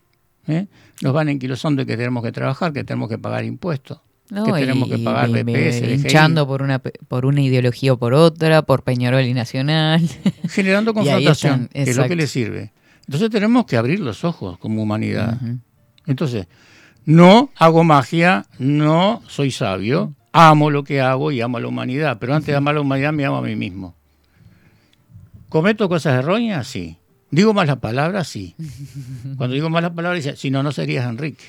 ¿eh? 0.48 0.68
nos 1.02 1.12
van 1.12 1.30
enquilosando 1.30 1.82
en 1.82 1.88
que 1.88 1.98
tenemos 1.98 2.24
que 2.24 2.32
trabajar, 2.32 2.72
que 2.72 2.84
tenemos 2.84 3.10
que 3.10 3.18
pagar 3.18 3.46
impuestos, 3.46 4.00
No, 4.30 4.44
que 4.46 4.52
tenemos 4.54 4.90
que 4.90 4.98
y- 4.98 5.04
pagar 5.04 5.30
y- 5.30 5.34
BPS, 5.44 5.86
y- 5.90 5.94
hinchando 5.94 6.46
por 6.46 6.62
una 6.62 6.80
por 6.80 7.26
una 7.26 7.42
ideología 7.42 7.94
o 7.94 7.98
por 7.98 8.14
otra, 8.14 8.62
por 8.64 8.84
Peñarol 8.84 9.24
y 9.24 9.34
Nacional. 9.34 10.02
generando 10.50 10.94
confrontación, 10.94 11.70
están, 11.74 11.84
que 11.86 11.90
es 11.92 11.98
lo 11.98 12.08
que 12.08 12.16
le 12.16 12.28
sirve. 12.28 12.72
Entonces 13.06 13.30
tenemos 13.30 13.66
que 13.66 13.78
abrir 13.78 14.00
los 14.02 14.26
ojos 14.26 14.58
como 14.58 14.84
humanidad. 14.84 15.38
Entonces, 16.06 16.48
no 17.06 17.52
hago 17.56 17.86
magia, 17.86 18.46
no 18.60 19.22
soy 19.28 19.52
sabio, 19.52 20.14
amo 20.34 20.70
lo 20.72 20.84
que 20.84 21.00
hago 21.00 21.32
y 21.32 21.40
amo 21.40 21.58
a 21.58 21.62
la 21.62 21.68
humanidad, 21.68 22.18
pero 22.20 22.34
antes 22.36 22.48
de 22.48 22.56
amar 22.58 22.74
a 22.74 22.76
la 22.76 22.82
humanidad 22.82 23.14
me 23.14 23.24
amo 23.26 23.38
a 23.38 23.42
mí 23.42 23.56
mismo. 23.56 23.96
¿Cometo 25.48 25.88
cosas 25.88 26.20
erróneas? 26.20 26.68
Sí. 26.68 26.98
¿Digo 27.30 27.54
malas 27.54 27.78
palabras? 27.78 28.28
Sí. 28.28 28.56
Cuando 29.38 29.54
digo 29.54 29.70
malas 29.70 29.92
palabras, 29.92 30.24
dice, 30.24 30.38
si 30.38 30.50
no, 30.50 30.64
no 30.64 30.72
serías 30.72 31.10
Enrique. 31.10 31.44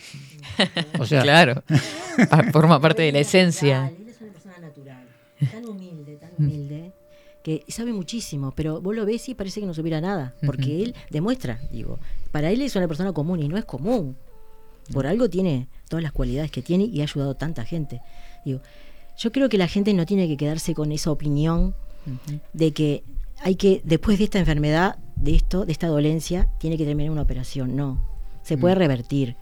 O 0.99 1.07
sea, 1.07 1.23
claro. 1.23 1.63
Forma 2.53 2.81
parte 2.81 3.03
de 3.03 3.13
la 3.13 3.21
esencia. 3.21 3.93
Él 3.97 4.09
es 4.09 4.21
una 4.21 4.33
persona 4.33 4.59
natural, 4.59 5.07
tan 5.53 5.65
humilde, 5.65 6.17
tan 6.17 6.31
humilde, 6.37 6.93
que 7.45 7.65
sabe 7.69 7.93
muchísimo, 7.93 8.53
pero 8.57 8.81
vos 8.81 8.95
lo 8.95 9.07
ves 9.07 9.29
y 9.29 9.35
parece 9.35 9.61
que 9.61 9.67
no 9.67 9.75
supiera 9.75 10.01
nada, 10.01 10.35
porque 10.45 10.83
él 10.83 10.95
demuestra, 11.11 11.61
digo, 11.71 11.99
para 12.33 12.51
él 12.51 12.61
es 12.63 12.75
una 12.75 12.89
persona 12.89 13.13
común 13.13 13.41
y 13.41 13.49
no 13.49 13.57
es 13.57 13.65
común. 13.65 14.17
Por 14.93 15.07
algo 15.07 15.29
tiene 15.29 15.69
todas 15.89 16.03
las 16.03 16.13
cualidades 16.13 16.51
que 16.51 16.63
tiene 16.63 16.85
y 16.85 17.01
ha 17.01 17.05
ayudado 17.05 17.33
a 17.33 17.39
tanta 17.39 17.65
gente. 17.65 18.01
Digo, 18.45 18.61
yo 19.17 19.33
creo 19.33 19.49
que 19.49 19.59
la 19.59 19.69
gente 19.69 19.93
no 19.95 20.07
tiene 20.07 20.27
que 20.27 20.37
quedarse 20.37 20.75
con 20.75 20.93
esa 20.93 21.11
opinión 21.11 21.75
de 22.53 22.73
que 22.73 23.05
hay 23.43 23.57
que, 23.57 23.83
después 23.85 24.19
de 24.19 24.25
esta 24.25 24.39
enfermedad, 24.39 24.99
de 25.21 25.35
esto, 25.35 25.65
de 25.67 25.73
esta 25.73 25.89
dolencia, 25.89 26.49
tiene 26.59 26.77
que 26.77 26.85
terminar 26.85 27.11
una 27.13 27.23
operación. 27.23 27.75
No, 27.77 28.01
se 28.43 28.57
puede 28.59 28.75
Mm. 28.75 28.79
revertir. 28.79 29.37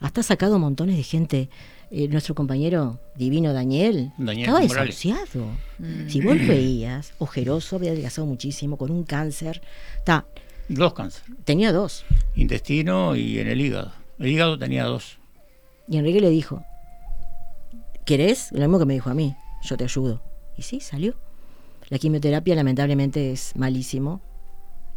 Hasta 0.00 0.20
ha 0.20 0.24
sacado 0.24 0.58
montones 0.58 0.96
de 0.96 1.02
gente. 1.04 1.48
Eh, 1.94 2.08
nuestro 2.08 2.34
compañero 2.34 2.98
divino 3.16 3.52
Daniel, 3.52 4.12
Daniel 4.16 4.48
estaba 4.48 4.60
Morales. 4.66 4.96
desahuciado. 5.02 5.46
Mm. 5.78 6.08
Si 6.08 6.20
vos 6.22 6.36
lo 6.36 6.46
veías, 6.48 7.12
ojeroso, 7.18 7.76
había 7.76 7.90
adelgazado 7.90 8.26
muchísimo, 8.26 8.76
con 8.78 8.90
un 8.90 9.04
cáncer. 9.04 9.60
Ta, 10.04 10.26
Dos 10.68 10.94
cánceres, 10.94 11.28
tenía 11.44 11.70
dos. 11.72 12.04
intestino 12.34 13.14
y 13.14 13.38
en 13.38 13.48
el 13.48 13.60
hígado. 13.60 13.92
El 14.18 14.28
hígado 14.28 14.58
tenía 14.58 14.84
dos. 14.84 15.18
Y 15.86 15.98
Enrique 15.98 16.20
le 16.20 16.30
dijo, 16.30 16.64
¿querés? 18.06 18.50
Lo 18.52 18.60
mismo 18.60 18.78
que 18.78 18.86
me 18.86 18.94
dijo 18.94 19.10
a 19.10 19.14
mí, 19.14 19.34
yo 19.62 19.76
te 19.76 19.84
ayudo. 19.84 20.22
Y 20.56 20.62
sí, 20.62 20.80
salió. 20.80 21.14
La 21.90 21.98
quimioterapia 21.98 22.54
lamentablemente 22.54 23.32
es 23.32 23.52
malísimo. 23.56 24.20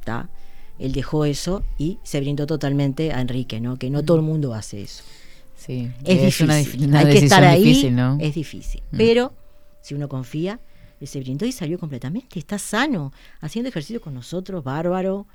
¿Tá? 0.05 0.29
Él 0.79 0.93
dejó 0.93 1.25
eso 1.25 1.63
y 1.77 1.99
se 2.03 2.19
brindó 2.21 2.47
totalmente 2.47 3.11
a 3.11 3.19
Enrique, 3.19 3.59
¿no? 3.59 3.77
Que 3.77 3.89
no 3.89 4.03
todo 4.03 4.17
el 4.17 4.23
mundo 4.23 4.53
hace 4.53 4.81
eso. 4.83 5.03
Sí, 5.57 5.91
Es, 6.03 6.19
difícil. 6.21 6.45
una, 6.45 6.59
dif- 6.61 6.87
una 6.87 6.99
Hay 6.99 7.05
que 7.13 7.17
estar 7.25 7.43
ahí. 7.43 7.63
difícil, 7.63 7.95
¿no? 7.95 8.17
Es 8.21 8.35
difícil. 8.35 8.81
Mm. 8.91 8.97
Pero 8.97 9.33
si 9.81 9.95
uno 9.95 10.07
confía, 10.09 10.59
él 11.01 11.07
se 11.07 11.19
brindó 11.19 11.45
y 11.45 11.51
salió 11.51 11.79
completamente. 11.79 12.39
Está 12.39 12.57
sano, 12.59 13.11
haciendo 13.41 13.69
ejercicio 13.69 13.99
con 14.01 14.13
nosotros, 14.13 14.63
bárbaro. 14.63 15.25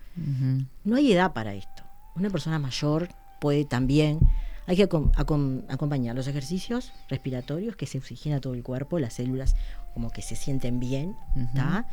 No 0.85 0.97
hay 0.97 1.13
edad 1.13 1.33
para 1.33 1.55
esto. 1.55 1.83
Una 2.17 2.31
persona 2.31 2.59
mayor 2.59 3.09
puede 3.41 3.65
también. 3.65 4.19
Hay 4.67 4.77
que 4.77 4.89
acom- 4.89 5.11
acom- 5.15 5.65
acompañar 5.69 6.15
los 6.15 6.29
ejercicios 6.29 6.93
respiratorios 7.09 7.75
que 7.77 7.87
se 7.87 7.99
oxigena 7.99 8.41
todo 8.41 8.55
el 8.55 8.63
cuerpo, 8.63 8.99
las 8.99 9.15
células 9.15 9.57
como 9.95 10.11
que 10.11 10.23
se 10.23 10.37
sienten 10.37 10.81
bien, 10.81 11.17
Ujú. 11.37 11.55
¿tá? 11.55 11.87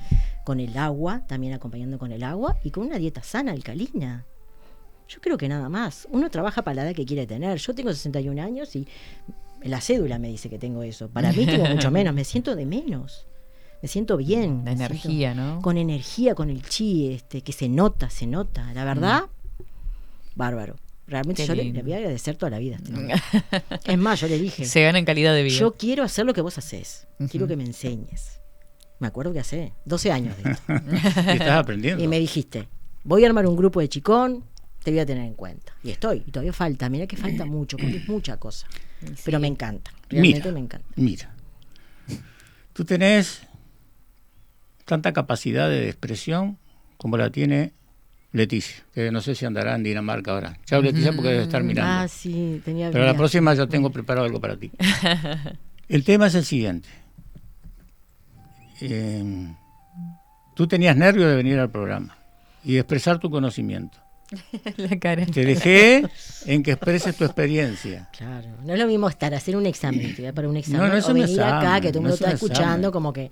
Con 0.43 0.59
el 0.59 0.77
agua, 0.77 1.21
también 1.27 1.53
acompañando 1.53 1.97
con 1.97 2.11
el 2.11 2.23
agua 2.23 2.57
y 2.63 2.71
con 2.71 2.85
una 2.85 2.97
dieta 2.97 3.23
sana, 3.23 3.51
alcalina. 3.51 4.25
Yo 5.07 5.21
creo 5.21 5.37
que 5.37 5.47
nada 5.47 5.69
más. 5.69 6.07
Uno 6.11 6.29
trabaja 6.29 6.61
para 6.63 6.75
la 6.75 6.83
edad 6.83 6.95
que 6.95 7.05
quiere 7.05 7.25
tener. 7.25 7.57
Yo 7.57 7.73
tengo 7.73 7.91
61 7.91 8.41
años 8.41 8.75
y 8.75 8.87
la 9.63 9.81
cédula 9.81 10.19
me 10.19 10.27
dice 10.29 10.49
que 10.49 10.59
tengo 10.59 10.83
eso. 10.83 11.09
Para 11.09 11.31
mí 11.31 11.45
tengo 11.45 11.65
mucho 11.65 11.91
menos, 11.91 12.13
me 12.13 12.23
siento 12.23 12.55
de 12.55 12.65
menos. 12.65 13.25
Me 13.81 13.87
siento 13.87 14.17
bien. 14.17 14.63
La 14.65 14.75
siento 14.75 14.85
energía, 14.93 15.33
¿no? 15.33 15.61
Con 15.61 15.77
energía, 15.77 16.35
con 16.35 16.49
el 16.49 16.63
chi, 16.63 17.13
este, 17.13 17.41
que 17.41 17.53
se 17.53 17.69
nota, 17.69 18.09
se 18.09 18.25
nota. 18.27 18.73
La 18.73 18.83
verdad, 18.83 19.23
bárbaro. 20.35 20.75
Realmente 21.07 21.43
Qué 21.43 21.47
yo 21.47 21.55
le, 21.55 21.63
lindo. 21.63 21.77
le 21.77 21.83
voy 21.83 21.93
a 21.93 21.97
agradecer 21.97 22.35
toda 22.35 22.49
la 22.49 22.59
vida. 22.59 22.77
este 23.69 23.91
es 23.93 23.97
más, 23.97 24.19
yo 24.19 24.27
le 24.27 24.37
dije, 24.37 24.65
Se 24.65 24.81
gana 24.83 24.99
en 24.99 25.05
calidad 25.05 25.33
de 25.33 25.43
vida. 25.43 25.57
yo 25.57 25.75
quiero 25.77 26.03
hacer 26.03 26.25
lo 26.25 26.33
que 26.33 26.41
vos 26.41 26.57
haces. 26.57 27.07
Quiero 27.31 27.47
que 27.47 27.55
me 27.55 27.63
enseñes. 27.63 28.41
Me 28.99 29.07
acuerdo 29.07 29.31
que 29.31 29.39
hace 29.39 29.73
12 29.85 30.11
años 30.11 30.35
de 30.43 30.51
esto. 30.51 30.73
Y 30.73 30.73
estás 31.33 31.49
aprendiendo. 31.61 32.03
Y 32.03 32.07
me 32.07 32.19
dijiste, 32.19 32.67
voy 33.03 33.23
a 33.23 33.27
armar 33.27 33.45
un 33.47 33.55
grupo 33.55 33.79
de 33.79 33.87
chicón, 33.87 34.43
te 34.83 34.91
voy 34.91 34.99
a 34.99 35.05
tener 35.05 35.23
en 35.23 35.33
cuenta. 35.35 35.73
Y 35.83 35.91
estoy, 35.91 36.23
y 36.25 36.31
todavía 36.31 36.51
falta, 36.53 36.89
mira 36.89 37.07
que 37.07 37.15
falta 37.15 37.45
mucho, 37.45 37.77
porque 37.77 37.97
es 37.97 38.07
mucha 38.09 38.37
cosa. 38.37 38.67
Pero 39.23 39.39
me 39.39 39.47
encanta, 39.47 39.91
realmente 40.09 40.39
Mira. 40.39 40.51
me 40.51 40.59
encanta. 40.59 40.87
Mira, 40.95 41.35
tú 42.73 42.83
tenés 42.85 43.41
tanta 44.85 45.13
capacidad 45.13 45.69
de 45.69 45.87
expresión 45.89 46.57
como 46.97 47.17
la 47.17 47.29
tiene 47.29 47.73
Leticia, 48.33 48.83
que 48.93 49.11
no 49.11 49.21
sé 49.21 49.35
si 49.35 49.45
andará 49.45 49.75
en 49.75 49.83
Dinamarca 49.83 50.31
ahora. 50.31 50.57
Chao 50.65 50.81
Leticia 50.81 51.13
porque 51.13 51.29
debe 51.29 51.43
estar 51.43 51.63
mirando. 51.63 51.91
Ah, 51.91 52.07
sí, 52.07 52.61
tenía 52.63 52.91
Pero 52.91 53.05
la 53.05 53.15
próxima 53.15 53.53
yo 53.53 53.67
tengo 53.67 53.89
preparado 53.89 54.25
algo 54.25 54.39
para 54.41 54.57
ti. 54.57 54.71
El 55.89 56.03
tema 56.03 56.27
es 56.27 56.35
el 56.35 56.43
siguiente. 56.43 56.89
Eh, 58.81 59.23
tú 60.53 60.67
tenías 60.67 60.97
nervios 60.97 61.29
de 61.29 61.35
venir 61.37 61.57
al 61.59 61.71
programa 61.71 62.17
y 62.63 62.73
de 62.73 62.79
expresar 62.79 63.19
tu 63.19 63.29
conocimiento. 63.29 63.97
la 64.77 64.99
cara. 64.99 65.25
Te 65.25 65.45
dejé 65.45 66.03
en 66.45 66.63
que 66.63 66.71
expreses 66.71 67.15
tu 67.15 67.23
experiencia. 67.23 68.09
Claro, 68.17 68.49
no 68.65 68.73
es 68.73 68.79
lo 68.79 68.87
mismo 68.87 69.07
estar, 69.07 69.33
hacer 69.33 69.55
un 69.55 69.65
examen, 69.65 70.13
para 70.35 70.49
un 70.49 70.57
examen, 70.57 70.89
no 70.89 70.97
es 70.97 71.05
o 71.05 71.13
un 71.13 71.21
venir 71.21 71.41
acá, 71.41 71.79
que 71.79 71.89
todo 71.89 71.99
el 71.99 72.03
no 72.03 72.09
mundo 72.09 72.15
es 72.15 72.21
un 72.21 72.27
está 72.27 72.31
escuchando, 72.33 72.91
como 72.91 73.13
que... 73.13 73.31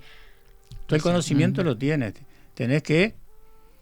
Tú 0.86 0.94
el 0.94 1.02
conocimiento 1.02 1.62
lo 1.62 1.76
tienes. 1.76 2.14
Tenés 2.54 2.82
que 2.82 3.14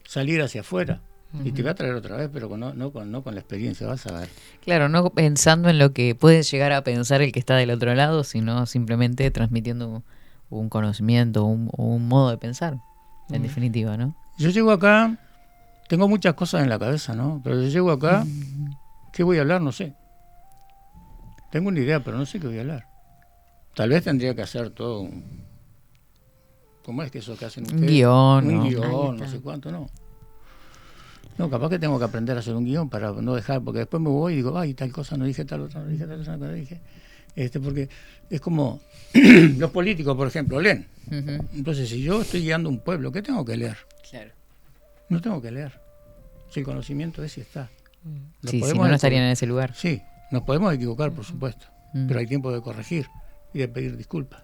salir 0.07 0.41
hacia 0.43 0.61
afuera. 0.63 1.01
Y 1.45 1.51
te 1.51 1.63
voy 1.63 1.71
a 1.73 1.75
traer 1.75 1.95
otra 1.95 2.17
vez, 2.17 2.31
pero 2.33 2.49
con- 2.49 2.61
no, 2.61 2.75
no, 2.75 2.93
con, 2.93 3.11
no 3.11 3.25
con 3.25 3.35
la 3.35 3.41
experiencia, 3.41 3.89
vas 3.89 4.07
a 4.07 4.21
ver. 4.21 4.29
Claro, 4.61 4.89
no 4.89 5.11
pensando 5.11 5.69
en 5.69 5.79
lo 5.81 5.93
que 5.93 6.15
puede 6.15 6.43
llegar 6.45 6.71
a 6.73 6.85
pensar 6.85 7.23
el 7.23 7.33
que 7.33 7.41
está 7.41 7.57
del 7.57 7.71
otro 7.71 7.93
lado, 7.97 8.23
sino 8.23 8.67
simplemente 8.67 9.29
transmitiendo 9.33 10.05
un 10.49 10.69
conocimiento, 10.69 11.45
un, 11.45 11.71
un 11.77 12.07
modo 12.07 12.31
de 12.31 12.39
pensar, 12.39 12.79
en 13.31 13.43
definitiva, 13.43 13.97
¿no? 13.97 14.15
Yo 14.39 14.51
llego 14.51 14.71
acá, 14.71 15.17
tengo 15.89 16.07
muchas 16.09 16.35
cosas 16.35 16.63
en 16.63 16.69
la 16.69 16.79
cabeza, 16.79 17.15
¿no? 17.17 17.41
Pero 17.43 17.61
yo 17.61 17.69
llego 17.69 17.91
acá, 17.91 18.25
¿qué 19.11 19.25
voy 19.25 19.39
a 19.39 19.41
hablar? 19.41 19.61
No 19.61 19.73
sé. 19.73 19.93
Tengo 21.51 21.69
una 21.69 21.81
idea, 21.81 22.01
pero 22.01 22.17
no 22.17 22.27
sé 22.27 22.39
qué 22.39 22.47
voy 22.47 22.59
a 22.59 22.61
hablar. 22.61 22.87
Tal 23.75 23.89
vez 23.91 24.05
tendría 24.05 24.35
que 24.37 24.43
hacer 24.43 24.71
todo 24.71 25.01
un... 25.01 25.44
¿Cómo 26.85 27.03
es 27.03 27.11
que 27.11 27.19
eso 27.19 27.37
que 27.37 27.47
hacen 27.47 27.65
Un 27.65 27.75
ustedes? 27.75 27.91
guion, 27.91 28.47
Un 28.47 28.69
guion, 28.69 29.17
no 29.17 29.29
sé 29.29 29.41
cuánto, 29.41 29.73
no. 29.73 29.89
No, 31.39 31.51
capaz 31.51 31.71
que 31.71 31.79
tengo 31.79 31.99
que 31.99 32.05
aprender 32.05 32.37
a 32.37 32.41
hacer 32.41 32.55
un 32.55 32.65
guion 32.65 32.89
para 32.89 33.11
no 33.11 33.35
dejar, 33.35 33.63
porque 33.63 33.81
después 33.81 34.01
me 34.01 34.09
voy 34.11 34.35
y 34.35 34.37
digo, 34.37 34.57
ay, 34.57 34.75
tal 34.75 34.93
cosa 34.93 35.17
no 35.17 35.25
dije, 35.25 35.45
tal 35.45 35.63
otra 35.63 35.81
no 35.81 35.89
dije, 35.89 36.07
tal 36.07 36.21
otra 36.21 36.37
no 36.37 36.53
dije. 36.53 36.81
Este, 37.35 37.59
porque 37.59 37.89
es 38.31 38.41
como 38.41 38.81
los 39.59 39.71
políticos, 39.71 40.17
por 40.17 40.29
ejemplo, 40.29 40.61
leen. 40.61 40.87
Entonces, 41.11 41.89
si 41.89 42.03
yo 42.03 42.21
estoy 42.21 42.43
guiando 42.43 42.69
un 42.69 42.79
pueblo, 42.79 43.11
¿qué 43.11 43.23
tengo 43.23 43.45
que 43.45 43.57
leer? 43.57 43.79
Claro. 44.09 44.31
No 45.09 45.21
tengo 45.21 45.43
que 45.43 45.51
leer. 45.51 45.73
Si 46.51 46.61
el 46.61 46.67
conocimiento 46.67 47.23
es 47.25 47.37
y 47.39 47.41
está. 47.41 47.69
Nos 48.43 48.51
Sí, 48.51 48.59
si 48.59 48.61
podemos 48.61 48.89
no, 48.89 48.95
estarían 48.95 49.25
en 49.25 49.31
ese 49.31 49.47
lugar. 49.47 49.75
Sí, 49.75 50.01
nos 50.31 50.43
podemos 50.43 50.73
equivocar, 50.73 51.11
por 51.11 51.25
supuesto. 51.25 51.67
Mm. 51.95 52.07
Pero 52.07 52.21
hay 52.21 52.27
tiempo 52.27 52.53
de 52.53 52.61
corregir 52.61 53.07
y 53.53 53.59
de 53.59 53.69
pedir 53.69 53.97
disculpas. 53.97 54.43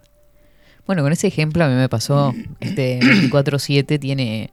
Bueno, 0.85 1.03
con 1.03 1.11
ese 1.11 1.27
ejemplo 1.27 1.63
a 1.63 1.67
mí 1.67 1.75
me 1.75 1.89
pasó, 1.89 2.33
este 2.59 2.99
24-7 2.99 3.99
tiene, 3.99 4.51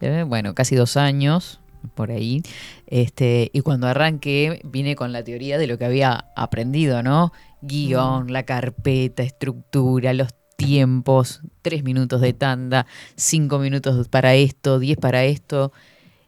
eh, 0.00 0.24
bueno, 0.26 0.54
casi 0.54 0.74
dos 0.74 0.96
años 0.96 1.60
por 1.94 2.10
ahí, 2.10 2.42
este 2.86 3.50
y 3.52 3.60
cuando 3.60 3.86
arranqué 3.86 4.60
vine 4.64 4.96
con 4.96 5.12
la 5.12 5.22
teoría 5.22 5.58
de 5.58 5.66
lo 5.66 5.78
que 5.78 5.84
había 5.84 6.26
aprendido, 6.36 7.02
¿no? 7.02 7.32
Guión, 7.60 8.32
la 8.32 8.44
carpeta, 8.44 9.22
estructura, 9.22 10.12
los 10.12 10.28
tiempos, 10.56 11.40
tres 11.62 11.84
minutos 11.84 12.20
de 12.20 12.32
tanda, 12.32 12.86
cinco 13.14 13.58
minutos 13.58 14.08
para 14.08 14.34
esto, 14.34 14.80
diez 14.80 14.98
para 14.98 15.24
esto, 15.24 15.72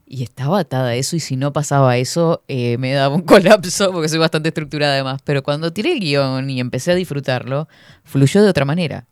y 0.06 0.24
estaba 0.24 0.60
atada 0.60 0.88
a 0.90 0.94
eso 0.96 1.14
y 1.16 1.20
si 1.20 1.36
no 1.36 1.52
pasaba 1.52 1.96
eso 1.96 2.42
eh, 2.48 2.78
me 2.78 2.92
daba 2.92 3.14
un 3.14 3.22
colapso 3.26 3.92
porque 3.92 4.08
soy 4.08 4.18
bastante 4.18 4.48
estructurada 4.48 4.94
además, 4.94 5.20
pero 5.24 5.42
cuando 5.42 5.72
tiré 5.72 5.92
el 5.92 6.00
guion 6.00 6.50
y 6.50 6.60
empecé 6.60 6.92
a 6.92 6.94
disfrutarlo, 6.96 7.68
fluyó 8.04 8.42
de 8.42 8.48
otra 8.48 8.64
manera. 8.64 9.06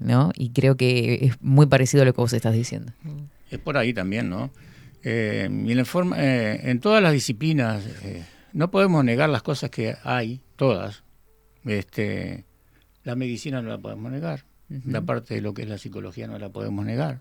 ¿No? 0.00 0.32
Y 0.34 0.50
creo 0.50 0.76
que 0.76 1.18
es 1.26 1.40
muy 1.40 1.66
parecido 1.66 2.02
a 2.02 2.06
lo 2.06 2.12
que 2.12 2.20
vos 2.20 2.32
estás 2.32 2.54
diciendo. 2.54 2.92
Es 3.50 3.58
por 3.58 3.76
ahí 3.76 3.92
también, 3.94 4.28
¿no? 4.28 4.50
Eh, 5.04 5.48
y 5.48 5.72
en, 5.72 5.78
el 5.78 5.86
forma- 5.86 6.16
eh, 6.18 6.60
en 6.70 6.80
todas 6.80 7.02
las 7.02 7.12
disciplinas 7.12 7.84
eh, 8.02 8.24
no 8.52 8.70
podemos 8.70 9.02
negar 9.04 9.30
las 9.30 9.42
cosas 9.42 9.70
que 9.70 9.96
hay, 10.04 10.40
todas. 10.56 11.04
Este, 11.64 12.44
la 13.04 13.14
medicina 13.16 13.62
no 13.62 13.68
la 13.68 13.78
podemos 13.78 14.10
negar. 14.10 14.44
La 14.86 15.00
parte 15.02 15.34
de 15.34 15.40
lo 15.40 15.52
que 15.52 15.62
es 15.62 15.68
la 15.68 15.78
psicología 15.78 16.28
no 16.28 16.38
la 16.38 16.48
podemos 16.50 16.84
negar. 16.84 17.18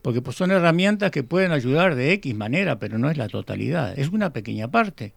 Porque 0.00 0.22
pues, 0.22 0.36
son 0.36 0.50
herramientas 0.52 1.10
que 1.10 1.22
pueden 1.22 1.52
ayudar 1.52 1.96
de 1.96 2.12
X 2.14 2.34
manera, 2.34 2.78
pero 2.78 2.96
no 2.98 3.10
es 3.10 3.18
la 3.18 3.28
totalidad, 3.28 3.98
es 3.98 4.08
una 4.08 4.32
pequeña 4.32 4.70
parte. 4.70 5.12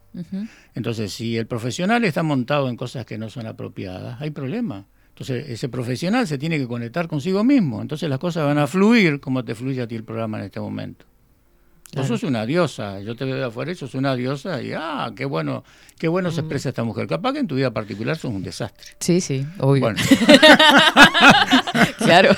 Entonces, 0.75 1.13
si 1.13 1.37
el 1.37 1.47
profesional 1.47 2.03
está 2.03 2.23
montado 2.23 2.67
en 2.67 2.75
cosas 2.75 3.05
que 3.05 3.17
no 3.17 3.29
son 3.29 3.45
apropiadas, 3.47 4.19
hay 4.21 4.31
problema. 4.31 4.87
Entonces, 5.21 5.49
ese 5.51 5.69
profesional 5.69 6.25
se 6.27 6.39
tiene 6.39 6.57
que 6.57 6.67
conectar 6.67 7.07
consigo 7.07 7.43
mismo. 7.43 7.79
Entonces, 7.79 8.09
las 8.09 8.17
cosas 8.17 8.43
van 8.43 8.57
a 8.57 8.65
fluir 8.65 9.19
como 9.19 9.45
te 9.45 9.53
fluye 9.53 9.79
a 9.83 9.87
ti 9.87 9.93
el 9.95 10.03
programa 10.03 10.39
en 10.39 10.45
este 10.45 10.59
momento. 10.59 11.05
Vos 11.05 11.91
Claro. 11.91 12.07
sos 12.07 12.23
una 12.23 12.43
diosa, 12.47 13.01
yo 13.01 13.15
te 13.15 13.23
veo 13.25 13.35
de 13.35 13.43
afuera 13.43 13.71
y 13.71 13.75
sos 13.75 13.93
una 13.93 14.15
diosa 14.15 14.63
y 14.63 14.71
ah, 14.75 15.11
qué 15.15 15.25
bueno, 15.25 15.63
qué 15.99 16.07
bueno 16.07 16.31
se 16.31 16.39
expresa 16.39 16.69
esta 16.69 16.83
mujer. 16.83 17.05
Capaz 17.05 17.33
que 17.33 17.39
en 17.39 17.45
tu 17.47 17.53
vida 17.55 17.69
particular 17.69 18.17
sos 18.17 18.31
un 18.31 18.41
desastre. 18.41 18.93
Sí, 18.99 19.21
sí, 19.21 19.45
obvio. 19.59 19.81
Bueno, 19.81 19.99
claro. 21.99 22.35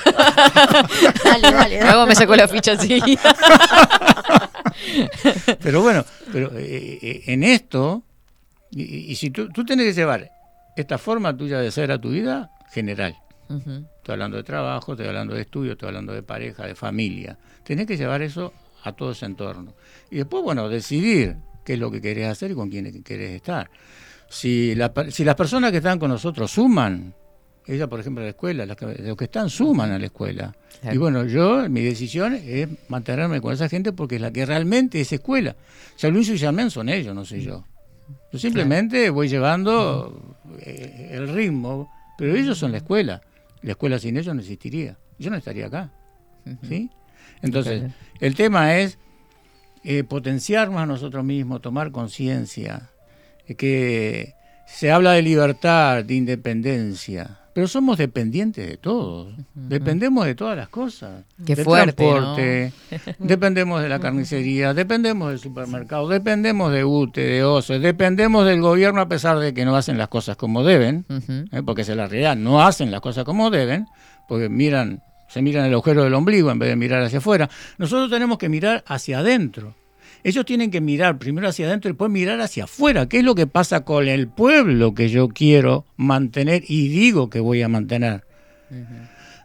Dale, 1.24 1.50
dale. 1.52 1.80
Luego 1.84 2.06
me 2.06 2.14
sacó 2.14 2.36
la 2.36 2.48
ficha 2.48 2.72
así. 2.72 3.00
pero 5.62 5.80
bueno, 5.82 6.04
pero 6.32 6.50
eh, 6.58 6.98
eh, 7.00 7.22
en 7.28 7.44
esto, 7.44 8.02
y, 8.70 8.82
y- 8.82 9.10
y 9.12 9.14
si 9.14 9.30
tú, 9.30 9.48
tú 9.48 9.64
tenés 9.64 9.86
que 9.86 9.92
llevar 9.94 10.30
esta 10.76 10.98
forma 10.98 11.34
tuya 11.36 11.60
de 11.60 11.70
ser 11.70 11.90
a 11.92 11.98
tu 11.98 12.10
vida 12.10 12.50
general, 12.74 13.16
estoy 13.48 14.12
hablando 14.14 14.36
de 14.36 14.42
trabajo, 14.42 14.92
estoy 14.92 15.06
hablando 15.06 15.34
de 15.34 15.42
estudio, 15.42 15.72
estoy 15.72 15.88
hablando 15.88 16.12
de 16.12 16.22
pareja, 16.22 16.66
de 16.66 16.74
familia. 16.74 17.38
Tenés 17.62 17.86
que 17.86 17.96
llevar 17.96 18.20
eso 18.22 18.52
a 18.82 18.92
todo 18.92 19.12
ese 19.12 19.26
entorno. 19.26 19.72
Y 20.10 20.16
después, 20.16 20.42
bueno, 20.42 20.68
decidir 20.68 21.36
qué 21.64 21.74
es 21.74 21.78
lo 21.78 21.90
que 21.90 22.00
querés 22.00 22.28
hacer 22.28 22.50
y 22.50 22.54
con 22.54 22.68
quién 22.68 23.02
querés 23.02 23.30
estar. 23.36 23.70
Si, 24.28 24.74
la 24.74 24.92
per- 24.92 25.12
si 25.12 25.24
las 25.24 25.34
personas 25.36 25.70
que 25.70 25.78
están 25.78 25.98
con 25.98 26.10
nosotros 26.10 26.50
suman, 26.50 27.14
ella, 27.66 27.86
por 27.86 28.00
ejemplo, 28.00 28.20
a 28.22 28.24
la 28.24 28.30
escuela, 28.30 28.66
las 28.66 28.76
que- 28.76 28.86
los 29.02 29.16
que 29.16 29.24
están 29.24 29.48
suman 29.48 29.90
a 29.92 29.98
la 29.98 30.06
escuela. 30.06 30.54
Claro. 30.80 30.94
Y 30.94 30.98
bueno, 30.98 31.24
yo, 31.24 31.68
mi 31.70 31.80
decisión 31.82 32.34
es 32.34 32.68
mantenerme 32.88 33.40
con 33.40 33.52
esa 33.54 33.68
gente 33.68 33.92
porque 33.92 34.16
es 34.16 34.20
la 34.20 34.30
que 34.32 34.44
realmente 34.44 35.00
es 35.00 35.12
escuela. 35.12 35.54
San 35.96 36.12
Luis 36.12 36.28
y 36.28 36.36
Yamén 36.36 36.70
son 36.70 36.88
ellos, 36.90 37.14
no 37.14 37.24
soy 37.24 37.42
yo. 37.42 37.64
Yo 38.32 38.38
simplemente 38.38 39.08
voy 39.10 39.28
llevando 39.28 40.36
eh, 40.60 41.10
el 41.12 41.28
ritmo, 41.32 41.90
pero 42.16 42.34
ellos 42.34 42.58
son 42.58 42.72
la 42.72 42.78
escuela. 42.78 43.22
La 43.62 43.72
escuela 43.72 43.98
sin 43.98 44.16
ellos 44.16 44.34
no 44.34 44.40
existiría. 44.40 44.98
Yo 45.18 45.30
no 45.30 45.36
estaría 45.36 45.66
acá. 45.66 45.90
¿sí? 46.68 46.90
Entonces, 47.42 47.92
el 48.20 48.34
tema 48.34 48.76
es 48.76 48.98
eh, 49.84 50.04
potenciarnos 50.04 50.80
a 50.80 50.86
nosotros 50.86 51.24
mismos, 51.24 51.62
tomar 51.62 51.90
conciencia, 51.90 52.90
eh, 53.46 53.54
que 53.54 54.34
se 54.66 54.90
habla 54.90 55.12
de 55.12 55.22
libertad, 55.22 56.04
de 56.04 56.14
independencia, 56.14 57.40
pero 57.54 57.68
somos 57.68 57.96
dependientes 57.96 58.66
de 58.66 58.76
todo. 58.76 59.32
Dependemos 59.54 60.26
de 60.26 60.34
todas 60.34 60.56
las 60.56 60.68
cosas. 60.68 61.24
Qué 61.46 61.54
del 61.54 61.64
fuerte, 61.64 61.92
transporte, 61.92 62.72
dependemos 63.20 63.80
de 63.80 63.88
la 63.88 64.00
carnicería, 64.00 64.74
dependemos 64.74 65.30
del 65.30 65.38
supermercado, 65.38 66.08
dependemos 66.08 66.72
de 66.72 66.84
UTE, 66.84 67.20
de 67.20 67.44
OCE, 67.44 67.78
dependemos 67.78 68.44
del 68.44 68.60
gobierno 68.60 69.00
a 69.00 69.08
pesar 69.08 69.38
de 69.38 69.54
que 69.54 69.64
no 69.64 69.76
hacen 69.76 69.96
las 69.96 70.08
cosas 70.08 70.36
como 70.36 70.64
deben, 70.64 71.06
Ujú. 71.08 71.44
¿eh? 71.52 71.62
porque 71.64 71.82
esa 71.82 71.92
es 71.92 71.98
la 71.98 72.08
realidad, 72.08 72.36
no 72.36 72.60
hacen 72.60 72.90
las 72.90 73.00
cosas 73.00 73.24
como 73.24 73.50
deben, 73.50 73.86
porque 74.28 74.48
miran, 74.48 75.04
se 75.28 75.40
miran 75.40 75.64
el 75.64 75.74
agujero 75.74 76.02
del 76.02 76.14
ombligo 76.14 76.50
en 76.50 76.58
vez 76.58 76.70
de 76.70 76.76
mirar 76.76 77.04
hacia 77.04 77.18
afuera. 77.18 77.48
Nosotros 77.78 78.10
tenemos 78.10 78.36
que 78.36 78.48
mirar 78.48 78.82
hacia 78.88 79.20
adentro. 79.20 79.76
Ellos 80.24 80.46
tienen 80.46 80.70
que 80.70 80.80
mirar 80.80 81.18
primero 81.18 81.48
hacia 81.48 81.66
adentro 81.66 81.90
y 81.90 81.92
después 81.92 82.10
mirar 82.10 82.40
hacia 82.40 82.64
afuera. 82.64 83.06
¿Qué 83.10 83.18
es 83.18 83.24
lo 83.24 83.34
que 83.34 83.46
pasa 83.46 83.84
con 83.84 84.08
el 84.08 84.26
pueblo 84.26 84.94
que 84.94 85.10
yo 85.10 85.28
quiero 85.28 85.84
mantener 85.96 86.64
y 86.66 86.88
digo 86.88 87.28
que 87.28 87.40
voy 87.40 87.60
a 87.60 87.68
mantener? 87.68 88.24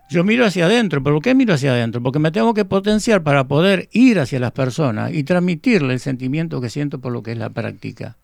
Yo 0.10 0.24
miro 0.24 0.46
hacia 0.46 0.66
adentro, 0.66 1.04
¿pero 1.04 1.18
por 1.18 1.24
qué 1.24 1.36
miro 1.36 1.54
hacia 1.54 1.74
adentro? 1.74 2.02
Porque 2.02 2.20
me 2.20 2.32
tengo 2.32 2.54
que 2.54 2.64
potenciar 2.64 3.24
para 3.24 3.48
poder 3.48 3.90
ir 3.92 4.20
hacia 4.20 4.40
las 4.40 4.54
personas 4.54 5.14
y 5.14 5.24
transmitirle 5.24 5.94
el 5.94 6.00
sentimiento 6.00 6.62
que 6.62 6.70
siento 6.70 7.00
por 7.00 7.12
lo 7.12 7.22
que 7.24 7.34
es 7.34 7.38
la 7.38 7.50
práctica. 7.50 8.16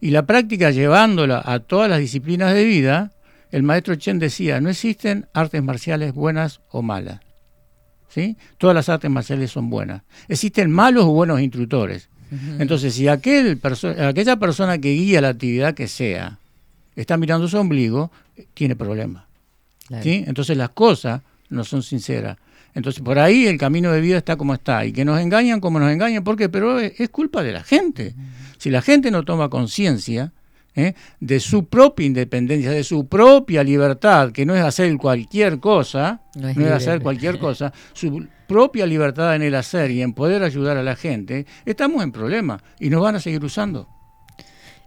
Y 0.00 0.10
la 0.10 0.24
práctica 0.24 0.70
llevándola 0.70 1.42
a 1.44 1.58
todas 1.58 1.90
las 1.90 1.98
disciplinas 1.98 2.54
de 2.54 2.64
vida, 2.64 3.10
el 3.50 3.64
maestro 3.64 3.96
Chen 3.96 4.20
decía, 4.20 4.60
no 4.60 4.70
existen 4.70 5.26
artes 5.34 5.64
marciales 5.64 6.14
buenas 6.14 6.60
o 6.70 6.80
malas. 6.80 7.20
¿Sí? 8.08 8.36
Todas 8.58 8.74
las 8.74 8.88
artes 8.88 9.10
marciales 9.10 9.50
son 9.50 9.70
buenas. 9.70 10.02
Existen 10.28 10.70
malos 10.70 11.04
o 11.04 11.08
buenos 11.12 11.40
instructores. 11.40 12.08
Entonces, 12.58 12.92
si 12.94 13.08
aquel 13.08 13.58
perso- 13.58 13.98
aquella 14.06 14.36
persona 14.36 14.76
que 14.78 14.92
guía 14.92 15.20
la 15.22 15.30
actividad 15.30 15.72
que 15.74 15.88
sea 15.88 16.38
está 16.94 17.16
mirando 17.16 17.48
su 17.48 17.56
ombligo, 17.56 18.10
tiene 18.54 18.76
problemas. 18.76 19.24
Claro. 19.86 20.02
¿sí? 20.04 20.24
Entonces 20.26 20.56
las 20.56 20.68
cosas 20.70 21.22
no 21.48 21.64
son 21.64 21.82
sinceras. 21.82 22.36
Entonces 22.74 23.02
por 23.02 23.18
ahí 23.18 23.46
el 23.46 23.56
camino 23.56 23.90
de 23.92 24.02
vida 24.02 24.18
está 24.18 24.36
como 24.36 24.52
está. 24.52 24.84
Y 24.84 24.92
que 24.92 25.04
nos 25.06 25.18
engañan 25.20 25.60
como 25.60 25.80
nos 25.80 25.90
engañan, 25.90 26.22
¿por 26.22 26.36
qué? 26.36 26.50
Pero 26.50 26.78
es, 26.78 27.00
es 27.00 27.08
culpa 27.08 27.42
de 27.42 27.52
la 27.52 27.62
gente. 27.62 28.14
Si 28.58 28.68
la 28.68 28.82
gente 28.82 29.10
no 29.10 29.22
toma 29.24 29.48
conciencia 29.48 30.32
¿eh? 30.78 30.94
de 31.20 31.40
su 31.40 31.66
propia 31.66 32.06
independencia, 32.06 32.70
de 32.70 32.84
su 32.84 33.06
propia 33.08 33.62
libertad, 33.64 34.32
que 34.32 34.46
no 34.46 34.54
es 34.54 34.62
hacer 34.62 34.96
cualquier 34.96 35.58
cosa, 35.60 36.22
No 36.34 36.42
no 36.42 36.66
es 36.66 36.72
hacer 36.72 37.00
cualquier 37.02 37.38
cosa, 37.38 37.72
su 37.92 38.26
propia 38.46 38.86
libertad 38.86 39.34
en 39.36 39.42
el 39.42 39.54
hacer 39.54 39.90
y 39.90 40.00
en 40.02 40.12
poder 40.14 40.42
ayudar 40.42 40.76
a 40.76 40.82
la 40.82 40.96
gente, 40.96 41.44
estamos 41.66 42.02
en 42.02 42.12
problemas 42.12 42.62
y 42.80 42.88
nos 42.90 43.02
van 43.02 43.16
a 43.16 43.20
seguir 43.20 43.44
usando. 43.44 43.88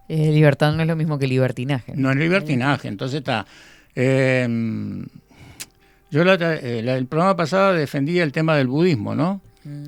Eh, 0.07 0.31
libertad 0.31 0.73
no 0.73 0.81
es 0.81 0.87
lo 0.87 0.95
mismo 0.95 1.17
que 1.19 1.27
libertinaje. 1.27 1.93
No 1.95 2.09
es 2.11 2.17
libertinaje, 2.17 2.87
entonces 2.87 3.19
está. 3.19 3.45
eh, 3.95 4.47
yo 6.09 6.23
la- 6.25 6.35
la- 6.37 6.97
el 6.97 7.07
programa 7.07 7.35
pasado 7.37 7.73
defendía 7.73 8.23
el 8.23 8.31
tema 8.31 8.55
del 8.57 8.67
budismo, 8.67 9.15
¿no? 9.15 9.41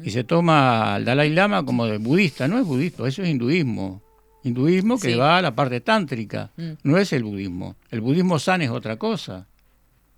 Y 0.04 0.12
se 0.12 0.24
toma 0.24 0.94
al 0.96 1.04
Dalai 1.06 1.32
Lama 1.32 1.66
como 1.66 1.86
de 1.88 1.98
budista, 1.98 2.48
no 2.48 2.60
es 2.60 2.66
budismo, 2.66 3.08
eso 3.08 3.24
es 3.24 3.30
hinduismo. 3.30 4.02
Hinduismo 4.44 5.00
que 5.00 5.12
Sí. 5.12 5.16
va 5.16 5.38
a 5.38 5.42
la 5.42 5.56
parte 5.56 5.80
tántrica, 5.82 6.52
Mm. 6.58 6.72
no 6.84 6.98
es 6.98 7.14
el 7.14 7.24
budismo. 7.24 7.76
El 7.92 8.02
budismo 8.02 8.40
san 8.40 8.62
es 8.62 8.70
otra 8.70 8.98
cosa. 8.98 9.48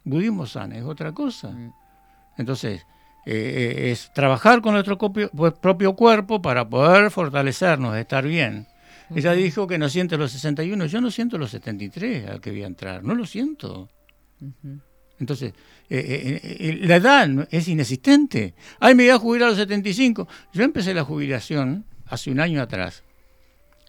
Budismo 0.04 0.46
san 0.48 0.72
es 0.74 0.84
otra 0.84 1.12
cosa. 1.12 1.50
Mm. 1.52 1.72
Entonces, 2.38 2.82
eh, 3.26 3.34
eh, 3.78 3.92
es 3.92 4.12
trabajar 4.14 4.62
con 4.62 4.74
nuestro 4.74 4.98
copio- 4.98 5.30
pues, 5.36 5.54
propio 5.54 5.94
cuerpo 5.96 6.42
para 6.42 6.68
poder 6.68 7.10
fortalecernos, 7.12 7.96
estar 7.98 8.26
bien. 8.28 8.68
Ella 9.16 9.34
dijo 9.34 9.68
que 9.68 9.78
no 9.78 9.88
siente 9.90 10.18
los 10.18 10.32
61, 10.32 10.86
yo 10.88 11.00
no 11.00 11.12
siento 11.12 11.38
los 11.38 11.52
73 11.52 12.28
al 12.28 12.42
que 12.42 12.50
voy 12.52 12.64
a 12.64 12.68
entrar, 12.68 13.04
no 13.04 13.14
lo 13.14 13.26
siento. 13.28 13.90
Entonces, 15.20 15.54
eh, 15.90 16.80
la 16.82 16.98
edad 16.98 17.48
es 17.52 17.68
inexistente. 17.68 18.54
Ay, 18.80 18.96
me 18.96 19.04
voy 19.04 19.12
a 19.12 19.20
jubilar 19.20 19.48
a 19.48 19.50
los 19.52 19.60
75. 19.60 20.28
Yo 20.54 20.64
empecé 20.64 20.94
la 20.94 21.04
jubilación 21.04 21.86
hace 22.08 22.32
un 22.32 22.40
año 22.40 22.62
atrás. 22.62 23.04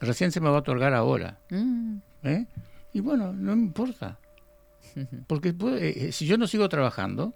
Recién 0.00 0.30
se 0.32 0.40
me 0.40 0.48
va 0.48 0.56
a 0.56 0.60
otorgar 0.60 0.92
ahora. 0.94 1.38
Mm. 1.50 1.96
¿eh? 2.24 2.46
Y 2.92 3.00
bueno, 3.00 3.32
no 3.32 3.56
me 3.56 3.62
importa. 3.62 4.18
Porque 5.26 5.52
puede- 5.52 6.08
eh, 6.08 6.12
si 6.12 6.26
yo 6.26 6.36
no 6.38 6.46
sigo 6.46 6.68
trabajando, 6.68 7.34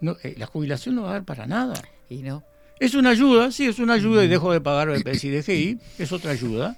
no, 0.00 0.16
eh, 0.22 0.34
la 0.38 0.46
jubilación 0.46 0.94
no 0.94 1.02
va 1.02 1.10
a 1.10 1.12
dar 1.14 1.24
para 1.24 1.46
nada. 1.46 1.74
Y 2.08 2.22
no. 2.22 2.42
Es 2.78 2.94
una 2.94 3.10
ayuda, 3.10 3.50
sí, 3.50 3.66
es 3.66 3.78
una 3.78 3.94
ayuda 3.94 4.22
y 4.24 4.28
dejo 4.28 4.52
de 4.52 4.60
pagar 4.60 4.88
BPS 4.90 5.24
y 5.24 5.30
DGI, 5.30 5.78
es 5.98 6.12
otra 6.12 6.32
ayuda, 6.32 6.76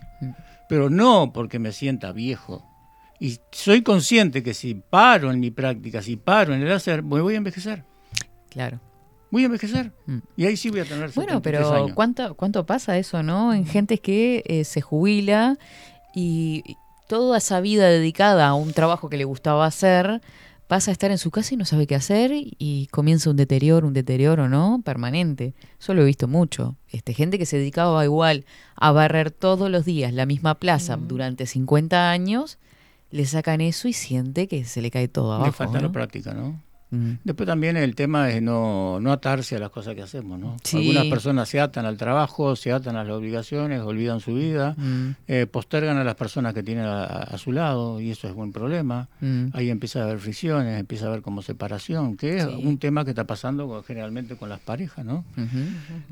pero 0.68 0.90
no 0.90 1.32
porque 1.32 1.58
me 1.58 1.72
sienta 1.72 2.12
viejo. 2.12 2.64
Y 3.18 3.40
soy 3.50 3.82
consciente 3.82 4.44
que 4.44 4.54
si 4.54 4.74
paro 4.76 5.32
en 5.32 5.40
mi 5.40 5.50
práctica, 5.50 6.00
si 6.00 6.16
paro 6.16 6.54
en 6.54 6.62
el 6.62 6.70
hacer, 6.70 7.02
me 7.02 7.20
voy 7.20 7.34
a 7.34 7.38
envejecer. 7.38 7.82
Claro. 8.48 8.80
Voy 9.30 9.42
a 9.42 9.46
envejecer. 9.46 9.92
Mm. 10.06 10.18
Y 10.36 10.46
ahí 10.46 10.56
sí 10.56 10.70
voy 10.70 10.80
a 10.80 10.84
tener 10.84 11.10
Bueno, 11.12 11.34
73 11.34 11.42
pero 11.42 11.74
años. 11.74 11.94
¿cuánto, 11.94 12.34
¿cuánto 12.34 12.66
pasa 12.66 12.96
eso, 12.98 13.22
no? 13.22 13.52
En 13.52 13.66
gente 13.66 13.98
que 13.98 14.42
eh, 14.46 14.64
se 14.64 14.80
jubila 14.80 15.58
y 16.14 16.76
toda 17.08 17.38
esa 17.38 17.60
vida 17.60 17.88
dedicada 17.88 18.48
a 18.48 18.54
un 18.54 18.72
trabajo 18.72 19.08
que 19.08 19.16
le 19.16 19.24
gustaba 19.24 19.66
hacer 19.66 20.20
pasa 20.68 20.90
a 20.90 20.92
estar 20.92 21.10
en 21.10 21.18
su 21.18 21.30
casa 21.30 21.54
y 21.54 21.56
no 21.56 21.64
sabe 21.64 21.86
qué 21.86 21.94
hacer 21.94 22.30
y 22.34 22.88
comienza 22.90 23.30
un 23.30 23.36
deterioro, 23.36 23.86
un 23.86 23.94
deterioro, 23.94 24.50
¿no? 24.50 24.82
Permanente. 24.84 25.54
Eso 25.80 25.94
lo 25.94 26.02
he 26.02 26.04
visto 26.04 26.28
mucho. 26.28 26.76
Este, 26.90 27.14
gente 27.14 27.38
que 27.38 27.46
se 27.46 27.56
dedicaba 27.56 28.04
igual 28.04 28.44
a 28.76 28.92
barrer 28.92 29.30
todos 29.30 29.70
los 29.70 29.86
días 29.86 30.12
la 30.12 30.26
misma 30.26 30.56
plaza 30.56 30.98
durante 30.98 31.46
50 31.46 32.10
años, 32.10 32.58
le 33.10 33.24
sacan 33.24 33.62
eso 33.62 33.88
y 33.88 33.94
siente 33.94 34.46
que 34.46 34.64
se 34.64 34.82
le 34.82 34.90
cae 34.90 35.08
todo 35.08 35.32
abajo. 35.32 35.46
Le 35.46 35.52
falta 35.52 35.80
la 35.80 35.90
práctica, 35.90 36.34
¿no? 36.34 36.60
Después 36.90 37.46
también 37.46 37.76
el 37.76 37.94
tema 37.94 38.30
es 38.30 38.40
no, 38.40 38.98
no 39.00 39.12
atarse 39.12 39.56
a 39.56 39.58
las 39.58 39.68
cosas 39.68 39.94
que 39.94 40.00
hacemos, 40.02 40.38
¿no? 40.38 40.56
Sí. 40.64 40.78
Algunas 40.78 41.04
personas 41.06 41.48
se 41.48 41.60
atan 41.60 41.84
al 41.84 41.98
trabajo, 41.98 42.56
se 42.56 42.72
atan 42.72 42.96
a 42.96 43.04
las 43.04 43.12
obligaciones, 43.12 43.80
olvidan 43.82 44.20
su 44.20 44.34
vida, 44.34 44.74
Mm. 44.78 45.10
eh, 45.26 45.46
postergan 45.46 45.98
a 45.98 46.04
las 46.04 46.14
personas 46.14 46.54
que 46.54 46.62
tienen 46.62 46.84
a, 46.86 47.04
a 47.04 47.36
su 47.36 47.52
lado 47.52 48.00
y 48.00 48.10
eso 48.10 48.26
es 48.26 48.32
buen 48.34 48.52
problema. 48.52 49.08
Mm. 49.20 49.48
Ahí 49.52 49.68
empieza 49.68 50.00
a 50.00 50.04
haber 50.04 50.18
fricciones, 50.18 50.80
empieza 50.80 51.04
a 51.04 51.08
haber 51.08 51.20
como 51.20 51.42
separación, 51.42 52.16
que 52.16 52.38
es 52.38 52.44
Sí. 52.44 52.50
un 52.64 52.78
tema 52.78 53.04
que 53.04 53.10
está 53.10 53.24
pasando 53.24 53.68
con- 53.68 53.84
generalmente 53.84 54.36
con 54.36 54.48
las 54.48 54.60
parejas, 54.60 55.04
¿no? 55.04 55.24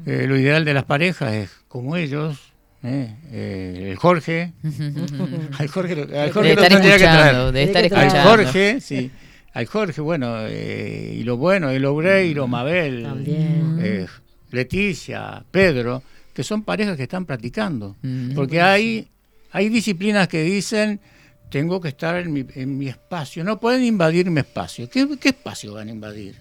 Eh, 0.04 0.26
lo 0.28 0.36
ideal 0.38 0.64
de 0.66 0.74
las 0.74 0.84
parejas 0.84 1.32
es 1.32 1.50
como 1.68 1.96
ellos, 1.96 2.52
¿eh? 2.82 3.14
Eh, 3.32 3.88
el 3.92 3.96
Jorge, 3.96 4.52
al 5.58 5.68
Jorge, 5.68 5.96
lo- 5.96 6.18
al 6.20 6.32
Jorge 6.32 6.48
de 6.50 6.54
lo 6.54 6.62
estar 6.62 6.68
tendría 6.68 6.98
que 6.98 7.04
traer. 7.04 7.18
escuchando, 7.26 7.52
de 7.52 7.62
estar 7.62 7.88
que 7.88 7.94
Al 7.94 8.02
escuchando. 8.06 8.30
Jorge, 8.30 8.80
sí. 8.82 9.10
Al 9.56 9.64
Jorge, 9.64 10.02
bueno, 10.02 10.46
eh, 10.46 11.14
y 11.16 11.22
lo 11.22 11.38
bueno, 11.38 11.70
el 11.70 11.82
Obreiro, 11.86 12.46
Mabel, 12.46 13.04
También. 13.04 13.78
eh, 13.80 14.06
Leticia, 14.50 15.42
Pedro, 15.50 16.02
que 16.34 16.42
son 16.42 16.62
parejas 16.62 16.94
que 16.94 17.04
están 17.04 17.24
practicando. 17.24 17.96
Mm. 18.02 18.34
Porque 18.34 18.60
hay, 18.60 19.08
hay 19.52 19.70
disciplinas 19.70 20.28
que 20.28 20.42
dicen, 20.42 21.00
tengo 21.48 21.80
que 21.80 21.88
estar 21.88 22.16
en 22.16 22.34
mi, 22.34 22.44
en 22.54 22.76
mi 22.76 22.88
espacio, 22.88 23.44
no 23.44 23.58
pueden 23.58 23.82
invadir 23.82 24.30
mi 24.30 24.40
espacio. 24.40 24.90
¿Qué, 24.90 25.08
qué 25.18 25.30
espacio 25.30 25.72
van 25.72 25.88
a 25.88 25.90
invadir? 25.90 26.36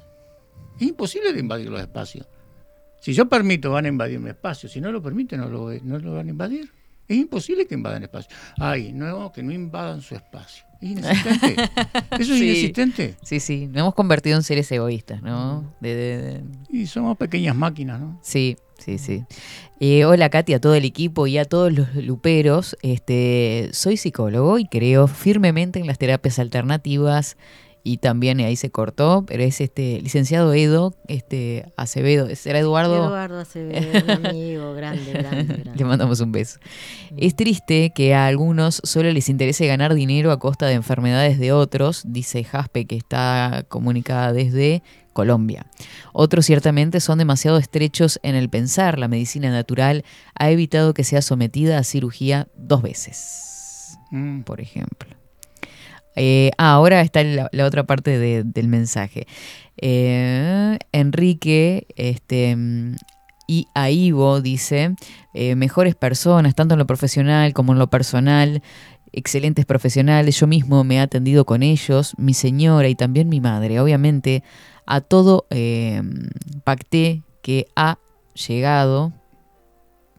Es 0.77 0.85
imposible 0.85 1.31
de 1.31 1.39
invadir 1.39 1.69
los 1.69 1.79
espacios. 1.79 2.27
Si 2.99 3.13
yo 3.13 3.29
permito, 3.29 3.71
van 3.71 3.85
a 3.85 3.87
invadir 3.87 4.19
mi 4.19 4.31
espacio. 4.31 4.67
Si 4.67 4.81
no 4.81 4.91
lo 4.91 5.01
permiten, 5.01 5.39
no 5.39 5.47
lo, 5.47 5.71
no 5.83 5.99
lo 5.99 6.15
van 6.15 6.27
a 6.27 6.31
invadir. 6.31 6.69
Es 7.07 7.15
imposible 7.15 7.65
que 7.65 7.75
invadan 7.75 8.03
espacio. 8.03 8.35
Ay, 8.57 8.91
no, 8.91 9.31
que 9.31 9.41
no 9.41 9.53
invadan 9.53 10.01
su 10.01 10.15
espacio. 10.15 10.64
Es 10.81 10.89
inexistente. 10.91 11.55
Eso 12.19 12.33
es 12.33 12.39
Sí. 12.39 12.45
inexistente. 12.45 13.15
Sí, 13.23 13.39
sí, 13.39 13.67
nos 13.67 13.77
hemos 13.77 13.95
convertido 13.95 14.37
en 14.37 14.43
seres 14.43 14.71
egoístas, 14.71 15.21
¿no? 15.21 15.73
De- 15.79 15.95
de- 15.95 16.17
de- 16.17 16.43
Y 16.69 16.85
somos 16.87 17.17
pequeñas 17.17 17.55
máquinas, 17.55 17.99
¿no? 17.99 18.19
Sí, 18.21 18.57
sí, 18.77 18.97
sí. 18.97 19.23
Eh, 19.79 20.05
hola 20.05 20.29
Katy, 20.29 20.53
a 20.53 20.61
todo 20.61 20.75
el 20.75 20.85
equipo 20.85 21.27
y 21.27 21.37
a 21.37 21.45
todos 21.45 21.71
los 21.73 21.93
luperos. 21.95 22.77
Este, 22.81 23.69
soy 23.73 23.97
psicólogo 23.97 24.57
y 24.59 24.65
creo 24.67 25.07
firmemente 25.07 25.79
en 25.79 25.87
las 25.87 25.97
terapias 25.97 26.39
alternativas 26.39 27.37
y 27.87 27.97
también 27.97 28.39
ahí 28.39 28.55
se 28.55 28.71
cortó, 28.71 29.23
pero 29.27 29.43
es 29.43 29.61
este 29.61 30.01
licenciado 30.01 30.51
Edo, 30.55 30.95
este 31.07 31.71
Acevedo, 31.77 32.27
¿será 32.35 32.57
Eduardo? 32.57 32.95
Eduardo 33.05 33.39
Acevedo, 33.39 34.15
un 34.17 34.25
amigo 34.25 34.73
grande, 34.73 35.11
grande, 35.13 35.43
grande. 35.53 35.71
Le 35.75 35.85
mandamos 35.85 36.19
un 36.19 36.31
beso. 36.31 36.59
Es 37.15 37.35
triste 37.35 37.91
que 37.93 38.15
a 38.15 38.25
algunos 38.25 38.81
solo 38.83 39.11
les 39.11 39.29
interese 39.29 39.67
ganar 39.67 39.93
dinero 39.93 40.31
a 40.31 40.39
costa 40.39 40.65
de 40.65 40.73
enfermedades 40.73 41.37
de 41.37 41.51
otros, 41.51 42.01
dice 42.07 42.43
Jaspe, 42.43 42.85
que 42.85 42.95
está 42.97 43.65
comunicada 43.69 44.33
desde 44.33 44.81
Colombia. 45.13 45.67
Otros 46.11 46.47
ciertamente 46.47 46.99
son 46.99 47.19
demasiado 47.19 47.59
estrechos 47.59 48.19
en 48.23 48.33
el 48.33 48.49
pensar. 48.49 48.97
La 48.97 49.07
medicina 49.07 49.51
natural 49.51 50.03
ha 50.33 50.49
evitado 50.49 50.95
que 50.95 51.03
sea 51.03 51.21
sometida 51.21 51.77
a 51.77 51.83
cirugía 51.83 52.47
dos 52.57 52.81
veces, 52.81 53.97
Mm. 54.09 54.41
por 54.41 54.59
ejemplo. 54.59 55.14
Eh, 56.15 56.51
ah, 56.57 56.73
ahora 56.73 57.01
está 57.01 57.23
la, 57.23 57.49
otra 57.65 57.83
parte 57.85 58.17
de- 58.17 58.43
del 58.43 58.67
mensaje. 58.67 59.27
Eh, 59.77 60.77
Enrique 60.91 61.87
este, 61.95 62.55
mm, 62.55 62.95
y 63.47 63.67
a 63.75 63.89
Ivo 63.91 64.41
dice, 64.41 64.95
eh, 65.33 65.55
mejores 65.55 65.95
personas, 65.95 66.55
tanto 66.55 66.73
en 66.75 66.79
lo 66.79 66.87
profesional 66.87 67.53
como 67.53 67.73
en 67.73 67.79
lo 67.79 67.89
personal, 67.89 68.61
excelentes 69.11 69.65
profesionales, 69.65 70.39
yo 70.39 70.47
mismo 70.47 70.83
me 70.83 70.95
he 70.95 70.99
atendido 70.99 71.45
con 71.45 71.61
ellos, 71.63 72.13
mi 72.17 72.33
señora 72.33 72.87
y 72.89 72.95
también 72.95 73.29
mi 73.29 73.39
madre. 73.41 73.79
Obviamente 73.79 74.43
a 74.85 75.01
todo 75.01 75.45
pacté 76.63 77.23
que 77.41 77.67
ha 77.75 77.97
llegado. 78.47 79.13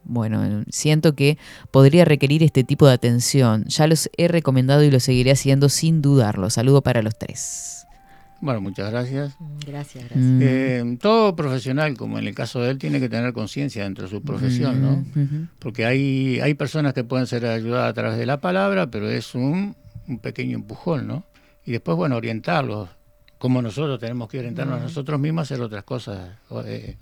Bueno, 0.09 0.65
siento 0.71 1.15
que 1.15 1.39
podría 1.71 2.05
requerir 2.05 2.43
este 2.43 2.65
tipo 2.65 2.87
de 2.87 2.95
atención. 2.95 3.65
Ya 3.67 3.87
los 3.87 4.09
he 4.17 4.29
recomendado 4.29 4.83
y 4.83 4.91
lo 4.91 5.01
seguiré 5.01 5.33
haciendo 5.33 5.69
sin 5.69 6.03
dudarlo. 6.03 6.51
Saludo 6.51 6.83
para 6.83 7.03
los 7.03 7.19
tres. 7.19 7.87
Bueno, 8.41 8.61
muchas 8.61 8.91
gracias. 8.91 9.37
Gracias, 9.67 10.05
gracias. 10.05 10.19
Mm. 10.19 10.41
Eh, 10.43 10.99
todo 11.01 11.35
profesional, 11.35 11.97
como 11.97 12.19
en 12.19 12.27
el 12.27 12.35
caso 12.35 12.61
de 12.61 12.71
él, 12.71 12.79
tiene 12.79 13.01
que 13.01 13.09
tener 13.09 13.33
conciencia 13.33 13.85
dentro 13.85 14.05
de 14.05 14.11
su 14.11 14.23
profesión, 14.23 14.83
¿no? 14.83 14.93
Ujú. 14.93 15.47
Porque 15.59 15.87
hay, 15.87 16.39
hay 16.41 16.55
personas 16.55 16.93
que 16.93 17.03
pueden 17.03 17.27
ser 17.27 17.47
ayudadas 17.47 17.91
a 17.91 17.95
través 17.95 18.19
de 18.19 18.27
la 18.27 18.41
palabra, 18.41 18.91
pero 18.91 19.09
es 19.09 19.35
un, 19.35 19.75
un 20.07 20.19
pequeño 20.19 20.57
empujón, 20.57 21.07
¿no? 21.07 21.25
Y 21.65 21.73
después, 21.73 21.97
bueno, 21.97 22.17
orientarlos, 22.17 22.91
como 23.39 23.63
nosotros 23.63 23.99
tenemos 23.99 24.29
que 24.29 24.39
orientarnos 24.39 24.81
a 24.81 24.83
nosotros 24.85 25.19
mismos 25.19 25.41
a 25.41 25.55
hacer 25.55 25.61
otras 25.61 25.85
cosas, 25.85 26.39
eh, 26.67 26.97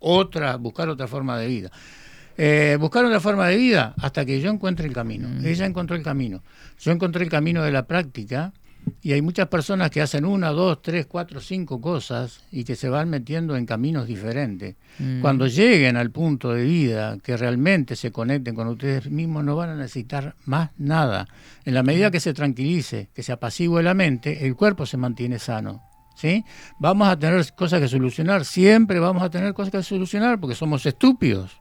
otra, 0.00 0.56
buscar 0.56 0.88
otra 0.88 1.06
forma 1.06 1.38
de 1.38 1.46
vida. 1.46 1.70
Eh, 2.42 2.78
buscar 2.80 3.04
otra 3.04 3.20
forma 3.20 3.48
de 3.48 3.58
vida 3.58 3.94
hasta 3.98 4.24
que 4.24 4.40
yo 4.40 4.50
encuentre 4.50 4.86
el 4.86 4.94
camino. 4.94 5.28
Ella 5.46 5.66
encontró 5.66 5.94
el 5.94 6.02
camino. 6.02 6.42
Yo 6.78 6.90
encontré 6.90 7.22
el 7.22 7.28
camino 7.28 7.62
de 7.62 7.70
la 7.70 7.86
práctica 7.86 8.54
y 9.02 9.12
hay 9.12 9.20
muchas 9.20 9.48
personas 9.48 9.90
que 9.90 10.00
hacen 10.00 10.24
una, 10.24 10.48
dos, 10.48 10.80
tres, 10.80 11.04
cuatro, 11.04 11.42
cinco 11.42 11.82
cosas 11.82 12.40
y 12.50 12.64
que 12.64 12.76
se 12.76 12.88
van 12.88 13.10
metiendo 13.10 13.58
en 13.58 13.66
caminos 13.66 14.06
diferentes. 14.06 14.76
Mm. 14.98 15.20
Cuando 15.20 15.48
lleguen 15.48 15.98
al 15.98 16.10
punto 16.12 16.54
de 16.54 16.64
vida 16.64 17.18
que 17.22 17.36
realmente 17.36 17.94
se 17.94 18.10
conecten 18.10 18.54
con 18.54 18.68
ustedes 18.68 19.10
mismos, 19.10 19.44
no 19.44 19.54
van 19.54 19.68
a 19.68 19.76
necesitar 19.76 20.34
más 20.46 20.70
nada. 20.78 21.28
En 21.66 21.74
la 21.74 21.82
medida 21.82 22.10
que 22.10 22.20
se 22.20 22.32
tranquilice, 22.32 23.10
que 23.12 23.22
se 23.22 23.32
apacigüe 23.32 23.82
la 23.82 23.92
mente, 23.92 24.46
el 24.46 24.56
cuerpo 24.56 24.86
se 24.86 24.96
mantiene 24.96 25.38
sano. 25.38 25.89
¿Sí? 26.20 26.44
Vamos 26.78 27.08
a 27.08 27.18
tener 27.18 27.52
cosas 27.54 27.80
que 27.80 27.88
solucionar, 27.88 28.44
siempre 28.44 28.98
vamos 29.00 29.22
a 29.22 29.30
tener 29.30 29.54
cosas 29.54 29.72
que 29.72 29.82
solucionar 29.82 30.38
porque 30.38 30.54
somos 30.54 30.84
estúpidos. 30.86 31.56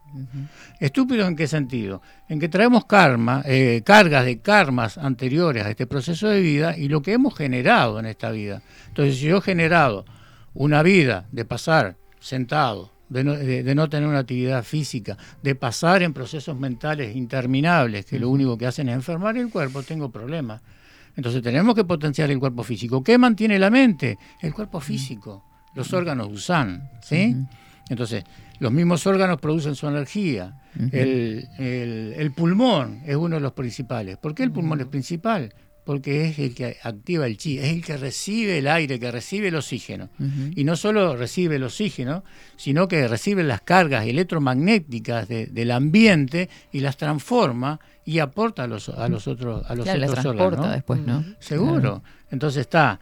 ¿Estúpidos 0.80 1.28
en 1.28 1.36
qué 1.36 1.47
sentido? 1.47 2.01
En 2.28 2.39
que 2.39 2.49
traemos 2.49 2.86
karma, 2.86 3.41
eh, 3.45 3.82
cargas 3.86 4.26
de 4.26 4.39
karmas 4.39 4.97
anteriores 4.97 5.66
a 5.66 5.70
este 5.70 5.88
proceso 5.88 6.28
de 6.28 6.41
vida 6.41 6.76
y 6.78 6.88
lo 6.89 7.01
que 7.01 7.14
hemos 7.14 7.36
generado 7.36 7.99
en 7.99 8.05
esta 8.05 8.32
vida. 8.32 8.62
Entonces, 8.88 9.18
si 9.18 9.26
yo 9.26 9.38
he 9.38 9.41
generado 9.41 10.05
una 10.53 10.82
vida 10.84 11.26
de 11.32 11.45
pasar 11.45 11.95
sentado, 12.20 12.91
de 13.07 13.24
no, 13.24 13.34
de- 13.34 13.64
de 13.64 13.76
no 13.76 13.89
tener 13.89 14.07
una 14.07 14.20
actividad 14.20 14.64
física, 14.64 15.18
de 15.41 15.55
pasar 15.55 16.03
en 16.03 16.14
procesos 16.14 16.57
mentales 16.60 17.16
interminables, 17.16 18.05
que 18.05 18.20
lo 18.20 18.30
único 18.30 18.57
que 18.57 18.68
hacen 18.68 18.89
es 18.89 18.95
enfermar 18.95 19.38
el 19.38 19.49
cuerpo, 19.49 19.84
tengo 19.84 20.10
problemas. 20.12 20.62
Entonces 21.20 21.41
tenemos 21.41 21.76
que 21.76 21.84
potenciar 21.84 22.32
el 22.32 22.39
cuerpo 22.39 22.63
físico. 22.63 23.03
¿Qué 23.03 23.17
mantiene 23.17 23.59
la 23.59 23.70
mente? 23.70 24.17
El 24.41 24.53
cuerpo 24.53 24.80
físico. 24.80 25.43
Los 25.76 25.91
órganos 25.91 26.30
usan, 26.32 26.89
¿sí? 27.03 27.36
Entonces, 27.89 28.24
los 28.59 28.72
mismos 28.72 29.05
órganos 29.05 29.38
producen 29.38 29.76
su 29.76 29.86
energía. 29.88 30.53
el, 30.93 31.45
el- 31.57 32.13
el 32.15 32.32
pulmón 32.32 33.01
es 33.05 33.17
uno 33.17 33.36
de 33.36 33.41
los 33.41 33.51
principales. 33.51 34.15
¿Por 34.17 34.34
qué 34.34 34.43
el 34.43 34.51
pulmón 34.53 34.80
es 34.80 34.86
principal? 34.88 35.53
Porque 35.84 36.26
es 36.30 36.39
el 36.39 36.55
que 36.55 36.78
activa 36.84 37.26
el 37.28 37.36
chi, 37.38 37.57
es 37.57 37.65
el 37.74 37.84
que 37.84 37.97
recibe 37.97 38.59
el 38.59 38.67
aire, 38.70 38.97
que 38.97 39.11
recibe 39.11 39.49
el 39.49 39.55
oxígeno. 39.55 40.09
Y 40.55 40.63
no 40.63 40.78
solo 40.78 41.17
recibe 41.17 41.57
el 41.57 41.63
oxígeno, 41.63 42.24
sino 42.55 42.88
que 42.88 43.07
recibe 43.09 43.43
las 43.43 43.59
cargas 43.61 44.05
electromagnéticas 44.05 45.28
de- 45.28 45.47
del 45.47 45.72
ambiente 45.72 46.47
y 46.72 46.80
las 46.80 46.95
transforma 46.95 47.80
y 48.10 48.18
aporta 48.18 48.64
a 48.64 48.68
los, 48.68 48.89
a 48.89 49.07
los 49.07 49.28
otros, 49.28 49.70
a 49.70 49.76
los 49.76 49.84
Claro, 49.84 49.99
la 49.99 50.07
otros 50.07 50.24
transporta 50.24 50.72
después, 50.72 50.99
¿no? 51.01 51.24
Seguro. 51.38 51.80
Claro. 51.80 52.03
Entonces 52.32 52.62
está, 52.62 52.99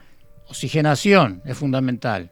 oxigenación 0.49 1.41
es 1.45 1.57
fundamental, 1.57 2.29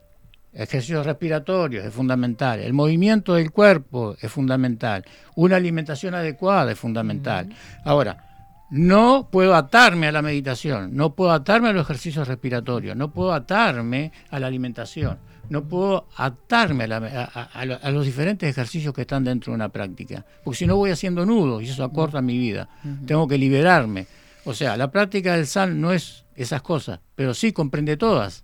ejercicios 0.52 1.06
respiratorios 1.06 1.86
es 1.86 1.94
fundamental, 1.94 2.60
el 2.60 2.74
movimiento 2.74 3.36
del 3.36 3.52
cuerpo 3.52 4.18
es 4.20 4.30
fundamental, 4.30 5.06
una 5.38 5.56
alimentación 5.56 6.16
adecuada 6.16 6.74
es 6.74 6.78
fundamental. 6.78 7.48
Ahora, 7.86 8.18
no 8.72 9.30
puedo 9.32 9.56
atarme 9.56 10.08
a 10.08 10.12
la 10.12 10.22
meditación, 10.22 10.98
no 10.98 11.16
puedo 11.16 11.32
atarme 11.32 11.70
a 11.70 11.72
los 11.72 11.84
ejercicios 11.84 12.28
respiratorios, 12.28 12.98
no 12.98 13.10
puedo 13.10 13.32
atarme 13.32 14.12
a 14.32 14.38
la 14.38 14.48
alimentación, 14.48 15.18
no 15.50 15.64
puedo 15.66 16.08
atarme 16.18 16.86
a, 16.86 16.88
la- 16.88 16.98
a- 17.34 17.50
a- 17.60 17.62
a 17.62 17.92
los 17.92 18.06
diferentes 18.06 18.50
ejercicios 18.50 18.94
que 18.94 19.02
están 19.02 19.24
dentro 19.24 19.52
de 19.52 19.56
una 19.56 19.70
práctica, 19.70 20.26
porque 20.44 20.58
si 20.58 20.68
no 20.68 20.76
voy 20.76 20.92
haciendo 20.92 21.26
nudos 21.26 21.64
y 21.64 21.68
eso 21.70 21.84
acorta 21.84 22.22
mi 22.22 22.38
vida. 22.38 22.68
Tengo 23.06 23.28
que 23.28 23.38
liberarme. 23.38 24.08
O 24.46 24.54
sea, 24.54 24.78
la 24.78 24.92
práctica 24.92 25.36
del 25.36 25.48
SAN 25.48 25.80
no 25.82 25.92
es 25.92 26.24
esas 26.36 26.62
cosas, 26.62 27.00
pero 27.16 27.34
sí 27.34 27.52
comprende 27.52 27.98
todas. 27.98 28.44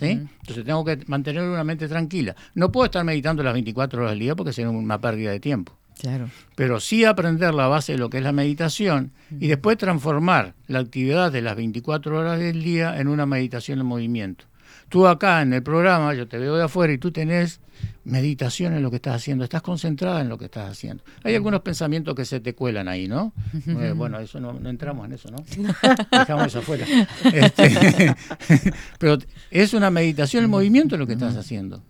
¿sí? 0.00 0.06
Entonces 0.40 0.64
tengo 0.64 0.84
que 0.84 0.98
mantener 1.06 1.42
una 1.44 1.62
mente 1.62 1.86
tranquila. 1.86 2.34
No 2.54 2.72
puedo 2.72 2.86
estar 2.86 3.04
meditando 3.04 3.42
las 3.44 3.52
24 3.52 4.00
horas 4.00 4.10
del 4.12 4.18
día 4.18 4.34
porque 4.34 4.52
sería 4.52 4.68
una 4.70 5.00
pérdida 5.00 5.30
de 5.30 5.38
tiempo 5.38 5.78
Claro. 6.00 6.28
pero 6.56 6.78
sí 6.80 7.04
aprender 7.04 7.54
la 7.54 7.68
base 7.68 7.92
de 7.92 7.98
lo 7.98 8.10
que 8.10 8.18
es 8.18 8.22
la 8.24 8.32
meditación 8.32 9.12
y 9.38 9.46
después 9.46 9.78
transformar 9.78 10.54
la 10.66 10.80
actividad 10.80 11.30
de 11.32 11.40
las 11.40 11.54
24 11.56 12.18
horas 12.18 12.38
del 12.40 12.62
día 12.64 12.98
en 13.00 13.06
una 13.08 13.24
meditación 13.26 13.78
en 13.78 13.86
movimiento. 13.86 14.44
Tú 14.88 15.06
acá 15.06 15.42
en 15.42 15.52
el 15.52 15.62
programa, 15.62 16.14
yo 16.14 16.28
te 16.28 16.38
veo 16.38 16.56
de 16.56 16.64
afuera 16.64 16.92
y 16.92 16.98
tú 16.98 17.10
tenés 17.10 17.60
meditación 18.04 18.72
en 18.74 18.82
lo 18.82 18.90
que 18.90 18.96
estás 18.96 19.16
haciendo, 19.16 19.42
estás 19.42 19.62
concentrada 19.62 20.20
en 20.20 20.28
lo 20.28 20.38
que 20.38 20.44
estás 20.44 20.70
haciendo. 20.70 21.02
Hay 21.24 21.34
algunos 21.34 21.60
pensamientos 21.62 22.14
que 22.14 22.24
se 22.24 22.38
te 22.40 22.54
cuelan 22.54 22.86
ahí, 22.86 23.08
¿no? 23.08 23.32
Eh, 23.66 23.92
bueno, 23.96 24.20
eso 24.20 24.38
no, 24.38 24.52
no 24.52 24.70
entramos 24.70 25.06
en 25.06 25.12
eso, 25.12 25.28
¿no? 25.30 25.38
Dejamos 26.18 26.46
eso 26.46 26.60
afuera. 26.60 26.86
Este, 27.32 28.14
pero 28.98 29.18
es 29.50 29.74
una 29.74 29.90
meditación 29.90 30.44
en 30.44 30.50
movimiento 30.50 30.96
lo 30.96 31.06
que 31.06 31.14
estás 31.14 31.36
haciendo. 31.36 31.82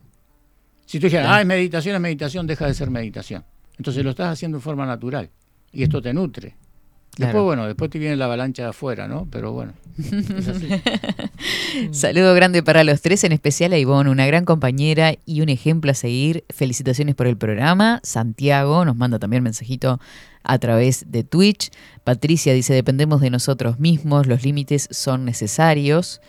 Si 0.86 0.98
tú 0.98 1.06
dijeras, 1.06 1.26
ah, 1.30 1.40
es 1.40 1.46
meditación, 1.46 1.96
es 1.96 2.00
meditación, 2.00 2.46
deja 2.46 2.66
de 2.66 2.74
ser 2.74 2.90
meditación. 2.90 3.44
Entonces 3.76 4.02
lo 4.02 4.10
estás 4.10 4.32
haciendo 4.32 4.58
en 4.58 4.62
forma 4.62 4.86
natural 4.86 5.30
y 5.72 5.82
esto 5.82 6.00
te 6.00 6.14
nutre. 6.14 6.56
Después, 7.16 7.44
bueno, 7.44 7.66
después 7.66 7.90
te 7.90 7.98
viene 7.98 8.14
la 8.16 8.26
avalancha 8.26 8.64
de 8.64 8.68
afuera, 8.68 9.08
¿no? 9.08 9.26
Pero 9.30 9.52
bueno, 9.52 9.72
es 9.98 10.48
así. 10.48 10.68
Saludo 11.90 12.34
grande 12.34 12.62
para 12.62 12.84
los 12.84 13.00
tres, 13.00 13.24
en 13.24 13.32
especial 13.32 13.72
a 13.72 13.78
Ivonne, 13.78 14.10
una 14.10 14.26
gran 14.26 14.44
compañera 14.44 15.14
y 15.24 15.40
un 15.40 15.48
ejemplo 15.48 15.90
a 15.90 15.94
seguir. 15.94 16.44
Felicitaciones 16.50 17.14
por 17.14 17.26
el 17.26 17.38
programa. 17.38 18.00
Santiago 18.02 18.84
nos 18.84 18.96
manda 18.96 19.18
también 19.18 19.42
mensajito 19.42 19.98
a 20.42 20.58
través 20.58 21.10
de 21.10 21.24
Twitch. 21.24 21.70
Patricia 22.04 22.52
dice, 22.52 22.74
dependemos 22.74 23.22
de 23.22 23.30
nosotros 23.30 23.80
mismos, 23.80 24.26
los 24.26 24.44
límites 24.44 24.86
son 24.90 25.24
necesarios. 25.24 26.20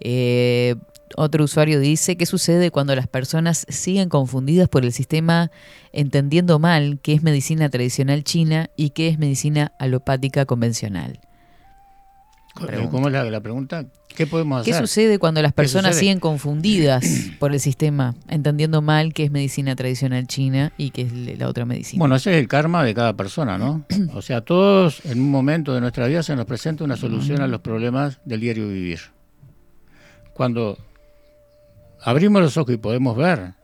Eh, 0.00 0.76
otro 1.16 1.44
usuario 1.44 1.80
dice, 1.80 2.16
¿qué 2.16 2.26
sucede 2.26 2.70
cuando 2.70 2.94
las 2.94 3.06
personas 3.06 3.66
siguen 3.68 4.08
confundidas 4.08 4.68
por 4.68 4.84
el 4.84 4.92
sistema 4.92 5.50
entendiendo 5.92 6.58
mal 6.58 7.00
qué 7.02 7.14
es 7.14 7.22
medicina 7.22 7.68
tradicional 7.68 8.24
china 8.24 8.70
y 8.76 8.90
qué 8.90 9.08
es 9.08 9.18
medicina 9.18 9.72
alopática 9.78 10.44
convencional? 10.46 11.20
Pregunta. 12.66 12.90
¿Cómo 12.90 13.06
es 13.06 13.12
la, 13.12 13.24
la 13.24 13.40
pregunta? 13.40 13.86
¿Qué 14.14 14.26
podemos 14.26 14.64
¿Qué 14.64 14.72
hacer? 14.72 14.86
sucede 14.86 15.18
cuando 15.18 15.40
las 15.42 15.52
¿Qué 15.52 15.56
personas 15.56 15.96
siguen 15.96 16.18
confundidas 16.18 17.06
por 17.38 17.52
el 17.52 17.60
sistema, 17.60 18.16
entendiendo 18.28 18.82
mal 18.82 19.14
qué 19.14 19.24
es 19.24 19.30
medicina 19.30 19.76
tradicional 19.76 20.26
china 20.26 20.72
y 20.76 20.90
qué 20.90 21.02
es 21.02 21.38
la 21.38 21.48
otra 21.48 21.64
medicina? 21.64 22.00
Bueno, 22.00 22.16
ese 22.16 22.32
es 22.32 22.38
el 22.38 22.48
karma 22.48 22.82
de 22.82 22.94
cada 22.94 23.14
persona, 23.14 23.58
¿no? 23.58 23.84
O 24.14 24.22
sea, 24.22 24.40
todos 24.40 25.04
en 25.04 25.20
un 25.20 25.30
momento 25.30 25.74
de 25.74 25.80
nuestra 25.80 26.06
vida 26.08 26.22
se 26.22 26.34
nos 26.34 26.46
presenta 26.46 26.82
una 26.82 26.96
solución 26.96 27.40
a 27.42 27.46
los 27.46 27.60
problemas 27.60 28.18
del 28.24 28.40
diario 28.40 28.66
vivir. 28.68 28.98
Cuando 30.34 30.78
abrimos 32.02 32.42
los 32.42 32.56
ojos 32.56 32.74
y 32.74 32.78
podemos 32.78 33.16
ver 33.16 33.54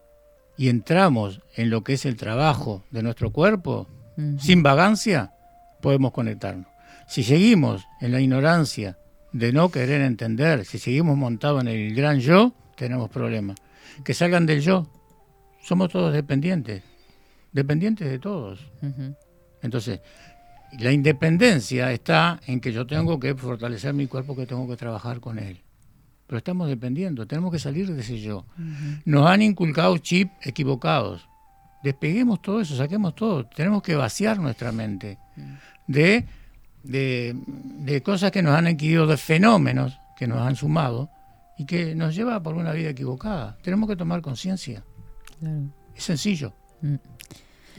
y 0.57 0.69
entramos 0.69 1.41
en 1.57 1.71
lo 1.71 1.83
que 1.83 1.95
es 1.95 2.05
el 2.07 2.17
trabajo 2.17 2.85
de 2.91 3.03
nuestro 3.03 3.33
cuerpo, 3.33 3.89
sin 4.39 4.63
vagancia, 4.63 5.33
podemos 5.81 6.13
conectarnos. 6.13 6.67
Si 7.09 7.25
seguimos 7.25 7.85
en 8.01 8.13
la 8.13 8.21
ignorancia 8.21 8.97
de 9.35 9.53
no 9.53 9.69
querer 9.69 10.01
entender. 10.01 10.65
Si 10.65 10.79
seguimos 10.79 11.19
montados 11.19 11.61
en 11.61 11.69
el 11.69 11.95
gran 11.95 12.21
yo, 12.21 12.55
tenemos 12.77 13.11
problemas. 13.11 13.57
Que 14.05 14.15
salgan 14.15 14.47
del 14.47 14.61
yo. 14.61 14.87
Somos 15.61 15.91
todos 15.91 16.13
dependientes. 16.13 16.83
Dependientes 17.53 18.09
de 18.09 18.21
todos. 18.21 18.61
Entonces, 19.61 20.01
la 20.79 20.93
independencia 20.93 21.91
está 21.91 22.41
en 22.47 22.61
que 22.61 22.73
yo 22.73 22.87
tengo 22.87 23.19
que 23.19 23.35
fortalecer 23.35 23.93
mi 23.93 24.07
cuerpo, 24.07 24.37
que 24.37 24.47
tengo 24.47 24.69
que 24.69 24.77
trabajar 24.77 25.19
con 25.19 25.41
él. 25.41 25.64
Pero 26.27 26.39
estamos 26.39 26.69
dependiendo, 26.69 27.27
tenemos 27.27 27.53
que 27.53 27.59
salir 27.59 27.93
de 27.93 28.01
ese 28.01 28.19
yo. 28.19 28.45
Nos 29.05 29.27
han 29.27 29.43
inculcado 29.43 29.99
chip 29.99 30.31
equivocados. 30.43 31.29
Despeguemos 31.83 32.41
todo 32.41 32.61
eso, 32.63 32.77
saquemos 32.77 33.15
todo. 33.15 33.45
Tenemos 33.45 33.83
que 33.83 33.95
vaciar 33.95 34.39
nuestra 34.39 34.73
mente 34.73 35.19
de, 35.87 36.25
de, 36.83 37.37
de 37.47 38.03
cosas 38.03 38.31
que 38.31 38.43
nos 38.43 38.55
han 38.55 38.67
adquirido, 38.67 39.07
de 39.07 39.19
fenómenos 39.19 39.99
que 40.17 40.27
nos 40.27 40.41
han 40.41 40.57
sumado 40.57 41.11
y 41.59 41.67
que 41.67 41.95
nos 41.95 42.15
lleva 42.15 42.43
por 42.43 42.55
una 42.55 42.73
vida 42.73 42.89
equivocada. 42.89 43.59
Tenemos 43.63 43.89
que 43.89 43.97
tomar 43.97 44.23
conciencia. 44.23 44.83
Claro. 45.41 45.63
Es 45.95 46.05
sencillo, 46.05 46.53
Mm. 46.81 46.97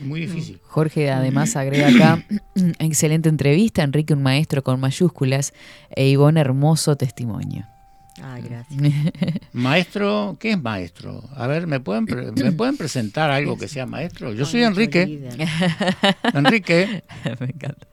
muy 0.08 0.22
difícil. 0.22 0.60
Jorge 0.64 1.12
además 1.12 1.56
agrega 1.56 1.88
acá, 1.90 2.24
excelente 2.80 3.30
entrevista, 3.30 3.84
Enrique 3.84 4.14
un 4.14 4.24
maestro 4.24 4.64
con 4.64 4.80
mayúsculas 4.80 5.54
e 5.96 6.08
Ivonne 6.10 6.40
hermoso 6.42 6.96
testimonio. 6.96 7.66
Ay, 8.28 8.42
gracias. 8.42 8.82
Maestro, 9.54 10.36
¿qué 10.40 10.52
es 10.54 10.62
maestro? 10.62 11.24
A 11.36 11.46
ver, 11.46 11.68
¿me 11.68 11.80
pueden, 11.80 12.06
pre- 12.08 12.32
¿me 12.32 12.52
pueden 12.54 12.76
presentar 12.76 13.30
algo 13.30 13.56
que 13.58 13.68
sea 13.68 13.86
maestro? 13.86 14.34
Yo 14.34 14.46
soy 14.46 14.64
Enrique. 14.64 15.04
Enrique, 16.34 17.04
Me 17.40 17.46
encanta. 17.48 17.88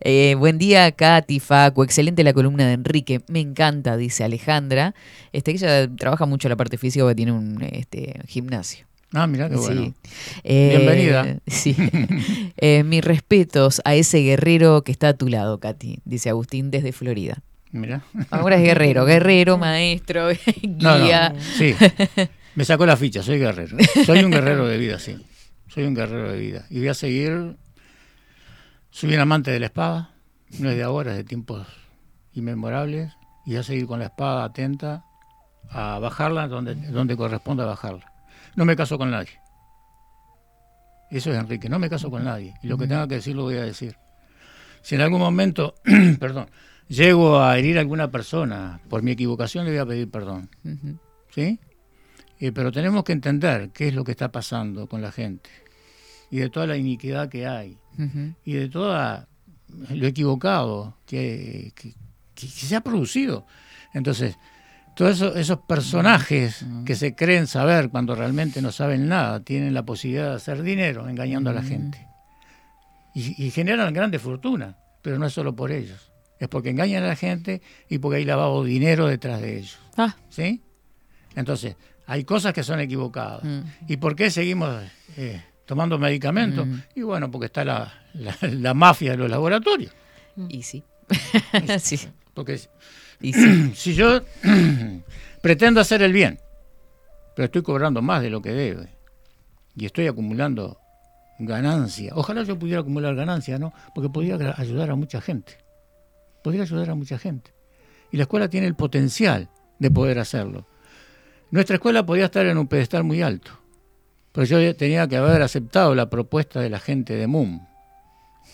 Eh, 0.00 0.34
buen 0.38 0.58
día, 0.58 0.90
Katy, 0.92 1.40
Facu. 1.40 1.82
Excelente 1.82 2.22
la 2.24 2.32
columna 2.32 2.66
de 2.66 2.74
Enrique. 2.74 3.20
Me 3.28 3.40
encanta, 3.40 3.96
dice 3.96 4.22
Alejandra. 4.24 4.94
Este, 5.32 5.50
ella 5.52 5.88
trabaja 5.96 6.26
mucho 6.26 6.48
la 6.48 6.56
parte 6.56 6.76
física 6.78 7.04
porque 7.04 7.14
tiene 7.14 7.32
un 7.32 7.62
este, 7.72 8.20
gimnasio. 8.26 8.86
ah, 9.12 9.26
mira 9.26 9.48
qué 9.48 9.56
bueno. 9.56 9.82
Sí. 9.82 9.94
Eh, 10.44 10.76
Bienvenida. 10.76 11.38
Sí. 11.46 11.74
Eh, 12.58 12.84
mis 12.84 13.02
respetos 13.04 13.80
a 13.84 13.94
ese 13.94 14.18
guerrero 14.18 14.82
que 14.82 14.92
está 14.92 15.08
a 15.08 15.14
tu 15.14 15.28
lado, 15.28 15.58
Katy, 15.58 16.00
dice 16.04 16.28
Agustín 16.30 16.70
desde 16.70 16.92
Florida. 16.92 17.42
Mira. 17.72 18.02
Ahora 18.30 18.56
es 18.56 18.62
guerrero, 18.62 19.04
guerrero, 19.04 19.56
maestro, 19.58 20.28
No, 20.62 20.98
no, 20.98 21.04
guía. 21.04 21.34
sí. 21.38 21.74
Me 22.56 22.64
sacó 22.64 22.84
la 22.84 22.96
ficha, 22.96 23.22
soy 23.22 23.38
guerrero. 23.38 23.76
Soy 24.04 24.24
un 24.24 24.30
guerrero 24.30 24.66
de 24.66 24.76
vida, 24.76 24.98
sí. 24.98 25.24
Soy 25.68 25.84
un 25.84 25.94
guerrero 25.94 26.32
de 26.32 26.38
vida. 26.38 26.66
Y 26.68 26.80
voy 26.80 26.88
a 26.88 26.94
seguir. 26.94 27.56
Soy 28.90 29.14
un 29.14 29.20
amante 29.20 29.52
de 29.52 29.60
la 29.60 29.66
espada. 29.66 30.10
No 30.58 30.68
es 30.68 30.76
de 30.76 30.82
ahora, 30.82 31.12
es 31.12 31.18
de 31.18 31.24
tiempos 31.24 31.66
inmemorables. 32.34 33.12
Y 33.46 33.50
voy 33.50 33.58
a 33.58 33.62
seguir 33.62 33.86
con 33.86 34.00
la 34.00 34.06
espada 34.06 34.44
atenta 34.44 35.04
a 35.70 36.00
bajarla 36.00 36.48
donde, 36.48 36.74
donde 36.74 37.16
corresponda 37.16 37.64
bajarla. 37.64 38.12
No 38.56 38.64
me 38.64 38.74
caso 38.74 38.98
con 38.98 39.12
nadie. 39.12 39.38
Eso 41.10 41.30
es 41.32 41.38
Enrique, 41.38 41.68
no 41.68 41.78
me 41.78 41.88
caso 41.88 42.10
con 42.10 42.24
nadie. 42.24 42.54
Y 42.62 42.66
lo 42.66 42.76
que 42.76 42.88
tenga 42.88 43.06
que 43.06 43.16
decir 43.16 43.36
lo 43.36 43.44
voy 43.44 43.56
a 43.56 43.62
decir. 43.62 43.96
Si 44.82 44.96
en 44.96 45.02
algún 45.02 45.20
momento, 45.20 45.74
perdón, 46.18 46.50
llego 46.90 47.40
a 47.40 47.56
herir 47.58 47.78
a 47.78 47.80
alguna 47.80 48.10
persona 48.10 48.80
por 48.90 49.02
mi 49.02 49.12
equivocación, 49.12 49.64
le 49.64 49.70
voy 49.70 49.78
a 49.80 49.86
pedir 49.86 50.10
perdón. 50.10 50.50
¿sí? 51.34 51.58
Eh, 52.40 52.52
pero 52.52 52.72
tenemos 52.72 53.04
que 53.04 53.12
entender 53.12 53.70
qué 53.70 53.88
es 53.88 53.94
lo 53.94 54.04
que 54.04 54.10
está 54.12 54.30
pasando 54.32 54.86
con 54.88 55.00
la 55.00 55.12
gente 55.12 55.48
y 56.30 56.38
de 56.38 56.50
toda 56.50 56.66
la 56.66 56.76
iniquidad 56.76 57.28
que 57.28 57.46
hay 57.46 57.78
Ujú. 57.98 58.34
y 58.44 58.52
de 58.54 58.68
todo 58.68 59.26
lo 59.90 60.06
equivocado 60.06 60.96
que, 61.06 61.72
que- 61.74 61.94
que- 62.34 62.46
se 62.46 62.74
ha 62.76 62.80
producido. 62.80 63.46
Entonces, 63.92 64.36
todos 64.96 65.12
esos, 65.16 65.36
esos 65.36 65.58
personajes 65.60 66.64
que 66.84 66.94
se 66.96 67.14
creen 67.14 67.46
saber 67.46 67.90
cuando 67.90 68.14
realmente 68.14 68.60
no 68.62 68.72
saben 68.72 69.08
nada, 69.08 69.40
tienen 69.40 69.74
la 69.74 69.84
posibilidad 69.84 70.30
de 70.30 70.36
hacer 70.36 70.62
dinero 70.62 71.08
engañando 71.08 71.50
a 71.50 71.52
la 71.54 71.62
gente. 71.62 72.06
Y, 73.14 73.44
y 73.44 73.50
generan 73.50 73.92
grandes 73.92 74.22
fortunas, 74.22 74.74
pero 75.02 75.18
no 75.18 75.26
es 75.26 75.32
solo 75.32 75.54
por 75.54 75.70
ellos. 75.72 76.09
Es 76.40 76.48
porque 76.48 76.70
engañan 76.70 77.04
a 77.04 77.08
la 77.08 77.16
gente 77.16 77.62
y 77.88 77.98
porque 77.98 78.16
hay 78.16 78.24
lavado 78.24 78.64
de 78.64 78.70
dinero 78.70 79.06
detrás 79.06 79.40
de 79.40 79.58
ellos. 79.58 79.78
Ah, 79.96 80.16
¿Sí? 80.30 80.60
Entonces, 81.36 81.76
hay 82.06 82.24
cosas 82.24 82.52
que 82.52 82.62
son 82.64 82.80
equivocadas. 82.80 83.44
Mm. 83.44 83.60
¿Y 83.86 83.96
por 83.98 84.16
qué 84.16 84.30
seguimos 84.30 84.82
eh, 85.16 85.40
tomando 85.66 85.98
medicamentos? 85.98 86.66
Mm. 86.66 86.78
Y 86.96 87.02
bueno, 87.02 87.30
porque 87.30 87.46
está 87.46 87.64
la, 87.64 87.92
la- 88.14 88.36
la 88.42 88.74
mafia 88.74 89.12
de 89.12 89.18
los 89.18 89.30
laboratorios. 89.30 89.92
y 90.48 90.62
sí. 90.64 90.82
sí. 91.78 92.00
Porque 92.34 92.58
Y 93.20 93.32
sí. 93.32 93.72
si 93.74 93.94
yo 93.94 94.22
pretendo 95.42 95.80
hacer 95.80 96.02
el 96.02 96.12
bien, 96.12 96.38
pero 97.36 97.46
estoy 97.46 97.62
cobrando 97.62 98.02
más 98.02 98.22
de 98.22 98.30
lo 98.30 98.40
que 98.42 98.52
debe 98.52 98.88
y 99.76 99.84
estoy 99.86 100.06
acumulando 100.06 100.78
ganancia, 101.38 102.12
ojalá 102.14 102.42
yo 102.42 102.58
pudiera 102.58 102.80
acumular 102.80 103.14
ganancia, 103.14 103.58
¿no? 103.58 103.72
Porque 103.94 104.08
podría 104.10 104.36
ayudar 104.56 104.90
a 104.90 104.94
mucha 104.94 105.20
gente. 105.20 105.58
Podría 106.42 106.62
ayudar 106.62 106.90
a 106.90 106.94
mucha 106.94 107.18
gente. 107.18 107.52
Y 108.10 108.16
la 108.16 108.24
escuela 108.24 108.48
tiene 108.48 108.66
el 108.66 108.74
potencial 108.74 109.48
de 109.78 109.90
poder 109.90 110.18
hacerlo. 110.18 110.66
Nuestra 111.50 111.76
escuela 111.76 112.04
podía 112.06 112.26
estar 112.26 112.46
en 112.46 112.58
un 112.58 112.68
pedestal 112.68 113.04
muy 113.04 113.22
alto, 113.22 113.52
pero 114.32 114.46
yo 114.46 114.76
tenía 114.76 115.08
que 115.08 115.16
haber 115.16 115.42
aceptado 115.42 115.94
la 115.94 116.08
propuesta 116.08 116.60
de 116.60 116.70
la 116.70 116.78
gente 116.78 117.14
de 117.14 117.26
MUM. 117.26 117.66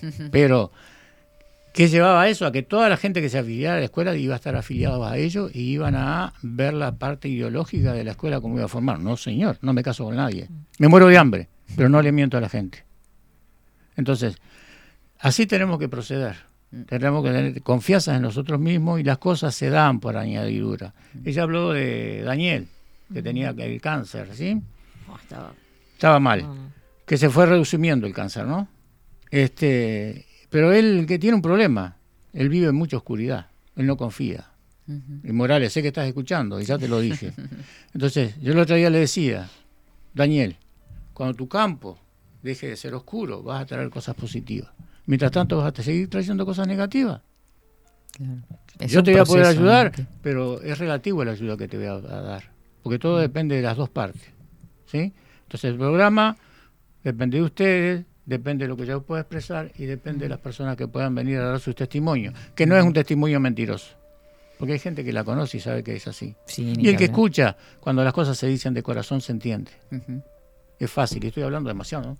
Pero 0.30 0.72
¿Qué 1.76 1.88
llevaba 1.88 2.22
a 2.22 2.28
eso? 2.30 2.46
A 2.46 2.52
que 2.52 2.62
toda 2.62 2.88
la 2.88 2.96
gente 2.96 3.20
que 3.20 3.28
se 3.28 3.38
afiliara 3.38 3.76
a 3.76 3.80
la 3.80 3.84
escuela 3.84 4.16
iba 4.16 4.32
a 4.32 4.36
estar 4.36 4.56
afiliada 4.56 5.12
a 5.12 5.18
ellos 5.18 5.54
y 5.54 5.60
iban 5.72 5.94
a 5.94 6.32
ver 6.40 6.72
la 6.72 6.96
parte 6.96 7.28
ideológica 7.28 7.92
de 7.92 8.02
la 8.02 8.12
escuela 8.12 8.40
como 8.40 8.56
iba 8.56 8.64
a 8.64 8.68
formar. 8.68 8.98
No, 8.98 9.18
señor, 9.18 9.58
no 9.60 9.74
me 9.74 9.82
caso 9.82 10.04
con 10.04 10.16
nadie. 10.16 10.48
Me 10.78 10.88
muero 10.88 11.06
de 11.06 11.18
hambre, 11.18 11.50
pero 11.76 11.90
no 11.90 12.00
le 12.00 12.12
miento 12.12 12.38
a 12.38 12.40
la 12.40 12.48
gente. 12.48 12.86
Entonces, 13.94 14.38
así 15.18 15.46
tenemos 15.46 15.78
que 15.78 15.86
proceder. 15.90 16.36
Tenemos 16.86 17.24
que 17.24 17.30
tener 17.30 17.62
confianza 17.62 18.16
en 18.16 18.22
nosotros 18.22 18.58
mismos 18.60 19.00
y 19.00 19.04
las 19.04 19.18
cosas 19.18 19.54
se 19.54 19.70
dan 19.70 20.00
por 20.00 20.16
añadidura. 20.16 20.92
Ella 21.24 21.42
habló 21.44 21.72
de 21.72 22.22
Daniel, 22.22 22.66
que 23.12 23.22
tenía 23.22 23.50
el 23.50 23.80
cáncer, 23.80 24.28
¿sí? 24.34 24.60
Oh, 25.10 25.16
estaba- 25.16 25.52
Estaba 25.94 26.20
mal 26.20 26.40
que 27.06 27.16
se 27.16 27.30
fue 27.30 27.46
reduciendo 27.46 28.06
el 28.06 28.12
cáncer, 28.12 28.44
¿no? 28.46 28.68
Este, 29.30 30.26
pero 30.50 30.72
él 30.72 31.04
que 31.06 31.18
tiene 31.18 31.36
un 31.36 31.42
problema, 31.42 31.96
él 32.32 32.48
vive 32.48 32.68
en 32.68 32.74
mucha 32.74 32.96
oscuridad, 32.96 33.46
él 33.76 33.86
no 33.86 33.96
confía. 33.96 34.50
Y 35.24 35.32
Morales, 35.32 35.72
sé 35.72 35.82
que 35.82 35.88
estás 35.88 36.06
escuchando, 36.06 36.60
y 36.60 36.64
ya 36.64 36.78
te 36.78 36.86
lo 36.88 37.00
dije. 37.00 37.32
Entonces, 37.94 38.34
yo 38.40 38.52
el 38.52 38.58
otro 38.58 38.76
día 38.76 38.88
le 38.90 38.98
decía, 39.00 39.48
Daniel, 40.14 40.56
cuando 41.12 41.34
tu 41.36 41.48
campo 41.48 41.98
deje 42.42 42.68
de 42.68 42.76
ser 42.76 42.94
oscuro, 42.94 43.42
vas 43.42 43.62
a 43.62 43.66
traer 43.66 43.90
cosas 43.90 44.14
positivas. 44.14 44.70
Mientras 45.06 45.30
tanto, 45.30 45.58
vas 45.58 45.72
a 45.78 45.82
seguir 45.82 46.10
trayendo 46.10 46.44
cosas 46.44 46.66
negativas. 46.66 47.22
Claro. 48.12 48.42
Yo 48.86 49.02
te 49.02 49.12
voy 49.12 49.20
a 49.20 49.24
poder 49.24 49.46
ayudar, 49.46 49.98
¿no? 49.98 50.06
pero 50.22 50.60
es 50.62 50.78
relativo 50.78 51.24
la 51.24 51.32
ayuda 51.32 51.56
que 51.56 51.68
te 51.68 51.76
voy 51.76 51.86
a, 51.86 51.92
a 51.94 52.20
dar, 52.22 52.44
porque 52.82 52.98
todo 52.98 53.18
depende 53.18 53.56
de 53.56 53.62
las 53.62 53.76
dos 53.76 53.88
partes, 53.90 54.22
¿sí? 54.86 55.12
Entonces 55.42 55.70
el 55.70 55.76
programa 55.78 56.36
depende 57.04 57.38
de 57.38 57.42
ustedes, 57.44 58.04
depende 58.24 58.64
de 58.64 58.68
lo 58.68 58.76
que 58.76 58.84
yo 58.86 59.02
pueda 59.02 59.20
expresar 59.22 59.70
y 59.78 59.84
depende 59.84 60.24
de 60.24 60.28
las 60.30 60.40
personas 60.40 60.76
que 60.76 60.88
puedan 60.88 61.14
venir 61.14 61.38
a 61.38 61.44
dar 61.48 61.60
sus 61.60 61.74
testimonios, 61.74 62.34
que 62.54 62.66
no 62.66 62.76
es 62.76 62.84
un 62.84 62.92
testimonio 62.92 63.38
mentiroso, 63.40 63.94
porque 64.58 64.74
hay 64.74 64.78
gente 64.78 65.04
que 65.04 65.12
la 65.12 65.24
conoce 65.24 65.58
y 65.58 65.60
sabe 65.60 65.82
que 65.82 65.94
es 65.96 66.06
así. 66.06 66.34
Sí, 66.46 66.72
Y 66.76 66.88
el 66.88 66.96
que 66.96 67.04
hablar. 67.04 67.10
escucha, 67.10 67.56
cuando 67.80 68.02
las 68.04 68.12
cosas 68.12 68.36
se 68.36 68.46
dicen 68.46 68.74
de 68.74 68.82
corazón, 68.82 69.20
se 69.20 69.32
entiende. 69.32 69.70
Es 70.78 70.90
fácil, 70.90 71.24
estoy 71.24 71.42
hablando 71.42 71.68
demasiado, 71.68 72.04
¿no? 72.04 72.18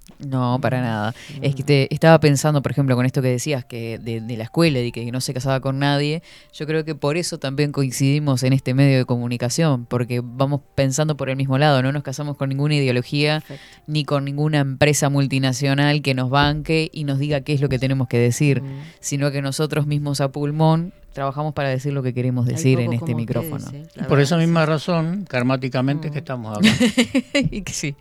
No, 0.55 0.59
para 0.63 0.81
nada. 0.81 1.15
Es 1.43 1.55
que 1.55 1.63
te, 1.63 1.93
estaba 1.95 2.19
pensando, 2.21 2.63
por 2.63 2.73
ejemplo, 2.73 2.97
con 2.97 3.05
esto 3.05 3.21
que 3.21 3.29
decías, 3.29 3.67
que 3.67 3.99
de, 3.99 4.23
de 4.23 4.37
la 4.39 4.45
escuela 4.45 4.79
y 4.81 4.93
que 4.93 5.11
no 5.13 5.21
se 5.21 5.35
casaba 5.35 5.61
con 5.61 5.79
nadie, 5.79 6.23
yo 6.55 6.67
creo 6.67 6.83
que 6.85 6.95
por 6.95 7.19
eso 7.19 7.39
también 7.39 7.71
coincidimos 7.71 8.43
en 8.45 8.55
este 8.55 8.73
medio 8.73 8.97
de 8.97 9.05
comunicación, 9.05 9.85
porque 9.85 10.23
vamos 10.25 10.63
pensando 10.75 11.19
por 11.19 11.29
el 11.29 11.37
mismo 11.37 11.59
lado, 11.59 11.83
no 11.83 11.93
nos 11.93 12.03
casamos 12.03 12.37
con 12.39 12.49
ninguna 12.49 12.77
ideología 12.77 13.41
Perfecto. 13.47 13.83
ni 13.89 14.05
con 14.07 14.25
ninguna 14.25 14.61
empresa 14.61 15.11
multinacional 15.11 16.01
que 16.01 16.15
nos 16.15 16.31
banque 16.31 16.89
y 16.95 17.05
nos 17.05 17.19
diga 17.19 17.43
qué 17.43 17.53
es 17.53 17.61
lo 17.61 17.69
que 17.69 17.79
tenemos 17.79 18.09
que 18.09 18.19
decir, 18.19 18.63
Mm. 18.63 18.81
sino 19.01 19.31
que 19.31 19.43
nosotros 19.43 19.87
mismos 19.87 20.23
a 20.23 20.33
pulmón 20.33 20.95
trabajamos 21.17 21.55
para 21.55 21.71
decir 21.71 21.95
lo 21.95 22.03
que 22.03 22.13
queremos 22.13 22.45
decir 22.47 22.79
en 22.79 22.93
este 22.93 23.15
micrófono. 23.15 23.57
ustedes, 23.57 23.89
¿eh? 23.97 24.03
Por 24.07 24.21
esa 24.21 24.37
misma 24.37 24.65
sí. 24.65 24.67
razón, 24.67 25.25
karmáticamente, 25.27 26.11
Mm. 26.11 26.13
que 26.13 26.19
estamos 26.19 26.59
acá. 26.59 26.69
Y 27.51 27.63
que 27.63 27.73
sí. 27.73 27.97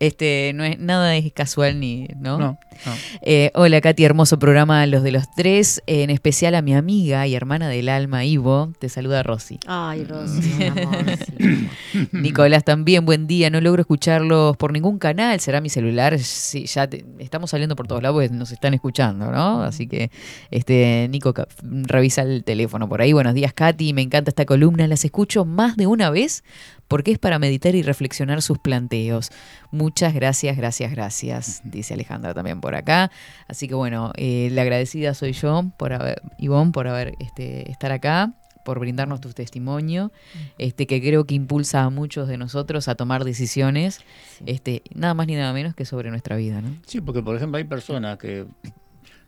Este, 0.00 0.52
no 0.54 0.64
es, 0.64 0.78
nada 0.78 1.16
es 1.16 1.32
casual 1.32 1.80
ni, 1.80 2.08
¿no? 2.20 2.36
No, 2.38 2.58
no. 2.84 2.92
Eh, 3.22 3.50
hola 3.54 3.80
Katy, 3.80 4.04
hermoso 4.04 4.38
programa 4.38 4.84
Los 4.86 5.02
de 5.02 5.12
los 5.12 5.24
Tres, 5.34 5.82
en 5.86 6.10
especial 6.10 6.54
a 6.54 6.60
mi 6.62 6.74
amiga 6.74 7.26
y 7.26 7.34
hermana 7.34 7.68
del 7.70 7.88
alma 7.88 8.24
Ivo, 8.26 8.70
te 8.78 8.90
saluda 8.90 9.22
Rosy. 9.22 9.58
Ay, 9.66 10.04
Rosy, 10.04 10.52
un 10.70 10.78
amor, 10.78 11.04
sí. 11.38 11.68
Nicolás 12.12 12.64
también, 12.64 13.06
buen 13.06 13.26
día, 13.26 13.48
no 13.48 13.60
logro 13.62 13.80
escucharlos 13.80 14.56
por 14.58 14.72
ningún 14.74 14.98
canal, 14.98 15.40
será 15.40 15.62
mi 15.62 15.70
celular, 15.70 16.18
sí, 16.18 16.66
ya 16.66 16.86
te- 16.86 17.04
estamos 17.18 17.48
saliendo 17.50 17.74
por 17.76 17.86
todos 17.88 18.02
lados, 18.02 18.16
pues 18.16 18.30
nos 18.30 18.52
están 18.52 18.74
escuchando, 18.74 19.32
¿no? 19.32 19.62
Así 19.62 19.86
que, 19.86 20.10
este, 20.50 21.08
Nico, 21.10 21.32
revisa 21.62 22.22
el 22.22 22.44
teléfono. 22.44 22.57
Teléfono 22.58 22.88
por 22.88 23.00
ahí. 23.00 23.12
Buenos 23.12 23.34
días, 23.34 23.52
Katy. 23.52 23.92
Me 23.92 24.02
encanta 24.02 24.32
esta 24.32 24.44
columna. 24.44 24.88
Las 24.88 25.04
escucho 25.04 25.44
más 25.44 25.76
de 25.76 25.86
una 25.86 26.10
vez 26.10 26.42
porque 26.88 27.12
es 27.12 27.18
para 27.20 27.38
meditar 27.38 27.76
y 27.76 27.82
reflexionar 27.82 28.42
sus 28.42 28.58
planteos. 28.58 29.30
Muchas 29.70 30.12
gracias, 30.12 30.56
gracias, 30.56 30.90
gracias, 30.90 31.60
dice 31.62 31.94
Alejandra 31.94 32.34
también 32.34 32.60
por 32.60 32.74
acá. 32.74 33.12
Así 33.46 33.68
que 33.68 33.76
bueno, 33.76 34.10
eh, 34.16 34.48
la 34.50 34.62
agradecida 34.62 35.14
soy 35.14 35.34
yo 35.34 35.70
por 35.78 35.92
haber, 35.92 36.20
Ivonne, 36.36 36.72
por 36.72 36.88
haber 36.88 37.14
este, 37.20 37.70
estar 37.70 37.92
acá 37.92 38.34
por 38.64 38.80
brindarnos 38.80 39.22
tu 39.22 39.32
testimonio, 39.32 40.12
este, 40.58 40.86
que 40.86 41.00
creo 41.00 41.24
que 41.24 41.34
impulsa 41.34 41.84
a 41.84 41.90
muchos 41.90 42.28
de 42.28 42.36
nosotros 42.36 42.88
a 42.88 42.96
tomar 42.96 43.24
decisiones, 43.24 44.00
este, 44.44 44.82
nada 44.94 45.14
más 45.14 45.26
ni 45.26 45.36
nada 45.36 45.54
menos 45.54 45.74
que 45.74 45.86
sobre 45.86 46.10
nuestra 46.10 46.36
vida, 46.36 46.60
¿no? 46.60 46.76
Sí, 46.86 47.00
porque 47.00 47.22
por 47.22 47.34
ejemplo 47.34 47.56
hay 47.56 47.64
personas 47.64 48.18
que 48.18 48.44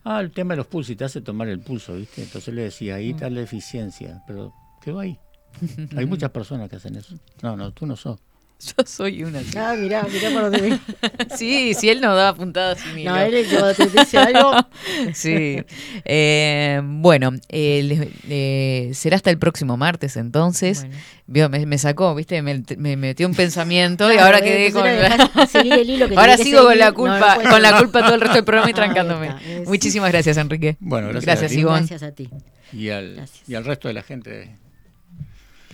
ah, 0.05 0.20
el 0.20 0.30
tema 0.30 0.55
de 0.55 0.59
los 0.59 0.66
pulsos 0.66 0.90
y 0.90 0.96
te 0.96 1.05
hace 1.05 1.20
tomar 1.20 1.48
el 1.48 1.61
pulso, 1.61 1.94
¿viste? 1.94 2.22
Entonces 2.22 2.55
le 2.55 2.62
decía, 2.62 2.96
ahí 2.96 3.11
está 3.11 3.30
la 3.30 3.40
eficiencia, 3.40 4.22
pero 4.26 4.53
quedó 4.82 5.01
ahí. 5.01 5.18
Hay 5.96 6.07
muchas 6.07 6.30
personas 6.30 6.68
que 6.68 6.76
hacen 6.76 6.96
eso. 6.96 7.16
No, 7.42 7.57
no, 7.57 7.72
tú 7.72 7.86
no 7.86 7.96
sos. 7.96 8.18
Yo 8.78 8.84
soy 8.86 9.22
una. 9.24 9.38
así. 9.40 9.56
Ah, 9.56 9.74
mirá, 9.78 10.02
mirá 10.04 10.30
por 10.30 10.42
donde 10.42 10.61
ven. 10.61 10.80
Sí, 11.36 11.72
si 11.74 11.88
él 11.88 12.00
nos 12.00 12.14
da 12.16 12.34
puntadas 12.34 12.78
y 12.96 13.04
No, 13.04 13.16
él 13.16 13.46
cuando 13.50 13.74
te 13.74 13.86
dice 13.86 14.18
algo. 14.18 14.52
Sí. 15.14 15.62
Eh, 16.04 16.80
bueno, 16.84 17.32
eh, 17.48 17.82
les- 17.84 18.08
eh, 18.28 18.90
será 18.94 19.16
hasta 19.16 19.30
el 19.30 19.38
próximo 19.38 19.76
martes 19.76 20.16
entonces. 20.16 20.86
Vio, 21.26 21.48
me, 21.48 21.64
me 21.64 21.78
sacó, 21.78 22.14
¿viste? 22.14 22.42
Me, 22.42 22.62
me 22.76 22.96
metió 22.96 23.26
un 23.28 23.34
pensamiento 23.34 24.12
y 24.12 24.18
ahora 24.18 24.40
quedé 24.40 24.72
con. 24.72 24.84
a 24.86 24.90
dejar 24.90 25.46
seguir 25.48 25.72
el 25.74 25.88
hilo 25.90 26.08
que 26.08 26.16
ahora 26.16 26.36
sigo 26.36 26.64
con 26.64 26.78
la. 26.78 26.88
No, 26.90 26.94
culpa, 26.94 27.38
no 27.42 27.50
con 27.50 27.62
la 27.62 27.78
culpa 27.78 28.00
todo 28.04 28.14
el 28.14 28.20
resto 28.20 28.34
del 28.36 28.44
programa 28.44 28.70
y 28.70 28.74
trancándome. 28.74 29.28
está, 29.28 29.40
es- 29.48 29.68
Muchísimas 29.68 30.11
gracias, 30.11 30.36
Enrique. 30.36 30.76
Bueno, 30.80 31.08
gracias. 31.08 31.24
Gracias, 31.26 31.52
a 31.52 31.54
ti. 31.54 31.61
Ivonne. 31.61 31.78
Gracias 31.86 32.02
a 32.02 32.12
ti. 32.12 32.28
Y 32.72 32.88
al, 32.90 33.26
y 33.46 33.54
al 33.54 33.64
resto 33.64 33.88
de 33.88 33.94
la 33.94 34.02
gente. 34.02 34.56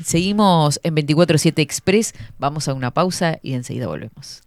Seguimos 0.05 0.79
en 0.83 0.95
24-7 0.95 1.59
Express. 1.61 2.15
Vamos 2.39 2.69
a 2.69 2.75
una 2.75 2.93
pausa 2.93 3.39
y 3.43 3.55
enseguida 3.55 3.87
volvemos. 3.87 4.43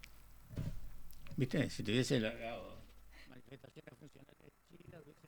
¿Viste? 1.38 1.70
Si 1.70 1.84
te 1.84 1.92
hubiese 1.92 2.20
largado 2.20 2.78
manifestaciones 3.30 3.94
funcionales 3.98 4.36
chidas, 4.70 5.02
hubiese 5.04 5.28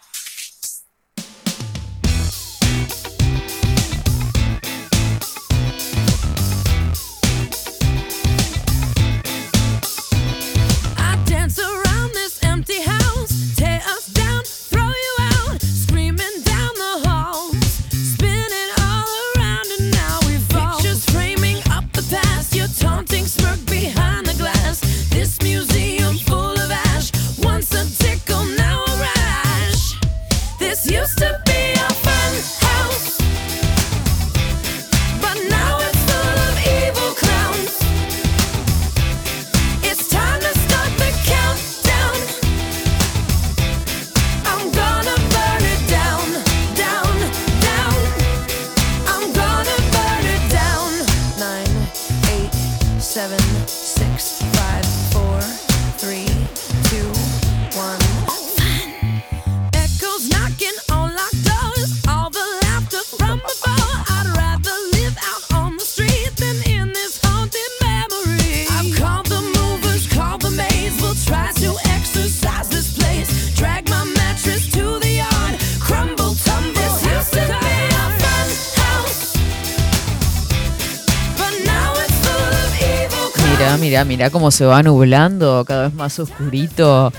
step 31.11 31.40
mira, 83.77 84.03
mira 84.05 84.29
cómo 84.29 84.51
se 84.51 84.65
va 84.65 84.83
nublando, 84.83 85.63
cada 85.65 85.83
vez 85.83 85.93
más 85.93 86.19
oscurito. 86.19 87.11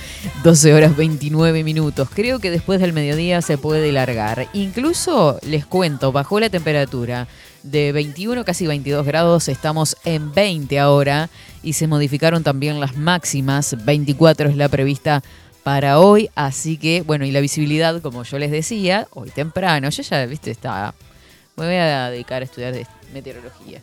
12 0.43 0.75
horas 0.75 0.97
29 0.97 1.63
minutos. 1.65 2.09
Creo 2.13 2.39
que 2.39 2.51
después 2.51 2.81
del 2.81 2.93
mediodía 2.93 3.43
se 3.43 3.59
puede 3.59 3.93
largar. 3.93 4.49
Incluso, 4.53 5.39
les 5.43 5.65
cuento, 5.67 6.13
bajó 6.13 6.41
la 6.41 6.51
temperatura 6.51 7.29
de 7.63 7.93
21, 7.93 8.45
casi 8.45 8.67
22 8.67 9.07
grados. 9.07 9.49
Estamos 9.49 9.97
en 10.05 10.33
20 10.33 10.79
ahora. 10.79 11.31
Y 11.63 11.75
se 11.75 11.87
modificaron 11.87 12.43
también 12.43 12.81
las 12.81 12.97
máximas. 12.97 13.77
24 13.85 14.49
es 14.49 14.57
la 14.57 14.69
prevista 14.69 15.23
para 15.63 16.01
hoy. 16.01 16.29
Así 16.35 16.77
que, 16.77 17.03
bueno, 17.03 17.25
y 17.25 17.31
la 17.31 17.41
visibilidad, 17.41 18.01
como 18.03 18.25
yo 18.25 18.39
les 18.39 18.51
decía, 18.51 19.07
hoy 19.13 19.31
temprano. 19.31 19.89
Yo 19.91 20.03
ya, 20.03 20.27
viste, 20.27 20.51
está... 20.51 20.95
Me 21.57 21.67
voy 21.67 21.75
a 21.75 22.11
dedicar 22.11 22.43
a 22.43 22.47
estudiar 22.47 22.75
meteorología. 23.13 23.83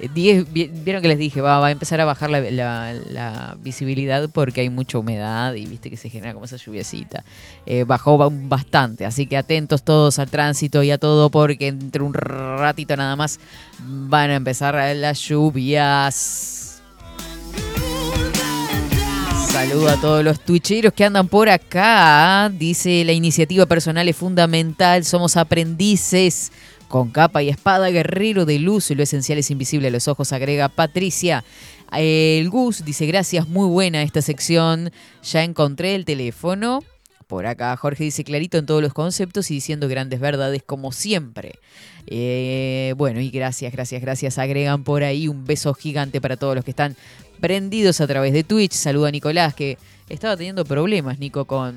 Eh, 0.00 0.08
diez- 0.14 0.46
vi- 0.52 0.70
Vieron 0.72 1.02
que 1.02 1.08
les 1.08 1.18
dije, 1.18 1.40
va, 1.40 1.64
a 1.66 1.70
empezar 1.70 2.00
a 2.00 2.04
bajar 2.04 2.30
la, 2.30 3.56
visibilidad 3.62 4.28
porque 4.30 4.60
hay 4.62 4.70
mucha 4.70 4.98
humedad 4.98 5.54
y 5.54 5.66
viste 5.66 5.90
que 5.90 5.96
se 5.96 6.08
genera 6.10 6.32
como 6.34 6.44
esa 6.44 6.56
lluviecita. 6.56 7.24
Eh, 7.66 7.84
bajó 7.84 8.18
ba- 8.18 8.28
bastante, 8.30 9.04
así 9.06 9.26
que 9.26 9.36
atentos 9.36 9.82
todos 9.82 10.18
al 10.18 10.28
tránsito 10.30 10.82
y 10.82 10.90
a 10.90 10.98
todo 10.98 11.30
porque 11.30 11.68
entre 11.68 12.02
un 12.02 12.14
ratito 12.14 12.96
nada 12.96 13.16
más 13.16 13.38
van 13.80 14.30
a 14.30 14.34
empezar 14.36 14.74
las 14.96 15.20
lluvias. 15.20 16.82
Saludo 19.50 19.88
a 19.88 19.96
todos 19.96 20.22
los 20.22 20.40
twitcheros 20.40 20.92
que 20.92 21.04
andan 21.04 21.28
por 21.28 21.48
acá. 21.48 22.50
Dice 22.52 23.02
la 23.04 23.12
iniciativa 23.12 23.64
personal 23.64 24.06
es 24.06 24.14
fundamental. 24.16 25.02
Somos 25.04 25.36
aprendices 25.38 26.52
con 26.88 27.10
capa 27.10 27.42
y 27.42 27.48
espada, 27.48 27.90
guerrero 27.90 28.44
de 28.44 28.58
luz. 28.58 28.90
Lo 28.90 29.02
esencial 29.02 29.38
es 29.38 29.50
invisible 29.50 29.88
a 29.88 29.90
los 29.90 30.08
ojos, 30.08 30.32
agrega 30.32 30.68
Patricia. 30.68 31.44
El 31.92 32.50
Gus 32.50 32.84
dice: 32.84 33.06
Gracias, 33.06 33.48
muy 33.48 33.68
buena 33.68 34.02
esta 34.02 34.22
sección. 34.22 34.90
Ya 35.22 35.44
encontré 35.44 35.94
el 35.94 36.04
teléfono. 36.04 36.82
Por 37.26 37.46
acá 37.46 37.76
Jorge 37.76 38.04
dice 38.04 38.22
clarito 38.22 38.56
en 38.56 38.66
todos 38.66 38.80
los 38.80 38.92
conceptos 38.92 39.50
y 39.50 39.54
diciendo 39.54 39.88
grandes 39.88 40.20
verdades 40.20 40.62
como 40.64 40.92
siempre. 40.92 41.58
Eh, 42.06 42.94
bueno, 42.96 43.20
y 43.20 43.30
gracias, 43.30 43.72
gracias, 43.72 44.00
gracias. 44.00 44.38
Agregan 44.38 44.84
por 44.84 45.02
ahí 45.02 45.26
un 45.26 45.44
beso 45.44 45.74
gigante 45.74 46.20
para 46.20 46.36
todos 46.36 46.54
los 46.54 46.64
que 46.64 46.70
están 46.70 46.94
prendidos 47.40 48.00
a 48.00 48.06
través 48.06 48.32
de 48.32 48.44
Twitch. 48.44 48.72
Saluda 48.72 49.08
a 49.08 49.10
Nicolás 49.10 49.54
que 49.54 49.76
estaba 50.08 50.36
teniendo 50.36 50.64
problemas, 50.64 51.18
Nico, 51.18 51.46
con, 51.46 51.76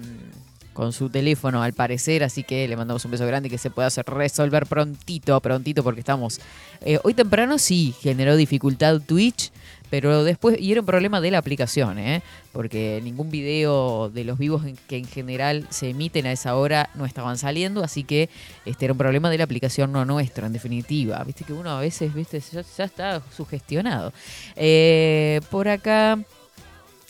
con 0.80 0.94
su 0.94 1.10
teléfono 1.10 1.62
al 1.62 1.74
parecer, 1.74 2.24
así 2.24 2.46
que 2.46 2.66
le 2.66 2.78
mandamos 2.78 3.04
un 3.04 3.12
beso 3.12 3.28
grande 3.28 3.48
y 3.48 3.52
que 3.52 3.58
se 3.58 3.70
pueda 3.70 3.90
hacer 3.90 4.06
resolver 4.06 4.66
prontito, 4.66 5.38
prontito, 5.42 5.84
porque 5.84 6.00
estamos... 6.00 6.40
eh, 6.86 7.00
hoy 7.04 7.14
temprano 7.14 7.58
sí 7.58 7.94
generó 8.00 8.38
dificultad 8.38 9.02
Twitch, 9.02 9.52
pero 9.90 10.24
después, 10.24 10.58
y 10.58 10.72
era 10.72 10.80
un 10.80 10.86
problema 10.88 11.20
de 11.20 11.32
la 11.32 11.38
aplicación, 11.38 12.00
¿eh? 12.00 12.22
porque 12.54 13.02
ningún 13.04 13.30
video 13.30 14.10
de 14.10 14.24
los 14.24 14.38
vivos 14.38 14.64
que 14.88 14.96
en 14.96 15.06
general 15.06 15.68
se 15.70 15.90
emiten 15.90 16.26
a 16.28 16.32
esa 16.32 16.56
hora 16.56 16.90
no 16.96 17.06
estaban 17.06 17.38
saliendo, 17.38 17.84
así 17.84 18.06
que 18.06 18.30
este 18.66 18.86
era 18.86 18.94
un 18.94 19.00
problema 19.00 19.30
de 19.30 19.38
la 19.38 19.44
aplicación, 19.44 19.92
no 19.92 20.06
nuestro, 20.06 20.46
en 20.46 20.54
definitiva. 20.54 21.22
Viste 21.26 21.44
que 21.44 21.52
uno 21.52 21.72
a 21.72 21.82
veces, 21.82 22.14
viste, 22.14 22.40
ya, 22.40 22.64
ya 22.78 22.84
está 22.86 23.22
sugestionado. 23.36 24.14
Eh, 24.56 25.42
por 25.52 25.68
acá 25.68 26.20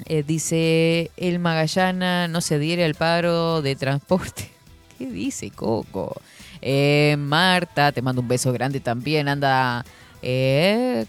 eh, 0.06 0.24
dice 0.24 1.12
el 1.18 1.40
Magallana 1.40 2.28
no 2.28 2.42
se 2.42 2.56
adhiere 2.56 2.86
al 2.86 2.96
paro 2.96 3.62
de 3.62 3.76
transporte. 3.76 4.52
¿Qué 4.98 5.08
dice 5.08 5.52
Coco? 5.52 6.22
Eh, 6.62 7.16
Marta, 7.18 7.92
te 7.92 8.02
mando 8.02 8.22
un 8.22 8.28
beso 8.28 8.52
grande 8.52 8.80
también. 8.80 9.28
Anda. 9.28 9.86
eh, 10.22 11.06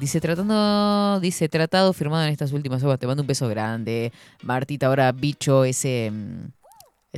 dice 0.00 0.20
tratando. 0.20 1.18
Dice 1.20 1.48
tratado 1.48 1.92
firmado 1.92 2.24
en 2.24 2.32
estas 2.32 2.52
últimas 2.52 2.82
horas. 2.82 2.98
Te 2.98 3.06
mando 3.06 3.22
un 3.22 3.26
beso 3.26 3.48
grande. 3.48 4.12
Martita, 4.42 4.86
ahora 4.86 5.10
bicho 5.12 5.64
ese. 5.64 6.10
mm, 6.12 6.57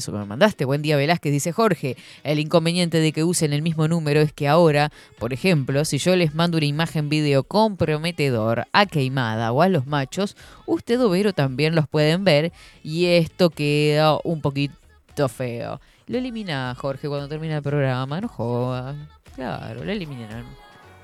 Eso 0.01 0.13
que 0.13 0.19
me 0.19 0.25
mandaste. 0.25 0.65
Buen 0.65 0.81
día, 0.81 0.97
Velázquez. 0.97 1.31
Dice 1.31 1.53
Jorge. 1.53 1.95
El 2.25 2.39
inconveniente 2.39 3.01
de 3.01 3.13
que 3.13 3.23
usen 3.23 3.53
el 3.53 3.61
mismo 3.61 3.87
número 3.87 4.23
es 4.23 4.33
que 4.33 4.49
ahora, 4.49 4.91
por 5.19 5.35
ejemplo, 5.35 5.85
si 5.85 5.99
yo 5.99 6.17
les 6.17 6.35
mando 6.35 6.57
una 6.57 6.65
imagen 6.65 7.11
video 7.11 7.45
comprometedor 7.45 8.67
a 8.73 8.87
Queimada 8.87 9.53
o 9.53 9.61
a 9.61 9.69
los 9.69 9.87
machos, 9.87 10.39
usted 10.65 10.99
o 11.03 11.33
también 11.35 11.75
los 11.75 11.87
pueden 11.87 12.25
ver 12.25 12.51
y 12.83 13.09
esto 13.09 13.51
queda 13.51 14.17
un 14.25 14.41
poquito 14.41 15.29
feo. 15.29 15.83
Lo 16.07 16.17
elimina 16.17 16.75
Jorge 16.79 17.07
cuando 17.07 17.29
termina 17.29 17.59
el 17.59 17.63
programa, 17.63 18.23
no 18.23 18.29
joda. 18.29 18.97
Claro, 19.35 19.85
lo 19.85 19.93
eliminan. 19.93 20.47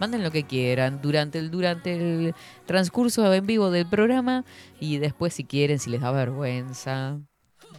Manden 0.01 0.23
lo 0.23 0.31
que 0.31 0.45
quieran 0.45 1.03
durante 1.03 1.39
el, 1.39 1.51
durante 1.51 1.97
el 1.97 2.35
transcurso 2.65 3.31
en 3.35 3.45
vivo 3.45 3.71
del 3.71 3.85
programa 3.85 4.47
y 4.81 4.97
después 4.97 5.35
si 5.35 5.45
quieren, 5.45 5.79
si 5.79 5.91
les 5.91 6.01
da 6.01 6.13
vergüenza. 6.13 7.19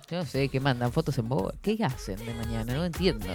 Yo 0.09 0.17
no 0.19 0.25
sé, 0.25 0.47
¿qué 0.47 0.59
mandan? 0.59 0.91
¿Fotos 0.93 1.17
en 1.17 1.27
voz? 1.27 1.53
¿Qué 1.61 1.77
hacen 1.83 2.17
de 2.25 2.33
mañana? 2.33 2.73
No 2.73 2.85
entiendo. 2.85 3.25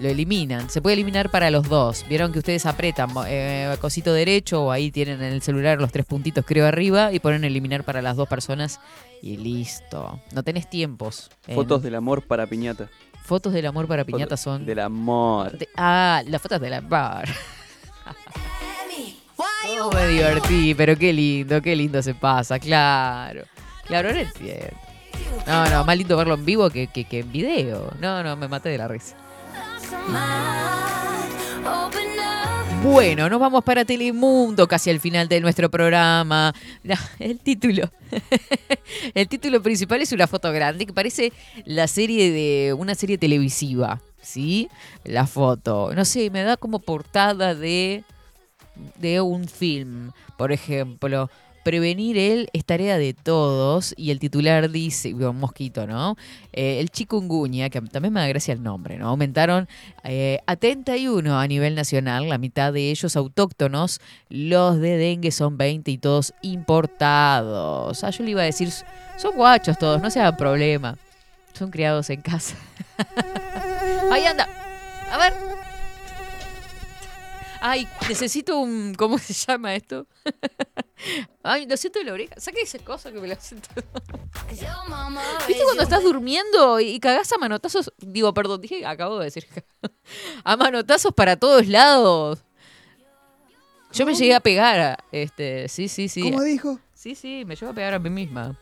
Lo 0.00 0.08
eliminan. 0.08 0.68
Se 0.70 0.82
puede 0.82 0.94
eliminar 0.94 1.30
para 1.30 1.50
los 1.50 1.68
dos. 1.68 2.04
Vieron 2.08 2.32
que 2.32 2.38
ustedes 2.40 2.66
apretan 2.66 3.10
eh, 3.26 3.74
cosito 3.80 4.12
derecho 4.12 4.64
o 4.64 4.70
ahí 4.70 4.90
tienen 4.90 5.22
en 5.22 5.32
el 5.32 5.42
celular 5.42 5.78
los 5.80 5.92
tres 5.92 6.04
puntitos 6.06 6.44
creo 6.46 6.66
arriba 6.66 7.12
y 7.12 7.20
ponen 7.20 7.44
eliminar 7.44 7.84
para 7.84 8.02
las 8.02 8.16
dos 8.16 8.28
personas 8.28 8.80
y 9.22 9.36
listo. 9.38 10.20
No 10.32 10.42
tenés 10.42 10.68
tiempos. 10.68 11.30
Eh, 11.46 11.54
Fotos 11.54 11.82
del 11.82 11.94
amor 11.94 12.26
para 12.26 12.46
piñata. 12.46 12.88
Fotos 13.24 13.52
del 13.54 13.66
amor 13.66 13.86
para 13.88 14.04
piñata 14.04 14.36
Fotos 14.36 14.40
son... 14.40 14.66
Del 14.66 14.78
amor. 14.80 15.56
de- 15.56 15.68
ah, 15.76 16.22
las 16.26 16.40
fotos 16.42 16.60
de 16.60 16.70
la 16.70 16.80
bar. 16.82 17.28
Oh, 19.82 19.90
me 19.92 20.06
divertí, 20.08 20.74
pero 20.74 20.96
qué 20.96 21.12
lindo, 21.12 21.62
qué 21.62 21.74
lindo 21.76 22.02
se 22.02 22.14
pasa, 22.14 22.58
claro. 22.58 23.44
Entiendo. 23.90 24.76
No, 25.46 25.68
no, 25.68 25.84
más 25.84 25.96
lindo 25.96 26.16
verlo 26.16 26.34
en 26.34 26.44
vivo 26.44 26.70
que, 26.70 26.86
que, 26.86 27.06
en 27.10 27.32
video. 27.32 27.92
No, 28.00 28.22
no, 28.22 28.36
me 28.36 28.48
maté 28.48 28.68
de 28.68 28.78
la 28.78 28.88
risa. 28.88 29.16
Bueno, 32.82 33.28
nos 33.28 33.40
vamos 33.40 33.62
para 33.62 33.84
Telemundo, 33.84 34.66
casi 34.66 34.90
al 34.90 35.00
final 35.00 35.28
de 35.28 35.40
nuestro 35.40 35.70
programa. 35.70 36.54
El 37.18 37.38
título. 37.38 37.90
el 39.14 39.28
título 39.28 39.62
principal 39.62 40.00
es 40.00 40.12
una 40.12 40.26
foto 40.26 40.50
grande 40.52 40.86
que 40.86 40.92
parece 40.92 41.32
la 41.64 41.86
serie 41.86 42.30
de 42.30 42.72
una 42.72 42.94
serie 42.94 43.18
televisiva, 43.18 44.00
¿sí? 44.22 44.68
La 45.04 45.26
foto. 45.26 45.92
No 45.94 46.04
sé, 46.04 46.30
me 46.30 46.42
da 46.42 46.56
como 46.56 46.78
portada 46.78 47.54
de 47.54 48.04
de 48.96 49.20
un 49.20 49.48
film, 49.48 50.12
por 50.36 50.52
ejemplo. 50.52 51.30
Prevenir 51.62 52.16
él 52.16 52.48
es 52.52 52.64
tarea 52.64 52.96
de 52.96 53.12
todos 53.12 53.94
y 53.96 54.10
el 54.10 54.18
titular 54.18 54.70
dice, 54.70 55.14
mosquito, 55.14 55.86
¿no? 55.86 56.16
Eh, 56.52 56.80
el 56.80 56.90
chikungunya, 56.90 57.68
que 57.68 57.80
también 57.82 58.14
me 58.14 58.20
da 58.20 58.28
gracia 58.28 58.54
el 58.54 58.62
nombre, 58.62 58.96
¿no? 58.98 59.08
Aumentaron 59.08 59.68
eh, 60.04 60.40
a 60.46 60.56
31 60.56 61.38
a 61.38 61.46
nivel 61.46 61.74
nacional, 61.74 62.28
la 62.28 62.38
mitad 62.38 62.72
de 62.72 62.90
ellos 62.90 63.14
autóctonos, 63.16 64.00
los 64.28 64.78
de 64.80 64.96
dengue 64.96 65.32
son 65.32 65.58
20 65.58 65.90
y 65.90 65.98
todos 65.98 66.32
importados. 66.42 68.02
Ah, 68.04 68.10
yo 68.10 68.24
le 68.24 68.30
iba 68.30 68.42
a 68.42 68.46
decir, 68.46 68.70
son 69.16 69.36
guachos 69.36 69.78
todos, 69.78 70.00
no 70.00 70.10
sea 70.10 70.36
problema. 70.36 70.96
Son 71.52 71.70
criados 71.70 72.08
en 72.10 72.22
casa. 72.22 72.56
Ahí 74.10 74.24
anda. 74.24 74.48
A 75.10 75.18
ver. 75.18 75.69
Ay, 77.60 77.86
necesito 78.08 78.58
un. 78.58 78.94
¿Cómo 78.94 79.18
se 79.18 79.32
llama 79.34 79.74
esto? 79.74 80.06
Ay, 81.42 81.66
lo 81.66 81.76
siento 81.76 81.98
en 82.00 82.06
la 82.06 82.12
oreja. 82.14 82.34
Saque 82.38 82.62
esa 82.62 82.78
cosa 82.78 83.12
que 83.12 83.20
me 83.20 83.28
lo 83.28 83.34
siento. 83.36 83.68
¿Viste 85.48 85.64
cuando 85.64 85.82
estás 85.82 86.02
durmiendo 86.02 86.80
y 86.80 86.98
cagás 87.00 87.32
a 87.32 87.38
manotazos? 87.38 87.92
Digo, 87.98 88.32
perdón, 88.34 88.60
dije, 88.60 88.84
acabo 88.86 89.18
de 89.18 89.24
decir. 89.26 89.46
a 90.44 90.56
manotazos 90.56 91.12
para 91.14 91.36
todos 91.36 91.66
lados. 91.66 92.40
Yo 93.92 94.06
me 94.06 94.14
llegué 94.14 94.34
a 94.34 94.40
pegar. 94.40 94.78
a- 94.80 94.98
Este, 95.12 95.68
sí, 95.68 95.88
sí, 95.88 96.08
sí. 96.08 96.22
¿Cómo 96.22 96.42
dijo? 96.42 96.78
Sí, 96.94 97.14
sí, 97.14 97.44
me 97.46 97.56
llevo 97.56 97.72
a 97.72 97.74
pegar 97.74 97.94
a 97.94 97.98
mí 97.98 98.10
misma. 98.10 98.56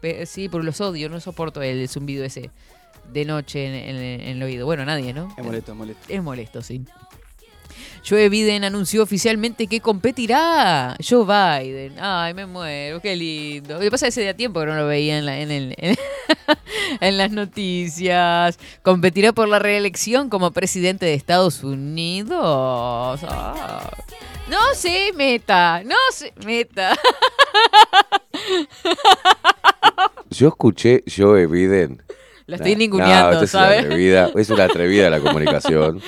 Pe- 0.00 0.26
sí, 0.26 0.48
por 0.48 0.64
los 0.64 0.80
odio, 0.80 1.08
no 1.08 1.18
soporto 1.20 1.62
el 1.62 1.88
zumbido 1.88 2.24
ese 2.24 2.50
de 3.12 3.24
noche 3.24 3.66
en, 3.66 3.74
en- 3.96 4.20
en 4.20 4.36
el 4.36 4.42
oído. 4.42 4.66
Bueno, 4.66 4.84
nadie, 4.84 5.12
¿no? 5.14 5.32
Es 5.38 5.44
molesto, 5.44 5.72
es 5.72 5.78
molesto. 5.78 6.04
Es 6.08 6.22
molesto, 6.22 6.62
sí. 6.62 6.84
Joe 8.08 8.28
Biden 8.28 8.64
anunció 8.64 9.02
oficialmente 9.02 9.66
que 9.66 9.80
competirá. 9.80 10.96
Joe 11.06 11.24
Biden. 11.24 11.94
Ay, 11.98 12.34
me 12.34 12.46
muero, 12.46 13.00
qué 13.00 13.16
lindo. 13.16 13.74
Lo 13.74 13.80
que 13.80 13.90
pasa 13.90 14.06
es 14.06 14.14
que 14.14 14.20
ese 14.20 14.22
día 14.22 14.36
tiempo 14.36 14.60
que 14.60 14.66
no 14.66 14.76
lo 14.76 14.86
veía 14.86 15.18
en, 17.00 17.18
las 17.18 17.30
noticias. 17.30 18.58
Competirá 18.82 19.32
por 19.32 19.48
la 19.48 19.58
reelección 19.58 20.28
como 20.28 20.52
presidente 20.52 21.06
de 21.06 21.14
Estados 21.14 21.64
Unidos. 21.64 23.20
Ah. 23.24 23.90
No 24.48 24.74
se 24.74 25.12
meta, 25.14 25.82
no 25.84 25.96
se 26.12 26.32
meta. 26.44 26.96
Yo 30.30 30.48
escuché 30.48 31.02
Joe 31.06 31.46
Biden. 31.46 32.05
La 32.46 32.56
estoy 32.56 32.72
No, 32.72 32.78
ninguneando, 32.78 33.32
no, 33.38 33.42
es 33.42 33.54
una 33.54 33.62
¿sabes? 33.64 33.80
atrevida, 33.84 34.30
es 34.36 34.50
una 34.50 34.64
atrevida 34.64 35.10
la 35.10 35.20
comunicación. 35.26 36.00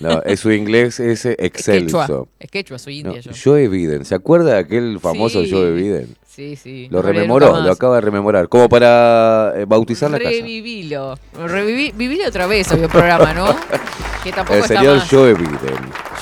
No, 0.00 0.22
es 0.22 0.40
su 0.40 0.50
inglés 0.50 0.98
es 0.98 1.24
excelso. 1.24 2.00
Quechua. 2.00 2.26
Es 2.40 2.50
quechua, 2.50 2.78
soy 2.78 3.02
No, 3.02 3.10
india 3.14 3.20
yo. 3.22 3.30
Joe 3.44 3.68
Biden, 3.68 4.04
¿se 4.04 4.14
acuerda 4.16 4.54
de 4.54 4.58
aquel 4.58 4.98
famoso 5.00 5.44
Sí. 5.44 5.50
Joe 5.52 5.72
Biden? 5.72 6.16
Sí, 6.26 6.56
sí. 6.56 6.88
Lo 6.90 6.98
No 6.98 7.02
rememoró, 7.02 7.60
lo 7.60 7.70
acaba 7.72 7.96
de 7.96 8.00
rememorar, 8.00 8.48
como 8.48 8.68
para 8.68 9.52
eh, 9.56 9.64
bautizar 9.66 10.10
la 10.10 10.18
casa. 10.18 10.30
Revivilo. 10.30 11.16
Reviví, 11.34 11.92
vivilo 11.96 12.26
otra 12.28 12.46
vez 12.46 12.70
el 12.72 12.88
programa, 12.88 13.32
¿no? 13.34 13.46
Que 14.24 14.32
tampoco 14.32 14.56
El 14.56 14.62
está 14.62 14.78
señor 14.78 14.96
más. 14.96 15.08
Joe 15.08 15.32
Biden. 15.34 15.58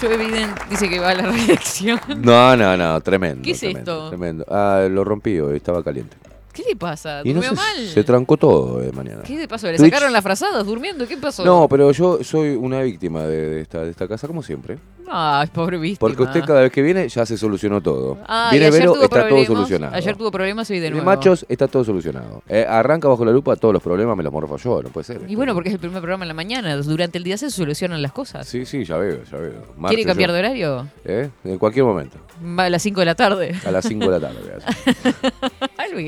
Joe 0.01 0.16
Biden 0.19 0.51
dice 0.69 0.87
que 0.89 1.01
va 1.01 1.11
a 1.11 1.15
la 1.15 1.23
reelección. 1.33 1.99
No, 2.19 2.55
no, 2.55 2.77
no, 2.77 3.01
tremendo. 3.01 3.43
¿Qué 3.43 3.53
es 3.53 3.61
tremendo, 3.61 3.81
esto? 3.93 4.09
Tremendo. 4.11 4.45
Ah, 4.51 4.87
lo 4.91 5.03
rompí 5.03 5.39
hoy, 5.41 5.57
estaba 5.57 5.83
caliente. 5.83 6.15
¿Qué 6.57 6.62
le 6.70 6.74
pasa? 6.77 7.20
Y 7.23 7.28
no 7.35 7.41
¿Durmió 7.43 7.51
sé, 7.51 7.57
mal? 7.57 7.89
se 7.89 8.03
trancó 8.03 8.37
todo 8.39 8.78
de 8.81 8.91
mañana. 8.93 9.23
¿Qué 9.23 9.37
le 9.37 9.47
pasó? 9.47 9.66
¿Le 9.66 9.77
Twitch- 9.77 9.91
sacaron 9.91 10.11
las 10.12 10.23
frazadas 10.23 10.65
durmiendo? 10.65 11.07
¿Qué 11.07 11.16
pasó? 11.19 11.45
No, 11.45 11.69
pero 11.69 11.93
yo 11.93 12.24
soy 12.24 12.57
una 12.57 12.81
víctima 12.83 13.24
de, 13.24 13.51
de 13.51 13.61
esta, 13.61 13.83
de 13.83 13.91
esta 13.91 14.09
casa, 14.09 14.27
como 14.27 14.43
siempre. 14.43 14.78
Ay, 15.09 15.47
pobre 15.53 15.78
víctima. 15.78 16.01
Porque 16.01 16.23
usted 16.24 16.43
cada 16.45 16.62
vez 16.62 16.73
que 16.73 16.83
viene 16.83 17.09
ya 17.09 17.24
se 17.27 17.37
solucionó 17.39 17.81
todo. 17.81 18.19
Ah, 18.27 18.49
y 18.51 18.55
viene 18.55 18.66
ayer 18.66 18.81
Vero, 18.81 18.93
tuvo 18.95 19.05
está 19.05 19.16
todo 19.16 19.28
problemas. 19.28 19.47
solucionado. 19.47 19.95
Ayer 19.95 20.16
tuvo 20.16 20.31
problemas 20.33 20.70
hoy 20.70 20.77
de 20.78 20.85
De 20.85 20.91
nuevo. 20.91 21.05
machos 21.07 21.47
está 21.49 21.69
todo 21.69 21.85
solucionado. 21.85 22.43
Eh, 22.49 22.66
arranca 22.69 23.07
bajo 23.07 23.24
la 23.24 23.31
lupa 23.31 23.55
todos 23.55 23.74
los 23.74 23.83
problemas, 23.83 24.16
me 24.16 24.24
los 24.24 24.33
morfo 24.33 24.57
yo, 24.57 24.83
no 24.83 24.89
puede 24.89 25.05
ser. 25.05 25.20
Y 25.28 25.37
bueno, 25.37 25.55
porque 25.55 25.69
es 25.69 25.74
el 25.74 25.78
primer 25.81 26.01
programa 26.01 26.24
en 26.24 26.28
la 26.28 26.35
mañana. 26.35 26.74
Durante 26.78 27.19
el 27.19 27.24
día 27.24 27.37
se 27.39 27.51
solucionan 27.51 28.03
las 28.03 28.11
cosas. 28.12 28.49
Sí, 28.49 28.65
sí, 28.66 28.85
ya 28.85 28.97
veo, 28.97 29.20
ya 29.31 29.37
veo. 29.39 29.62
¿Quiere 29.89 30.05
cambiar 30.05 30.31
yo. 30.31 30.35
de 30.35 30.39
horario? 30.41 30.89
¿Eh? 31.05 31.31
En 31.45 31.59
cualquier 31.59 31.85
momento. 31.85 32.16
Va 32.59 32.65
a 32.65 32.70
las 32.70 32.83
5 32.83 32.99
de 33.01 33.07
la 33.07 33.15
tarde. 33.15 33.55
A 33.65 33.70
las 33.70 33.87
5 33.87 34.11
de 34.11 34.19
la 34.19 34.28
tarde. 34.28 34.41
voy 35.95 36.05
a 36.05 36.07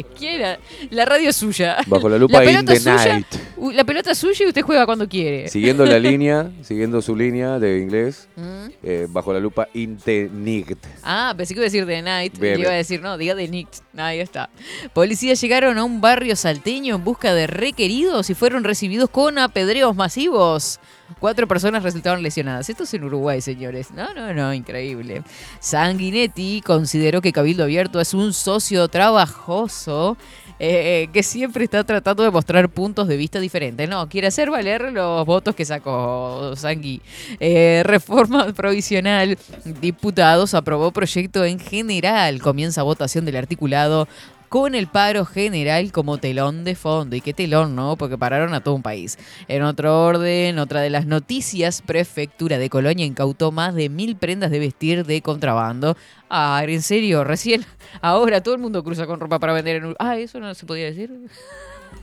La 0.90 1.04
radio 1.04 1.30
es 1.30 1.36
suya. 1.36 1.78
Bajo 1.86 2.08
la 2.08 2.18
lupa 2.18 2.42
in 2.44 2.50
pelota 2.50 2.72
the 2.72 2.80
suya. 2.80 3.04
night. 3.04 3.26
La 3.74 3.84
pelota 3.84 4.12
es 4.12 4.18
suya 4.18 4.44
y 4.44 4.48
usted 4.48 4.62
juega 4.62 4.86
cuando 4.86 5.08
quiere. 5.08 5.48
Siguiendo 5.48 5.84
la 5.84 5.98
línea, 6.10 6.50
siguiendo 6.62 7.02
su 7.02 7.14
línea 7.16 7.58
de 7.58 7.78
inglés, 7.80 8.28
Mm. 8.36 8.66
eh, 8.82 9.06
bajo 9.10 9.32
la 9.32 9.40
lupa 9.40 9.68
in 9.74 9.96
the 9.98 10.28
night. 10.32 10.78
Ah, 11.02 11.34
pensé 11.36 11.54
que 11.54 11.58
iba 11.60 11.64
a 11.64 11.70
decir 11.70 11.86
The 11.86 12.02
Night. 12.02 12.38
Bien, 12.38 12.60
iba 12.60 12.70
a 12.70 12.74
decir, 12.74 13.00
no, 13.02 13.18
diga 13.18 13.34
The 13.34 13.48
Night. 13.48 13.68
Ahí 13.96 14.20
está. 14.20 14.48
Policías 14.92 15.40
llegaron 15.40 15.76
a 15.78 15.84
un 15.84 16.00
barrio 16.00 16.36
salteño 16.36 16.94
en 16.94 17.04
busca 17.04 17.34
de 17.34 17.46
requeridos 17.46 18.30
y 18.30 18.34
fueron 18.34 18.62
recibidos 18.64 19.10
con 19.10 19.38
apedreos 19.38 19.96
masivos. 19.96 20.78
Cuatro 21.20 21.48
personas 21.48 21.82
resultaron 21.82 22.22
lesionadas. 22.22 22.68
Esto 22.68 22.84
es 22.84 22.94
en 22.94 23.04
Uruguay, 23.04 23.40
señores. 23.40 23.90
No, 23.90 24.12
no, 24.14 24.32
no, 24.34 24.52
increíble. 24.52 25.22
Sanguinetti 25.58 26.62
consideró 26.64 27.20
que 27.20 27.32
Cabildo 27.32 27.64
Abierto 27.64 28.00
es 28.00 28.14
un 28.14 28.32
socio 28.32 28.88
trabajoso 28.88 30.16
eh, 30.58 31.08
que 31.12 31.22
siempre 31.22 31.64
está 31.64 31.82
tratando 31.84 32.22
de 32.22 32.30
mostrar 32.30 32.68
puntos 32.68 33.08
de 33.08 33.16
vista 33.16 33.40
diferentes. 33.40 33.88
No, 33.88 34.08
quiere 34.08 34.26
hacer 34.26 34.50
valer 34.50 34.92
los 34.92 35.24
votos 35.24 35.54
que 35.54 35.64
sacó 35.64 36.54
Sangui. 36.56 37.00
Eh, 37.40 37.82
reforma 37.84 38.52
provisional. 38.52 39.38
Diputados 39.80 40.54
aprobó 40.54 40.90
proyecto 40.90 41.44
en 41.44 41.58
general. 41.58 42.40
Comienza 42.40 42.82
votación 42.82 43.24
del 43.24 43.36
articulado 43.36 44.08
con 44.48 44.74
el 44.74 44.86
paro 44.86 45.24
general 45.24 45.92
como 45.92 46.18
telón 46.18 46.64
de 46.64 46.74
fondo. 46.74 47.16
¿Y 47.16 47.20
qué 47.20 47.34
telón, 47.34 47.76
no? 47.76 47.96
Porque 47.96 48.18
pararon 48.18 48.54
a 48.54 48.60
todo 48.60 48.74
un 48.74 48.82
país. 48.82 49.18
En 49.48 49.62
otro 49.62 50.04
orden, 50.04 50.58
otra 50.58 50.80
de 50.80 50.90
las 50.90 51.06
noticias, 51.06 51.82
Prefectura 51.82 52.58
de 52.58 52.70
Colonia 52.70 53.04
incautó 53.04 53.52
más 53.52 53.74
de 53.74 53.88
mil 53.88 54.16
prendas 54.16 54.50
de 54.50 54.58
vestir 54.58 55.04
de 55.04 55.22
contrabando. 55.22 55.96
Ah, 56.30 56.62
en 56.66 56.82
serio, 56.82 57.24
recién, 57.24 57.64
ahora 58.00 58.42
todo 58.42 58.54
el 58.54 58.60
mundo 58.60 58.82
cruza 58.84 59.06
con 59.06 59.20
ropa 59.20 59.38
para 59.38 59.52
vender 59.52 59.76
en 59.76 59.94
Ah, 59.98 60.16
eso 60.16 60.40
no 60.40 60.54
se 60.54 60.66
podía 60.66 60.86
decir. 60.86 61.10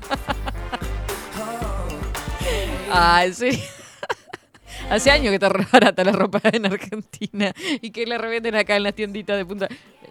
ah, 2.91 3.23
en 3.25 3.33
serio. 3.33 3.59
Hace 4.89 5.09
años 5.09 5.29
que 5.29 5.35
está 5.35 5.49
barata 5.49 6.03
la 6.03 6.11
ropa 6.11 6.41
en 6.51 6.65
Argentina 6.65 7.53
y 7.81 7.91
que 7.91 8.05
la 8.05 8.17
revenden 8.17 8.55
acá 8.55 8.75
en 8.75 8.83
las 8.83 8.93
tienditas 8.93 9.37
de 9.37 9.45
punta. 9.45 9.67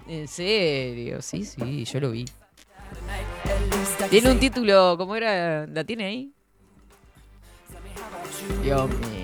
En 0.07 0.29
serio, 0.29 1.23
sí, 1.23 1.45
sí, 1.45 1.85
yo 1.85 2.01
lo 2.01 2.11
vi. 2.11 2.27
Tiene 4.11 4.31
un 4.31 4.39
título, 4.39 4.97
¿cómo 4.99 5.17
era? 5.17 5.67
¿La 5.67 5.85
tiene 5.85 6.05
ahí? 6.05 6.33
Dios 8.63 8.89
mío. 8.91 9.15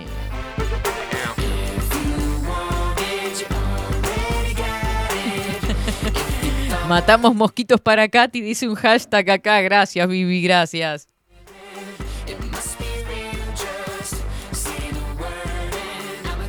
Matamos 6.89 7.35
mosquitos 7.35 7.81
para 7.81 8.09
Katy, 8.09 8.41
dice 8.41 8.69
un 8.69 8.75
hashtag 8.75 9.31
acá. 9.31 9.61
Gracias, 9.61 10.09
Vivi, 10.09 10.43
gracias. 10.43 11.09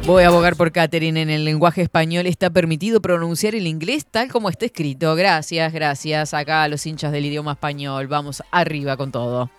Voy 0.06 0.24
a 0.24 0.28
abogar 0.28 0.56
por 0.56 0.72
Catherine. 0.72 1.22
En 1.22 1.30
el 1.30 1.46
lenguaje 1.46 1.84
español 1.84 2.26
está 2.26 2.50
permitido 2.50 3.02
pronunciar 3.02 3.54
el 3.54 3.68
inglés 3.68 4.06
tal 4.10 4.32
como 4.32 4.50
está 4.50 4.66
escrito. 4.66 5.16
Gracias, 5.16 5.72
gracias. 5.72 6.34
Acá 6.34 6.64
a 6.64 6.68
los 6.68 6.86
hinchas 6.86 7.12
del 7.12 7.26
idioma 7.26 7.54
español. 7.54 8.08
Vamos 8.08 8.44
arriba 8.52 8.98
con 8.98 9.12
todo. 9.12 9.50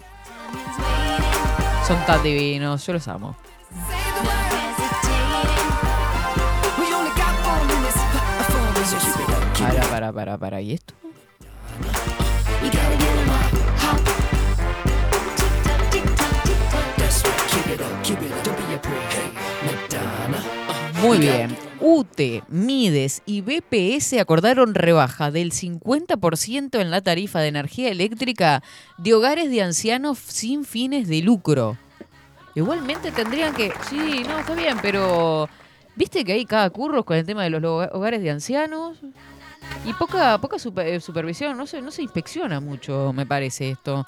Son 1.86 1.98
tan 2.06 2.22
divinos. 2.22 2.84
Yo 2.86 2.92
los 2.92 3.06
amo. 3.08 3.36
Para, 9.58 9.82
para, 9.82 10.12
para, 10.12 10.38
para. 10.38 10.60
¿Y 10.60 10.72
esto? 10.72 10.94
Muy 21.02 21.18
bien. 21.18 21.56
UTE, 21.80 22.42
Mides 22.48 23.22
y 23.26 23.40
BPS 23.40 24.14
acordaron 24.20 24.74
rebaja 24.74 25.30
del 25.32 25.50
50% 25.52 26.80
en 26.80 26.90
la 26.90 27.00
tarifa 27.00 27.40
de 27.40 27.48
energía 27.48 27.88
eléctrica 27.90 28.62
de 28.98 29.14
hogares 29.14 29.50
de 29.50 29.62
ancianos 29.62 30.18
sin 30.18 30.64
fines 30.64 31.08
de 31.08 31.22
lucro. 31.22 31.76
Igualmente 32.54 33.10
tendrían 33.10 33.54
que... 33.54 33.72
Sí, 33.90 34.22
no, 34.28 34.38
está 34.38 34.54
bien, 34.54 34.78
pero... 34.80 35.48
¿Viste 35.96 36.24
que 36.24 36.32
hay 36.34 36.44
cada 36.46 36.70
curros 36.70 37.04
con 37.04 37.16
el 37.16 37.26
tema 37.26 37.42
de 37.42 37.50
los 37.50 37.60
lo- 37.60 37.78
hogares 37.92 38.22
de 38.22 38.30
ancianos? 38.30 38.98
Y 39.84 39.92
poca, 39.94 40.38
poca 40.40 40.58
super- 40.58 40.86
eh, 40.86 41.00
supervisión, 41.00 41.56
no 41.56 41.66
se, 41.66 41.82
no 41.82 41.90
se 41.90 42.02
inspecciona 42.02 42.60
mucho, 42.60 43.12
me 43.12 43.26
parece 43.26 43.70
esto. 43.70 44.04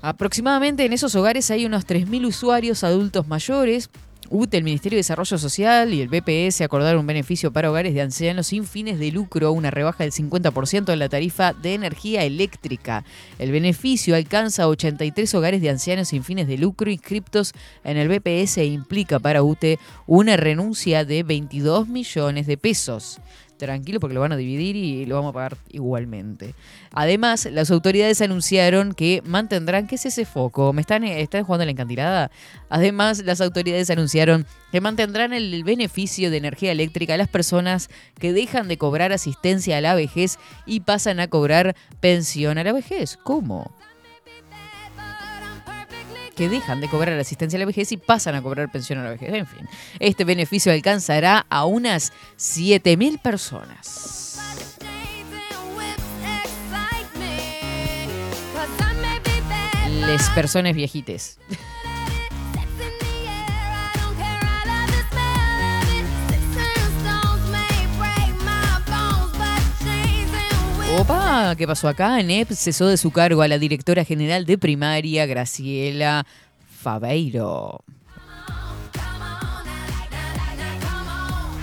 Aproximadamente 0.00 0.84
en 0.84 0.92
esos 0.92 1.14
hogares 1.14 1.50
hay 1.50 1.66
unos 1.66 1.86
3.000 1.86 2.26
usuarios 2.26 2.84
adultos 2.84 3.26
mayores. 3.26 3.90
UTE, 4.30 4.56
el 4.56 4.64
Ministerio 4.64 4.96
de 4.96 5.00
Desarrollo 5.00 5.38
Social 5.38 5.92
y 5.92 6.00
el 6.00 6.08
BPS 6.08 6.62
acordaron 6.62 7.00
un 7.00 7.06
beneficio 7.06 7.52
para 7.52 7.70
hogares 7.70 7.94
de 7.94 8.00
ancianos 8.00 8.46
sin 8.46 8.64
fines 8.64 8.98
de 8.98 9.10
lucro, 9.12 9.52
una 9.52 9.70
rebaja 9.70 10.04
del 10.04 10.12
50% 10.12 10.92
en 10.92 10.98
la 10.98 11.08
tarifa 11.08 11.52
de 11.52 11.74
energía 11.74 12.24
eléctrica. 12.24 13.04
El 13.38 13.52
beneficio 13.52 14.16
alcanza 14.16 14.64
a 14.64 14.68
83 14.68 15.34
hogares 15.34 15.60
de 15.60 15.70
ancianos 15.70 16.08
sin 16.08 16.24
fines 16.24 16.46
de 16.46 16.58
lucro 16.58 16.90
inscriptos 16.90 17.52
en 17.84 17.96
el 17.96 18.08
BPS 18.08 18.58
e 18.58 18.66
implica 18.66 19.18
para 19.18 19.42
UTE 19.42 19.78
una 20.06 20.36
renuncia 20.36 21.04
de 21.04 21.22
22 21.22 21.88
millones 21.88 22.46
de 22.46 22.56
pesos. 22.56 23.20
Tranquilo 23.56 24.00
porque 24.00 24.14
lo 24.14 24.20
van 24.20 24.32
a 24.32 24.36
dividir 24.36 24.74
y 24.76 25.06
lo 25.06 25.14
vamos 25.14 25.30
a 25.30 25.34
pagar 25.34 25.56
igualmente. 25.70 26.54
Además, 26.90 27.46
las 27.50 27.70
autoridades 27.70 28.20
anunciaron 28.20 28.94
que 28.94 29.22
mantendrán, 29.24 29.86
¿qué 29.86 29.94
es 29.94 30.06
ese 30.06 30.24
foco? 30.24 30.72
¿Me 30.72 30.80
están, 30.80 31.04
están 31.04 31.44
jugando 31.44 31.64
la 31.64 31.70
encantilada? 31.70 32.30
Además, 32.68 33.22
las 33.24 33.40
autoridades 33.40 33.90
anunciaron 33.90 34.46
que 34.72 34.80
mantendrán 34.80 35.32
el 35.32 35.62
beneficio 35.62 36.30
de 36.30 36.38
energía 36.38 36.72
eléctrica 36.72 37.14
a 37.14 37.18
las 37.18 37.28
personas 37.28 37.90
que 38.18 38.32
dejan 38.32 38.66
de 38.66 38.76
cobrar 38.76 39.12
asistencia 39.12 39.78
a 39.78 39.80
la 39.80 39.94
vejez 39.94 40.38
y 40.66 40.80
pasan 40.80 41.20
a 41.20 41.28
cobrar 41.28 41.76
pensión 42.00 42.58
a 42.58 42.64
la 42.64 42.72
vejez. 42.72 43.18
¿Cómo? 43.22 43.72
Que 46.34 46.48
dejan 46.48 46.80
de 46.80 46.88
cobrar 46.88 47.18
asistencia 47.18 47.56
a 47.56 47.60
la 47.60 47.66
vejez 47.66 47.92
y 47.92 47.96
pasan 47.96 48.34
a 48.34 48.42
cobrar 48.42 48.70
pensión 48.70 48.98
a 48.98 49.04
la 49.04 49.10
vejez. 49.10 49.32
En 49.32 49.46
fin, 49.46 49.68
este 50.00 50.24
beneficio 50.24 50.72
alcanzará 50.72 51.46
a 51.48 51.64
unas 51.64 52.12
7.000 52.38 53.20
personas. 53.20 54.40
Les 60.06 60.28
personas 60.30 60.74
viejites. 60.74 61.38
Opa, 70.96 71.56
¿qué 71.58 71.66
pasó 71.66 71.88
acá? 71.88 72.22
NEP 72.22 72.52
cesó 72.52 72.86
de 72.86 72.96
su 72.96 73.10
cargo 73.10 73.42
a 73.42 73.48
la 73.48 73.58
directora 73.58 74.04
general 74.04 74.46
de 74.46 74.56
primaria, 74.56 75.26
Graciela 75.26 76.24
Fabeiro. 76.80 77.82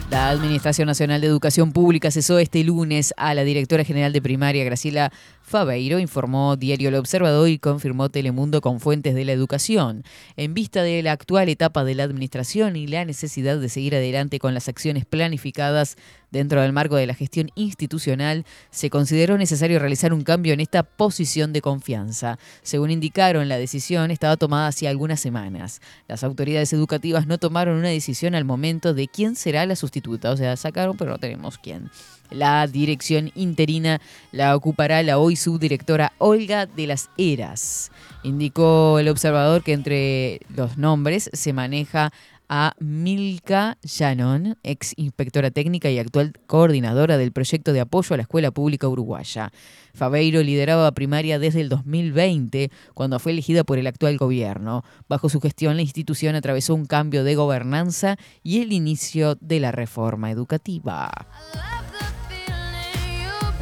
La 0.10 0.28
Administración 0.28 0.88
Nacional 0.88 1.22
de 1.22 1.28
Educación 1.28 1.72
Pública 1.72 2.12
cesó 2.12 2.40
este 2.40 2.62
lunes 2.66 3.14
a 3.16 3.34
la 3.34 3.46
directora 3.46 3.86
general 3.86 4.12
de 4.12 4.22
primaria, 4.22 4.66
Graciela 4.66 5.14
Fabeiro, 5.52 6.00
informó 6.00 6.56
Diario 6.56 6.88
El 6.88 6.96
Observador 6.96 7.50
y 7.50 7.60
confirmó 7.60 8.10
Telemundo 8.10 8.62
con 8.62 8.80
fuentes 8.80 9.14
de 9.14 9.26
la 9.26 9.34
educación. 9.34 10.06
En 10.38 10.54
vista 10.54 10.82
de 10.82 11.04
la 11.04 11.12
actual 11.12 11.50
etapa 11.50 11.84
de 11.84 11.94
la 11.94 12.04
administración 12.04 12.78
y 12.78 12.88
la 12.88 13.04
necesidad 13.04 13.58
de 13.58 13.68
seguir 13.68 13.94
adelante 13.94 14.40
con 14.40 14.54
las 14.54 14.70
acciones 14.70 15.06
planificadas 15.06 15.98
dentro 16.32 16.62
del 16.62 16.72
marco 16.72 16.96
de 16.96 17.06
la 17.06 17.14
gestión 17.14 17.50
institucional, 17.56 18.46
se 18.70 18.90
consideró 18.90 19.38
necesario 19.38 19.78
realizar 19.78 20.14
un 20.14 20.24
cambio 20.24 20.54
en 20.54 20.62
esta 20.62 20.84
posición 20.84 21.52
de 21.52 21.60
confianza. 21.60 22.40
Según 22.62 22.90
indicaron, 22.90 23.50
la 23.50 23.58
decisión 23.58 24.10
estaba 24.10 24.38
tomada 24.38 24.68
hace 24.68 24.88
algunas 24.88 25.20
semanas. 25.20 25.82
Las 26.08 26.24
autoridades 26.24 26.72
educativas 26.72 27.28
no 27.28 27.38
tomaron 27.38 27.78
una 27.78 27.90
decisión 27.90 28.36
al 28.36 28.46
momento 28.46 28.94
de 28.94 29.10
quién 29.10 29.36
será 29.36 29.66
la 29.66 29.76
sustituta, 29.76 30.32
o 30.32 30.38
sea, 30.38 30.56
sacaron 30.56 30.96
pero 30.96 31.12
no 31.12 31.18
tenemos 31.18 31.58
quién. 31.58 31.92
La 32.32 32.66
dirección 32.66 33.32
interina 33.36 34.00
la 34.32 34.56
ocupará 34.56 35.04
la 35.04 35.18
hoy 35.18 35.36
subdirectora 35.36 36.14
Olga 36.18 36.66
de 36.66 36.88
las 36.88 37.10
Heras. 37.18 37.92
Indicó 38.24 39.00
el 39.00 39.10
observador 39.10 39.64
que 39.64 39.74
entre 39.74 40.40
los 40.56 40.78
nombres 40.78 41.30
se 41.34 41.52
maneja 41.54 42.12
a 42.54 42.74
Milka 42.80 43.78
Shannon, 43.82 44.58
ex 44.64 44.94
inspectora 44.98 45.52
técnica 45.52 45.90
y 45.90 46.00
actual 46.00 46.34
coordinadora 46.48 47.18
del 47.18 47.32
proyecto 47.32 47.72
de 47.72 47.80
apoyo 47.80 48.14
a 48.14 48.18
la 48.18 48.24
escuela 48.24 48.52
pública 48.52 48.90
uruguaya. 48.90 49.54
Fabeiro 49.94 50.44
lideraba 50.44 50.92
primaria 50.92 51.40
desde 51.40 51.62
el 51.62 51.70
2020, 51.70 52.70
cuando 52.94 53.20
fue 53.20 53.32
elegida 53.32 53.64
por 53.64 53.80
el 53.80 53.88
actual 53.88 54.18
gobierno. 54.18 54.84
Bajo 55.08 55.30
su 55.30 55.40
gestión, 55.40 55.78
la 55.78 55.82
institución 55.82 56.36
atravesó 56.36 56.76
un 56.76 56.86
cambio 56.86 57.24
de 57.24 57.36
gobernanza 57.36 58.18
y 58.44 58.62
el 58.62 58.74
inicio 58.74 59.36
de 59.36 59.62
la 59.62 59.72
reforma 59.72 60.30
educativa 60.30 61.10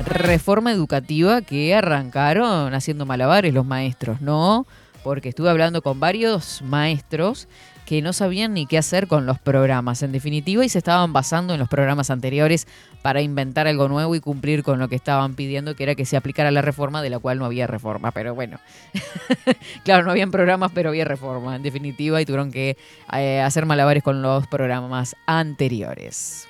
reforma 0.06 0.72
educativa 0.72 1.42
que 1.42 1.76
arrancaron 1.76 2.74
haciendo 2.74 3.06
malabares 3.06 3.54
los 3.54 3.66
maestros, 3.66 4.22
¿no? 4.22 4.66
Porque 5.04 5.30
estuve 5.30 5.50
hablando 5.50 5.82
con 5.82 6.00
varios 6.00 6.62
maestros 6.62 7.48
que 7.90 8.04
no 8.04 8.14
sabían 8.14 8.54
ni 8.54 8.68
qué 8.68 8.78
hacer 8.78 9.08
con 9.08 9.26
los 9.26 9.40
programas, 9.40 10.04
en 10.04 10.12
definitiva, 10.12 10.64
y 10.64 10.70
se 10.70 10.78
estaban 10.78 11.12
basando 11.12 11.56
en 11.56 11.60
los 11.60 11.68
programas 11.68 12.12
anteriores 12.12 12.68
para 13.02 13.22
inventar 13.22 13.66
algo 13.66 13.88
nuevo 13.88 14.14
y 14.14 14.20
cumplir 14.20 14.62
con 14.62 14.78
lo 14.78 14.88
que 14.90 14.96
estaban 14.96 15.34
pidiendo, 15.34 15.76
que 15.76 15.82
era 15.82 15.96
que 15.96 16.06
se 16.06 16.16
aplicara 16.16 16.52
la 16.52 16.62
reforma, 16.62 17.02
de 17.02 17.10
la 17.10 17.18
cual 17.18 17.40
no 17.40 17.46
había 17.46 17.66
reforma. 17.66 18.12
Pero 18.12 18.36
bueno, 18.36 18.60
claro, 19.84 20.04
no 20.04 20.12
habían 20.12 20.30
programas, 20.30 20.72
pero 20.72 20.90
había 20.90 21.04
reforma, 21.04 21.56
en 21.56 21.64
definitiva, 21.64 22.22
y 22.22 22.26
tuvieron 22.26 22.52
que 22.52 22.78
eh, 23.12 23.42
hacer 23.42 23.66
malabares 23.66 24.04
con 24.04 24.22
los 24.22 24.46
programas 24.46 25.16
anteriores. 25.26 26.48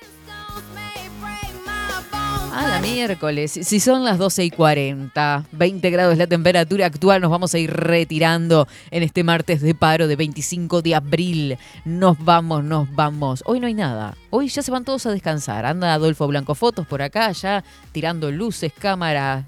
A 2.52 2.66
la 2.66 2.80
miércoles, 2.80 3.52
si 3.62 3.80
son 3.80 4.04
las 4.04 4.18
12 4.18 4.44
y 4.44 4.50
40, 4.50 5.44
20 5.52 5.90
grados 5.90 6.18
la 6.18 6.26
temperatura 6.26 6.86
actual, 6.86 7.20
nos 7.20 7.30
vamos 7.30 7.54
a 7.54 7.58
ir 7.58 7.70
retirando 7.70 8.66
en 8.90 9.04
este 9.04 9.22
martes 9.22 9.60
de 9.60 9.74
paro 9.74 10.08
de 10.08 10.16
25 10.16 10.82
de 10.82 10.94
abril. 10.96 11.58
Nos 11.84 12.22
vamos, 12.24 12.64
nos 12.64 12.92
vamos. 12.92 13.42
Hoy 13.46 13.60
no 13.60 13.68
hay 13.68 13.74
nada. 13.74 14.16
Hoy 14.30 14.48
ya 14.48 14.62
se 14.62 14.70
van 14.72 14.84
todos 14.84 15.06
a 15.06 15.12
descansar. 15.12 15.64
Anda 15.64 15.94
Adolfo 15.94 16.26
Blanco 16.26 16.56
Fotos 16.56 16.86
por 16.86 17.02
acá, 17.02 17.30
ya 17.32 17.62
tirando 17.92 18.32
luces, 18.32 18.72
cámara 18.72 19.44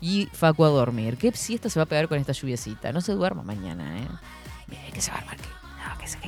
y 0.00 0.26
Facu 0.32 0.64
a 0.64 0.68
dormir. 0.68 1.18
¿Qué 1.18 1.30
siesta 1.32 1.68
se 1.68 1.78
va 1.78 1.84
a 1.84 1.86
pegar 1.86 2.08
con 2.08 2.18
esta 2.18 2.32
lluviecita? 2.32 2.90
No 2.90 3.02
se 3.02 3.12
duerma 3.12 3.42
mañana, 3.42 3.98
¿eh? 3.98 4.08
Que 4.94 5.02
se 5.02 5.10
No, 5.10 5.98
que 5.98 6.08
se. 6.08 6.18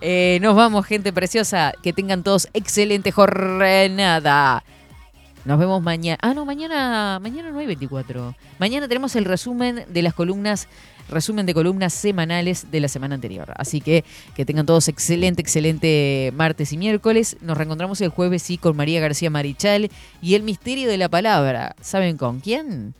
Eh, 0.00 0.38
nos 0.40 0.56
vamos, 0.56 0.86
gente 0.86 1.12
preciosa. 1.12 1.72
Que 1.82 1.92
tengan 1.92 2.22
todos 2.22 2.48
excelente 2.54 3.12
jornada. 3.12 4.64
Nos 5.44 5.58
vemos 5.58 5.82
mañana. 5.82 6.18
Ah, 6.22 6.32
no, 6.32 6.46
mañana, 6.46 7.18
mañana 7.20 7.50
no 7.50 7.58
hay 7.58 7.66
24. 7.66 8.34
Mañana 8.58 8.88
tenemos 8.88 9.14
el 9.14 9.26
resumen 9.26 9.84
de 9.88 10.02
las 10.02 10.14
columnas, 10.14 10.68
resumen 11.08 11.44
de 11.44 11.52
columnas 11.52 11.92
semanales 11.92 12.70
de 12.70 12.80
la 12.80 12.88
semana 12.88 13.14
anterior. 13.14 13.52
Así 13.56 13.82
que 13.82 14.04
que 14.34 14.46
tengan 14.46 14.64
todos 14.64 14.88
excelente, 14.88 15.42
excelente 15.42 16.32
martes 16.34 16.72
y 16.72 16.78
miércoles. 16.78 17.36
Nos 17.42 17.58
reencontramos 17.58 18.00
el 18.00 18.08
jueves, 18.08 18.42
sí, 18.42 18.56
con 18.56 18.74
María 18.76 19.00
García 19.00 19.28
Marichal 19.28 19.90
y 20.22 20.34
el 20.34 20.42
misterio 20.42 20.88
de 20.88 20.96
la 20.96 21.10
palabra. 21.10 21.76
¿Saben 21.80 22.16
con 22.16 22.40
quién? 22.40 22.94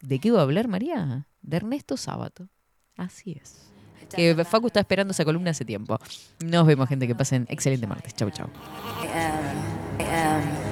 ¿De 0.00 0.20
qué 0.20 0.30
va 0.30 0.40
a 0.40 0.42
hablar 0.42 0.68
María? 0.68 1.26
De 1.42 1.56
Ernesto 1.56 1.96
Sábato. 1.96 2.48
Así 2.96 3.36
es. 3.42 3.68
Que 4.14 4.44
Facu 4.44 4.66
está 4.66 4.80
esperando 4.80 5.12
esa 5.12 5.24
columna 5.24 5.50
hace 5.50 5.64
tiempo. 5.64 5.98
Nos 6.44 6.66
vemos, 6.66 6.88
gente. 6.88 7.06
Que 7.06 7.14
pasen 7.14 7.46
excelente 7.48 7.86
martes. 7.86 8.14
Chau, 8.14 8.30
chau. 8.30 8.46
Just 9.98 10.71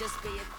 Just 0.00 0.22
be 0.22 0.30
a 0.30 0.49